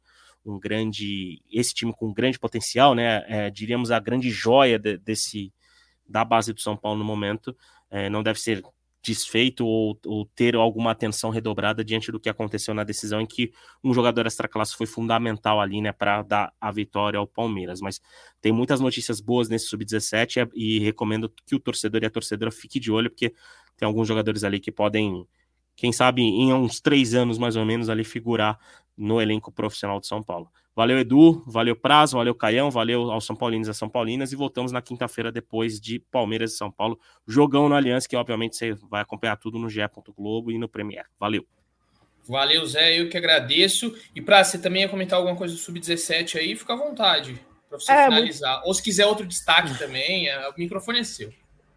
um 0.45 0.59
grande, 0.59 1.41
esse 1.51 1.73
time 1.73 1.93
com 1.93 2.07
um 2.07 2.13
grande 2.13 2.39
potencial, 2.39 2.93
né? 2.93 3.23
É, 3.27 3.49
diríamos 3.49 3.91
a 3.91 3.99
grande 3.99 4.29
joia 4.29 4.77
de, 4.77 4.97
desse 4.97 5.53
da 6.07 6.23
base 6.25 6.53
do 6.53 6.61
São 6.61 6.75
Paulo 6.75 6.99
no 6.99 7.05
momento. 7.05 7.55
É, 7.89 8.09
não 8.09 8.21
deve 8.21 8.39
ser 8.39 8.63
desfeito 9.03 9.65
ou, 9.65 9.99
ou, 10.05 10.25
ter 10.33 10.55
alguma 10.55 10.91
atenção 10.91 11.29
redobrada 11.29 11.83
diante 11.83 12.09
do 12.09 12.19
que 12.19 12.29
aconteceu 12.29 12.73
na 12.73 12.85
decisão 12.85 13.19
em 13.19 13.25
que 13.25 13.51
um 13.83 13.93
jogador 13.93 14.25
extra-classe 14.25 14.75
foi 14.77 14.87
fundamental 14.87 15.59
ali, 15.59 15.81
né, 15.81 15.91
para 15.91 16.21
dar 16.21 16.53
a 16.59 16.71
vitória 16.71 17.19
ao 17.19 17.27
Palmeiras. 17.27 17.81
Mas 17.81 17.99
tem 18.39 18.53
muitas 18.53 18.79
notícias 18.79 19.19
boas 19.19 19.49
nesse 19.49 19.65
sub-17 19.65 20.49
e 20.55 20.79
recomendo 20.79 21.31
que 21.45 21.53
o 21.53 21.59
torcedor 21.59 22.01
e 22.01 22.05
a 22.05 22.09
torcedora 22.09 22.49
fique 22.49 22.79
de 22.79 22.91
olho, 22.91 23.09
porque 23.09 23.33
tem 23.75 23.85
alguns 23.85 24.07
jogadores 24.07 24.45
ali 24.45 24.59
que 24.59 24.71
podem, 24.71 25.27
quem 25.75 25.91
sabe, 25.91 26.21
em 26.21 26.53
uns 26.53 26.79
três 26.79 27.13
anos 27.13 27.37
mais 27.37 27.57
ou 27.57 27.65
menos, 27.65 27.89
ali 27.89 28.05
figurar 28.05 28.57
no 28.97 29.21
elenco 29.21 29.51
profissional 29.51 29.99
de 29.99 30.07
São 30.07 30.21
Paulo. 30.21 30.51
Valeu, 30.75 30.97
Edu, 30.97 31.43
valeu 31.45 31.75
Prazo, 31.75 32.17
valeu 32.17 32.33
Caião, 32.33 32.71
valeu 32.71 33.11
aos 33.11 33.25
São 33.25 33.35
Paulinos 33.35 33.67
e 33.67 33.73
São 33.73 33.87
Paulinas 33.87 34.31
e 34.31 34.35
voltamos 34.35 34.71
na 34.71 34.81
quinta-feira 34.81 35.31
depois 35.31 35.79
de 35.79 35.99
Palmeiras 35.99 36.53
e 36.53 36.57
São 36.57 36.71
Paulo. 36.71 36.99
Jogão 37.27 37.69
no 37.69 37.75
Aliança, 37.75 38.07
que 38.07 38.15
obviamente 38.15 38.55
você 38.55 38.73
vai 38.89 39.01
acompanhar 39.01 39.37
tudo 39.37 39.59
no 39.59 39.69
GE. 39.69 39.81
Globo 40.17 40.51
e 40.51 40.57
no 40.57 40.67
Premier. 40.67 41.05
Valeu. 41.19 41.45
Valeu, 42.27 42.65
Zé, 42.65 42.99
eu 42.99 43.09
que 43.09 43.17
agradeço. 43.17 43.95
E 44.15 44.21
para 44.21 44.43
você 44.43 44.57
também 44.57 44.81
ia 44.81 44.89
comentar 44.89 45.19
alguma 45.19 45.35
coisa 45.35 45.53
do 45.53 45.59
Sub-17 45.59 46.37
aí, 46.37 46.55
fica 46.55 46.73
à 46.73 46.77
vontade 46.77 47.39
para 47.69 47.79
você 47.79 47.91
é, 47.91 48.05
finalizar. 48.05 48.53
Muito... 48.55 48.67
Ou 48.67 48.73
se 48.73 48.81
quiser 48.81 49.05
outro 49.05 49.25
destaque 49.25 49.77
também, 49.77 50.27
é, 50.27 50.49
o 50.49 50.53
microfone 50.57 50.99
é 50.99 51.03
seu. 51.03 51.31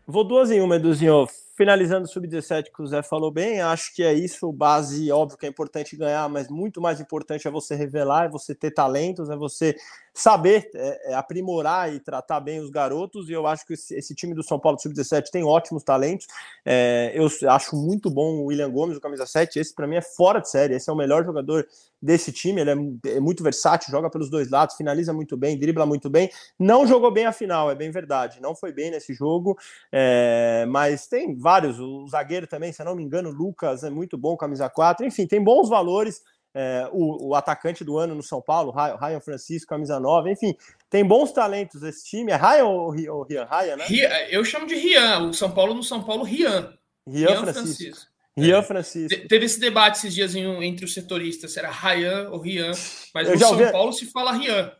Vou 0.07 0.25
duas 0.25 0.51
em 0.51 0.61
uma, 0.61 0.77
Eduzinho 0.77 1.27
finalizando 1.57 2.05
o 2.05 2.09
sub-17 2.09 2.67
que 2.75 2.83
o 2.83 2.87
Zé 2.87 3.03
falou 3.03 3.31
bem, 3.31 3.63
acho 3.63 3.95
que 3.95 4.03
é 4.03 4.13
isso, 4.13 4.53
base, 4.53 5.11
óbvio 5.11 5.39
que 5.39 5.47
é 5.47 5.49
importante 5.49 5.97
ganhar, 5.97 6.29
mas 6.29 6.49
muito 6.49 6.83
mais 6.83 7.01
importante 7.01 7.49
é 7.49 7.51
você 7.51 7.75
revelar, 7.75 8.27
é 8.27 8.29
você 8.29 8.55
ter 8.55 8.73
talentos, 8.73 9.31
é 9.31 9.37
você 9.37 9.75
saber 10.17 10.71
é, 10.75 11.13
é, 11.13 11.15
aprimorar 11.15 11.93
e 11.93 12.01
tratar 12.01 12.41
bem 12.41 12.59
os 12.59 12.71
garotos, 12.71 13.29
e 13.29 13.35
eu 13.35 13.47
acho 13.47 13.67
que 13.67 13.75
esse, 13.75 13.95
esse 13.95 14.15
time 14.15 14.33
do 14.33 14.43
São 14.43 14.59
Paulo 14.59 14.79
Sub-17 14.79 15.25
tem 15.31 15.45
ótimos 15.45 15.85
talentos. 15.85 16.27
É, 16.65 17.13
eu 17.15 17.29
acho 17.51 17.77
muito 17.77 18.09
bom 18.09 18.39
o 18.39 18.47
William 18.47 18.71
Gomes, 18.71 18.97
o 18.97 19.01
camisa 19.01 19.27
7. 19.27 19.59
Esse, 19.59 19.75
para 19.75 19.87
mim, 19.87 19.97
é 19.97 20.01
fora 20.01 20.41
de 20.41 20.49
série. 20.49 20.75
Esse 20.75 20.89
é 20.89 20.93
o 20.93 20.97
melhor 20.97 21.23
jogador 21.23 21.67
desse 22.01 22.33
time. 22.33 22.63
Ele 22.63 22.71
é, 22.71 23.17
é, 23.17 23.21
muito 23.21 23.43
versátil, 23.43 23.91
joga 23.91 24.09
pelos 24.09 24.31
dois 24.31 24.49
lados, 24.49 24.77
finaliza 24.77 25.13
muito 25.13 25.37
bem, 25.37 25.59
dribla 25.59 25.85
muito 25.85 26.09
bem. 26.09 26.31
Não 26.59 26.87
jogou 26.87 27.11
bem 27.11 27.27
a 27.27 27.33
final, 27.33 27.71
é 27.71 27.75
bem 27.75 27.91
verdade. 27.91 28.41
Não 28.41 28.55
foi 28.55 28.73
bem 28.73 28.91
nesse 28.91 29.13
jogo, 29.13 29.59
é, 29.93 30.65
mas 30.67 31.07
tem 31.07 31.37
vários. 31.37 31.79
O 31.79 32.09
zagueiro 32.09 32.47
também, 32.47 32.73
se 32.73 32.83
não 32.83 32.97
me 32.97 33.03
engano, 33.03 33.29
o 33.29 33.33
Lucas 33.33 33.85
é 33.85 33.91
muito 33.91 34.17
bom, 34.17 34.35
camisa 34.35 34.71
4. 34.71 35.05
Enfim, 35.05 35.27
tem 35.27 35.45
bons 35.45 35.69
valores 35.69 36.23
é, 36.59 36.89
o, 36.91 37.29
o, 37.29 37.35
atacante 37.35 37.85
do 37.85 37.99
ano 37.99 38.15
no 38.15 38.23
São 38.23 38.41
Paulo, 38.41 38.73
Ryan 38.73 39.21
Francisco, 39.21 39.69
camisa 39.69 40.01
9, 40.01 40.33
enfim, 40.33 40.57
tem 40.89 41.05
bons 41.05 41.31
talentos 41.31 41.83
esse 41.83 42.03
time. 42.07 42.33
É 42.33 42.37
Ryan 42.37 42.65
ou, 42.65 42.95
ou 43.11 43.23
Rian? 43.25 43.45
Ryan, 43.45 43.77
né? 43.77 43.85
eu 44.31 44.43
chamo 44.43 44.67
de 44.67 44.75
Rian, 44.75 45.29
o 45.29 45.35
São 45.35 45.51
Paulo 45.51 45.75
no 45.75 45.83
São 45.83 46.03
Paulo, 46.03 46.25
Rian. 46.25 46.73
Rian, 47.07 47.29
Rian 47.29 47.43
Francisco. 47.43 47.85
Francisco. 47.85 48.11
Rian 48.35 48.59
é. 48.59 48.63
Francisco. 48.63 49.29
teve 49.29 49.45
esse 49.45 49.61
debate 49.61 49.99
esses 49.99 50.15
dias 50.15 50.35
entre 50.35 50.87
os 50.87 50.95
setoristas, 50.95 51.53
se 51.53 51.59
era 51.59 51.71
Ryan 51.71 52.31
ou 52.31 52.41
Rian, 52.41 52.73
mas 53.13 53.29
eu 53.29 53.35
no 53.35 53.39
São 53.39 53.51
ouvi... 53.51 53.71
Paulo 53.71 53.93
se 53.93 54.07
fala 54.07 54.33
Rian. 54.33 54.73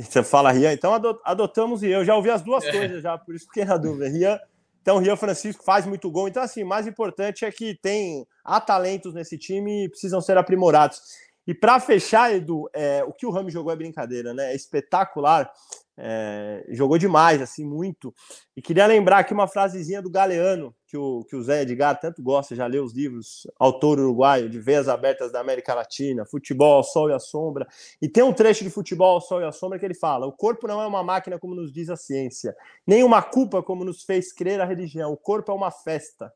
Você 0.00 0.24
fala 0.24 0.50
Rian, 0.50 0.72
então 0.72 0.92
adotamos 1.24 1.82
Rian. 1.82 1.98
Eu 1.98 2.04
já 2.04 2.16
ouvi 2.16 2.30
as 2.30 2.42
duas 2.42 2.64
é. 2.64 2.72
coisas 2.72 3.00
já, 3.00 3.16
por 3.16 3.36
isso 3.36 3.46
fiquei 3.46 3.64
na 3.64 3.76
dúvida. 3.76 4.08
Rian 4.08 4.40
então, 4.82 4.98
Rio 4.98 5.16
Francisco 5.16 5.62
faz 5.62 5.86
muito 5.86 6.10
gol. 6.10 6.26
Então, 6.26 6.42
assim, 6.42 6.64
o 6.64 6.66
mais 6.66 6.88
importante 6.88 7.44
é 7.44 7.52
que 7.52 7.78
tem 7.80 8.26
há 8.44 8.60
talentos 8.60 9.14
nesse 9.14 9.38
time 9.38 9.84
e 9.84 9.88
precisam 9.88 10.20
ser 10.20 10.36
aprimorados. 10.36 11.00
E 11.46 11.54
para 11.54 11.78
fechar, 11.78 12.34
Edu, 12.34 12.68
é, 12.74 13.02
o 13.04 13.12
que 13.12 13.24
o 13.24 13.30
Rami 13.30 13.50
jogou 13.50 13.72
é 13.72 13.76
brincadeira, 13.76 14.34
né? 14.34 14.52
É 14.52 14.56
espetacular. 14.56 15.50
É, 15.96 16.64
jogou 16.70 16.96
demais, 16.96 17.42
assim, 17.42 17.64
muito. 17.64 18.14
E 18.56 18.62
queria 18.62 18.86
lembrar 18.86 19.18
aqui 19.18 19.34
uma 19.34 19.46
frasezinha 19.46 20.00
do 20.00 20.10
Galeano, 20.10 20.74
que 20.86 20.96
o, 20.96 21.24
que 21.24 21.36
o 21.36 21.42
Zé 21.42 21.62
Edgar 21.62 21.98
tanto 21.98 22.22
gosta, 22.22 22.54
já 22.54 22.66
leu 22.66 22.84
os 22.84 22.94
livros, 22.94 23.46
autor 23.58 23.98
uruguaio, 23.98 24.48
de 24.48 24.58
Veias 24.58 24.88
Abertas 24.88 25.30
da 25.30 25.40
América 25.40 25.74
Latina, 25.74 26.24
Futebol 26.24 26.74
ao 26.74 26.84
Sol 26.84 27.10
e 27.10 27.12
à 27.12 27.18
Sombra. 27.18 27.66
E 28.00 28.08
tem 28.08 28.22
um 28.22 28.32
trecho 28.32 28.64
de 28.64 28.70
Futebol 28.70 29.14
ao 29.14 29.20
Sol 29.20 29.40
e 29.40 29.44
à 29.44 29.52
Sombra 29.52 29.78
que 29.78 29.84
ele 29.84 29.94
fala: 29.94 30.26
o 30.26 30.32
corpo 30.32 30.66
não 30.66 30.80
é 30.80 30.86
uma 30.86 31.02
máquina 31.02 31.38
como 31.38 31.54
nos 31.54 31.72
diz 31.72 31.88
a 31.90 31.96
ciência, 31.96 32.54
nem 32.86 33.04
uma 33.04 33.22
culpa 33.22 33.62
como 33.62 33.84
nos 33.84 34.02
fez 34.02 34.32
crer 34.32 34.60
a 34.60 34.64
religião, 34.64 35.12
o 35.12 35.16
corpo 35.16 35.52
é 35.52 35.54
uma 35.54 35.70
festa. 35.70 36.32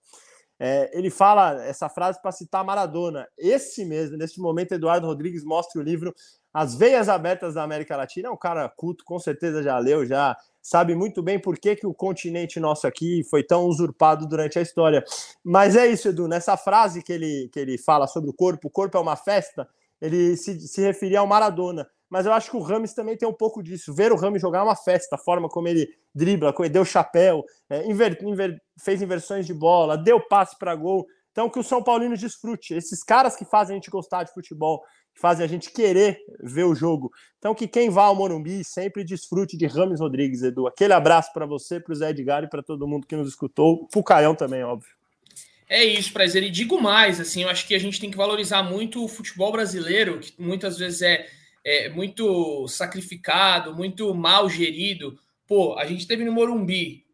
É, 0.59 0.90
ele 0.96 1.11
fala 1.11 1.62
essa 1.64 1.88
frase 1.88 2.20
para 2.20 2.32
citar 2.32 2.64
Maradona. 2.64 3.26
Esse 3.36 3.84
mesmo, 3.84 4.16
nesse 4.16 4.40
momento, 4.40 4.72
Eduardo 4.72 5.07
Rodrigues 5.07 5.44
mostra 5.44 5.80
o 5.80 5.84
livro 5.84 6.14
As 6.52 6.74
Veias 6.74 7.09
Abertas 7.09 7.54
da 7.54 7.62
América 7.62 7.96
Latina. 7.96 8.28
É 8.28 8.30
um 8.30 8.36
cara 8.36 8.68
culto, 8.68 9.04
com 9.04 9.18
certeza 9.18 9.62
já 9.62 9.78
leu, 9.78 10.07
já 10.07 10.36
sabe 10.62 10.94
muito 10.94 11.22
bem 11.22 11.38
por 11.38 11.59
que, 11.59 11.76
que 11.76 11.86
o 11.86 11.94
continente 11.94 12.59
nosso 12.59 12.86
aqui 12.86 13.22
foi 13.30 13.42
tão 13.42 13.66
usurpado 13.66 14.26
durante 14.26 14.59
a 14.59 14.62
história. 14.62 15.04
Mas 15.44 15.76
é 15.76 15.86
isso, 15.86 16.09
Edu, 16.09 16.26
nessa 16.26 16.57
frase 16.57 17.02
que 17.02 17.12
ele, 17.12 17.48
que 17.52 17.61
ele 17.61 17.78
fala 17.78 18.07
sobre 18.07 18.30
o 18.30 18.34
corpo, 18.34 18.68
o 18.68 18.70
corpo 18.70 18.96
é 18.96 19.00
uma 19.00 19.16
festa, 19.16 19.68
ele 20.00 20.36
se, 20.36 20.59
se 20.61 20.80
referia 20.80 21.20
ao 21.20 21.26
Maradona 21.26 21.86
mas 22.09 22.26
eu 22.26 22.32
acho 22.32 22.50
que 22.50 22.57
o 22.57 22.61
Rames 22.61 22.94
também 22.94 23.16
tem 23.16 23.28
um 23.28 23.32
pouco 23.32 23.62
disso. 23.62 23.94
Ver 23.94 24.12
o 24.12 24.16
Rames 24.16 24.40
jogar 24.40 24.61
é 24.61 24.62
uma 24.62 24.76
festa, 24.76 25.16
a 25.16 25.18
forma 25.18 25.48
como 25.48 25.68
ele 25.68 25.88
dribla, 26.14 26.52
como 26.52 26.66
ele 26.66 26.72
deu 26.72 26.84
chapéu, 26.84 27.44
é, 27.68 27.86
inver, 27.86 28.18
inver, 28.22 28.61
fez 28.82 29.02
inversões 29.02 29.46
de 29.46 29.52
bola, 29.54 29.96
deu 29.96 30.20
passe 30.20 30.59
para 30.59 30.74
gol. 30.74 31.07
Então, 31.32 31.50
que 31.50 31.59
o 31.59 31.62
São 31.62 31.82
Paulino 31.82 32.16
desfrute. 32.16 32.72
Esses 32.72 33.02
caras 33.02 33.36
que 33.36 33.44
fazem 33.44 33.74
a 33.74 33.78
gente 33.78 33.90
gostar 33.90 34.22
de 34.22 34.32
futebol, 34.32 34.82
que 35.14 35.20
fazem 35.20 35.44
a 35.44 35.48
gente 35.48 35.70
querer 35.70 36.18
ver 36.40 36.64
o 36.64 36.74
jogo. 36.74 37.11
Então, 37.38 37.54
que 37.54 37.68
quem 37.68 37.90
vá 37.90 38.04
ao 38.04 38.14
Morumbi 38.14 38.64
sempre 38.64 39.04
desfrute 39.04 39.57
de 39.57 39.66
Rames 39.66 40.00
Rodrigues, 40.00 40.42
Edu. 40.42 40.66
Aquele 40.66 40.94
abraço 40.94 41.32
para 41.34 41.44
você, 41.44 41.78
para 41.78 41.92
o 41.92 41.94
Zé 41.94 42.11
Edgar 42.11 42.44
e 42.44 42.48
para 42.48 42.62
todo 42.62 42.88
mundo 42.88 43.07
que 43.07 43.14
nos 43.14 43.28
escutou. 43.28 43.86
O 43.94 44.02
Caião 44.02 44.34
também, 44.34 44.64
óbvio. 44.64 44.90
É 45.68 45.84
isso, 45.84 46.12
prazer. 46.12 46.42
E 46.42 46.50
digo 46.50 46.80
mais, 46.80 47.20
assim, 47.20 47.42
eu 47.42 47.50
acho 47.50 47.66
que 47.66 47.74
a 47.74 47.78
gente 47.78 48.00
tem 48.00 48.11
que 48.11 48.16
valorizar 48.16 48.62
muito 48.62 49.04
o 49.04 49.09
futebol 49.09 49.50
brasileiro, 49.50 50.20
que 50.20 50.32
muitas 50.38 50.78
vezes 50.78 51.02
é 51.02 51.26
é, 51.67 51.89
muito 51.89 52.69
sacrificado, 52.69 53.75
muito 53.75 54.14
mal 54.14 54.49
gerido. 54.49 55.19
Pô, 55.49 55.77
a 55.77 55.85
gente 55.85 56.07
teve 56.07 56.25
no 56.25 56.31
Morumbi 56.31 57.05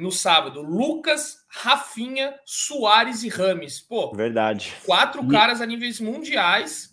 no 0.00 0.10
sábado 0.10 0.62
Lucas, 0.62 1.38
Rafinha, 1.48 2.34
Soares 2.46 3.22
e 3.22 3.28
Rames. 3.28 3.78
Pô, 3.80 4.12
verdade. 4.12 4.72
Quatro 4.86 5.22
e... 5.22 5.28
caras 5.28 5.60
a 5.60 5.66
níveis 5.66 6.00
mundiais. 6.00 6.90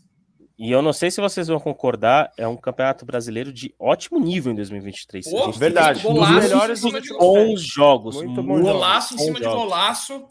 E 0.60 0.72
eu 0.72 0.82
não 0.82 0.92
sei 0.92 1.10
se 1.10 1.22
vocês 1.22 1.48
vão 1.48 1.60
concordar, 1.60 2.32
é 2.36 2.48
um 2.48 2.58
campeonato 2.58 3.06
brasileiro 3.06 3.54
de 3.54 3.74
ótimo 3.80 4.20
nível 4.20 4.52
em 4.52 4.56
2023. 4.56 5.30
Pô, 5.30 5.52
verdade. 5.52 6.02
Dos 6.02 6.30
melhores 6.30 6.82
bons 6.82 7.62
jogos. 7.62 8.16
Muito 8.18 8.44
bom 8.44 8.60
golaço 8.60 9.14
em 9.16 9.20
cima 9.20 9.40
de 9.40 9.46
golaço. 9.46 10.28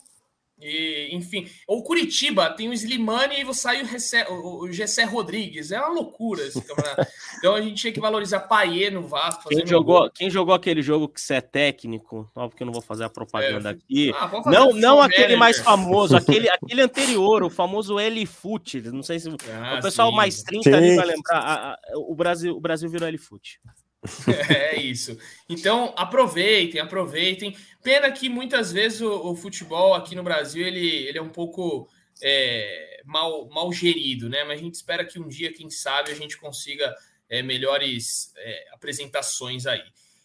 E, 0.59 1.09
enfim, 1.12 1.46
o 1.68 1.82
Curitiba 1.82 2.48
tem 2.50 2.68
o 2.68 2.72
Slimani 2.72 3.40
e 3.40 3.44
você 3.44 3.84
sai 3.98 4.26
o, 4.28 4.64
o 4.64 4.72
Gessé 4.72 5.04
Rodrigues. 5.04 5.70
É 5.70 5.78
uma 5.78 5.90
loucura 5.90 6.42
esse 6.46 6.62
campeonato. 6.62 7.07
então 7.38 7.54
a 7.54 7.61
gente 7.61 7.74
tinha 7.74 7.92
que 7.92 8.00
valorizar 8.00 8.40
Paier 8.40 8.92
no 8.92 9.02
Vasco. 9.02 9.48
Quem 9.50 9.66
jogou, 9.66 10.11
quem 10.11 10.30
jogou 10.30 10.54
aquele 10.54 10.80
jogo 10.80 11.09
que 11.09 11.20
você 11.20 11.34
é 11.34 11.40
técnico, 11.42 12.30
não, 12.34 12.48
porque 12.48 12.62
eu 12.62 12.66
não 12.66 12.72
vou 12.72 12.82
fazer 12.82 13.04
a 13.04 13.11
propaganda 13.11 13.70
é, 13.70 13.72
aqui. 13.72 14.14
Ah, 14.16 14.30
não 14.46 14.72
não 14.72 15.00
aquele 15.00 15.36
mais 15.36 15.59
famoso, 15.59 16.16
aquele, 16.16 16.48
aquele 16.48 16.80
anterior, 16.80 17.42
o 17.42 17.50
famoso 17.50 17.98
L-Foot. 17.98 18.80
Não 18.92 19.02
sei 19.02 19.18
se 19.18 19.28
ah, 19.28 19.76
o 19.78 19.82
pessoal 19.82 20.11
sim. 20.11 20.16
mais 20.16 20.42
30 20.42 20.70
sim. 20.70 20.74
ali 20.74 20.96
vai 20.96 21.07
lembrar. 21.07 21.38
A, 21.38 21.72
a, 21.72 21.78
o, 21.96 22.14
Brasil, 22.14 22.57
o 22.57 22.61
Brasil 22.61 22.88
virou 22.88 23.07
L-Foot. 23.09 23.61
é 24.50 24.76
isso. 24.76 25.18
Então 25.48 25.92
aproveitem, 25.96 26.80
aproveitem. 26.80 27.57
Pena 27.82 28.11
que 28.11 28.28
muitas 28.28 28.72
vezes 28.72 29.00
o, 29.00 29.30
o 29.30 29.36
futebol 29.36 29.94
aqui 29.94 30.14
no 30.14 30.22
Brasil 30.22 30.66
ele, 30.66 30.86
ele 30.86 31.18
é 31.18 31.22
um 31.22 31.28
pouco 31.28 31.88
é, 32.22 33.02
mal, 33.04 33.48
mal 33.48 33.72
gerido, 33.72 34.28
né? 34.28 34.44
Mas 34.44 34.61
a 34.61 34.62
gente 34.62 34.74
espera 34.74 35.04
que 35.04 35.18
um 35.18 35.28
dia, 35.28 35.52
quem 35.52 35.70
sabe, 35.70 36.11
a 36.11 36.14
gente 36.14 36.36
consiga 36.36 36.94
é, 37.28 37.42
melhores 37.42 38.32
é, 38.36 38.68
apresentações 38.72 39.66
aí. 39.66 39.82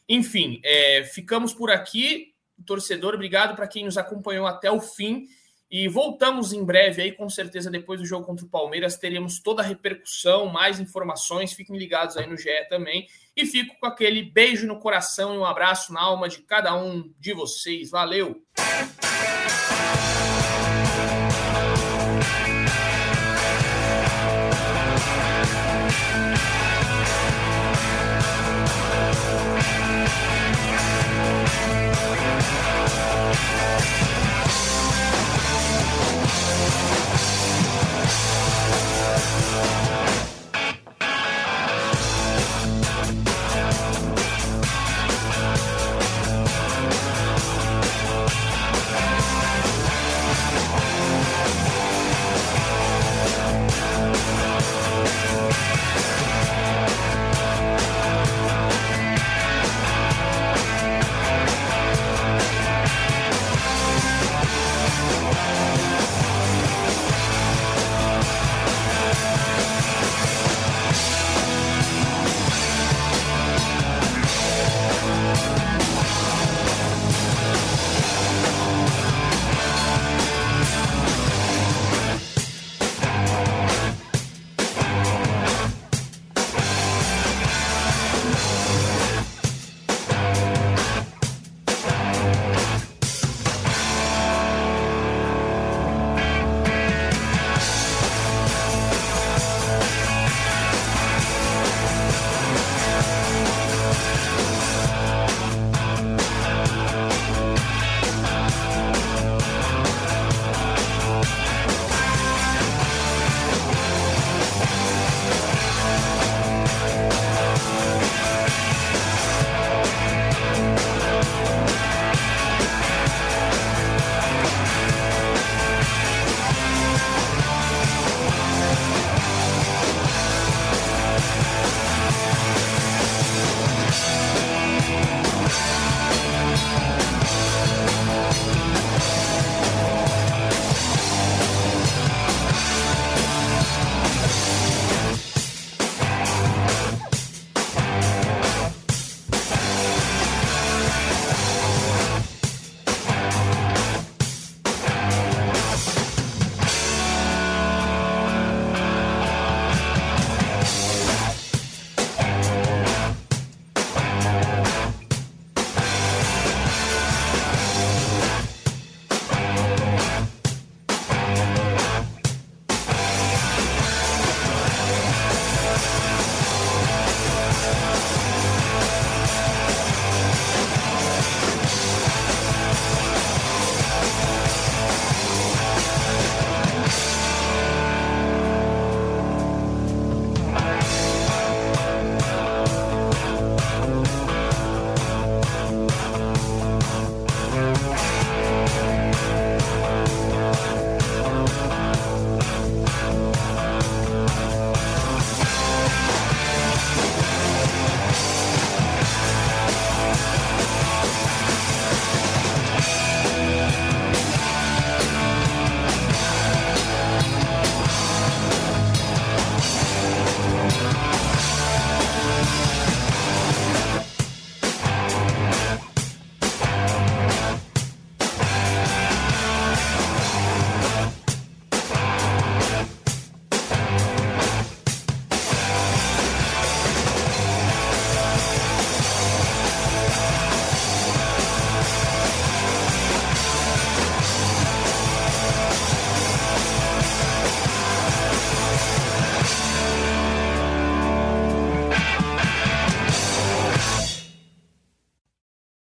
Enfim, 0.07 0.59
é, 0.63 1.03
ficamos 1.03 1.53
por 1.53 1.71
aqui. 1.71 2.33
Torcedor, 2.65 3.15
obrigado 3.15 3.55
para 3.55 3.67
quem 3.67 3.85
nos 3.85 3.97
acompanhou 3.97 4.45
até 4.45 4.71
o 4.71 4.79
fim. 4.79 5.27
E 5.71 5.87
voltamos 5.87 6.51
em 6.51 6.65
breve 6.65 7.01
aí, 7.01 7.11
com 7.13 7.29
certeza, 7.29 7.71
depois 7.71 7.97
do 7.97 8.05
jogo 8.05 8.25
contra 8.25 8.45
o 8.45 8.49
Palmeiras, 8.49 8.97
teremos 8.97 9.39
toda 9.39 9.61
a 9.61 9.65
repercussão, 9.65 10.47
mais 10.47 10.81
informações. 10.81 11.53
Fiquem 11.53 11.77
ligados 11.77 12.17
aí 12.17 12.27
no 12.27 12.37
GE 12.37 12.49
também. 12.67 13.07
E 13.37 13.45
fico 13.45 13.79
com 13.79 13.85
aquele 13.85 14.21
beijo 14.21 14.67
no 14.67 14.79
coração 14.79 15.33
e 15.33 15.37
um 15.37 15.45
abraço 15.45 15.93
na 15.93 16.01
alma 16.01 16.27
de 16.27 16.39
cada 16.39 16.75
um 16.75 17.09
de 17.17 17.33
vocês. 17.33 17.89
Valeu! 17.89 18.43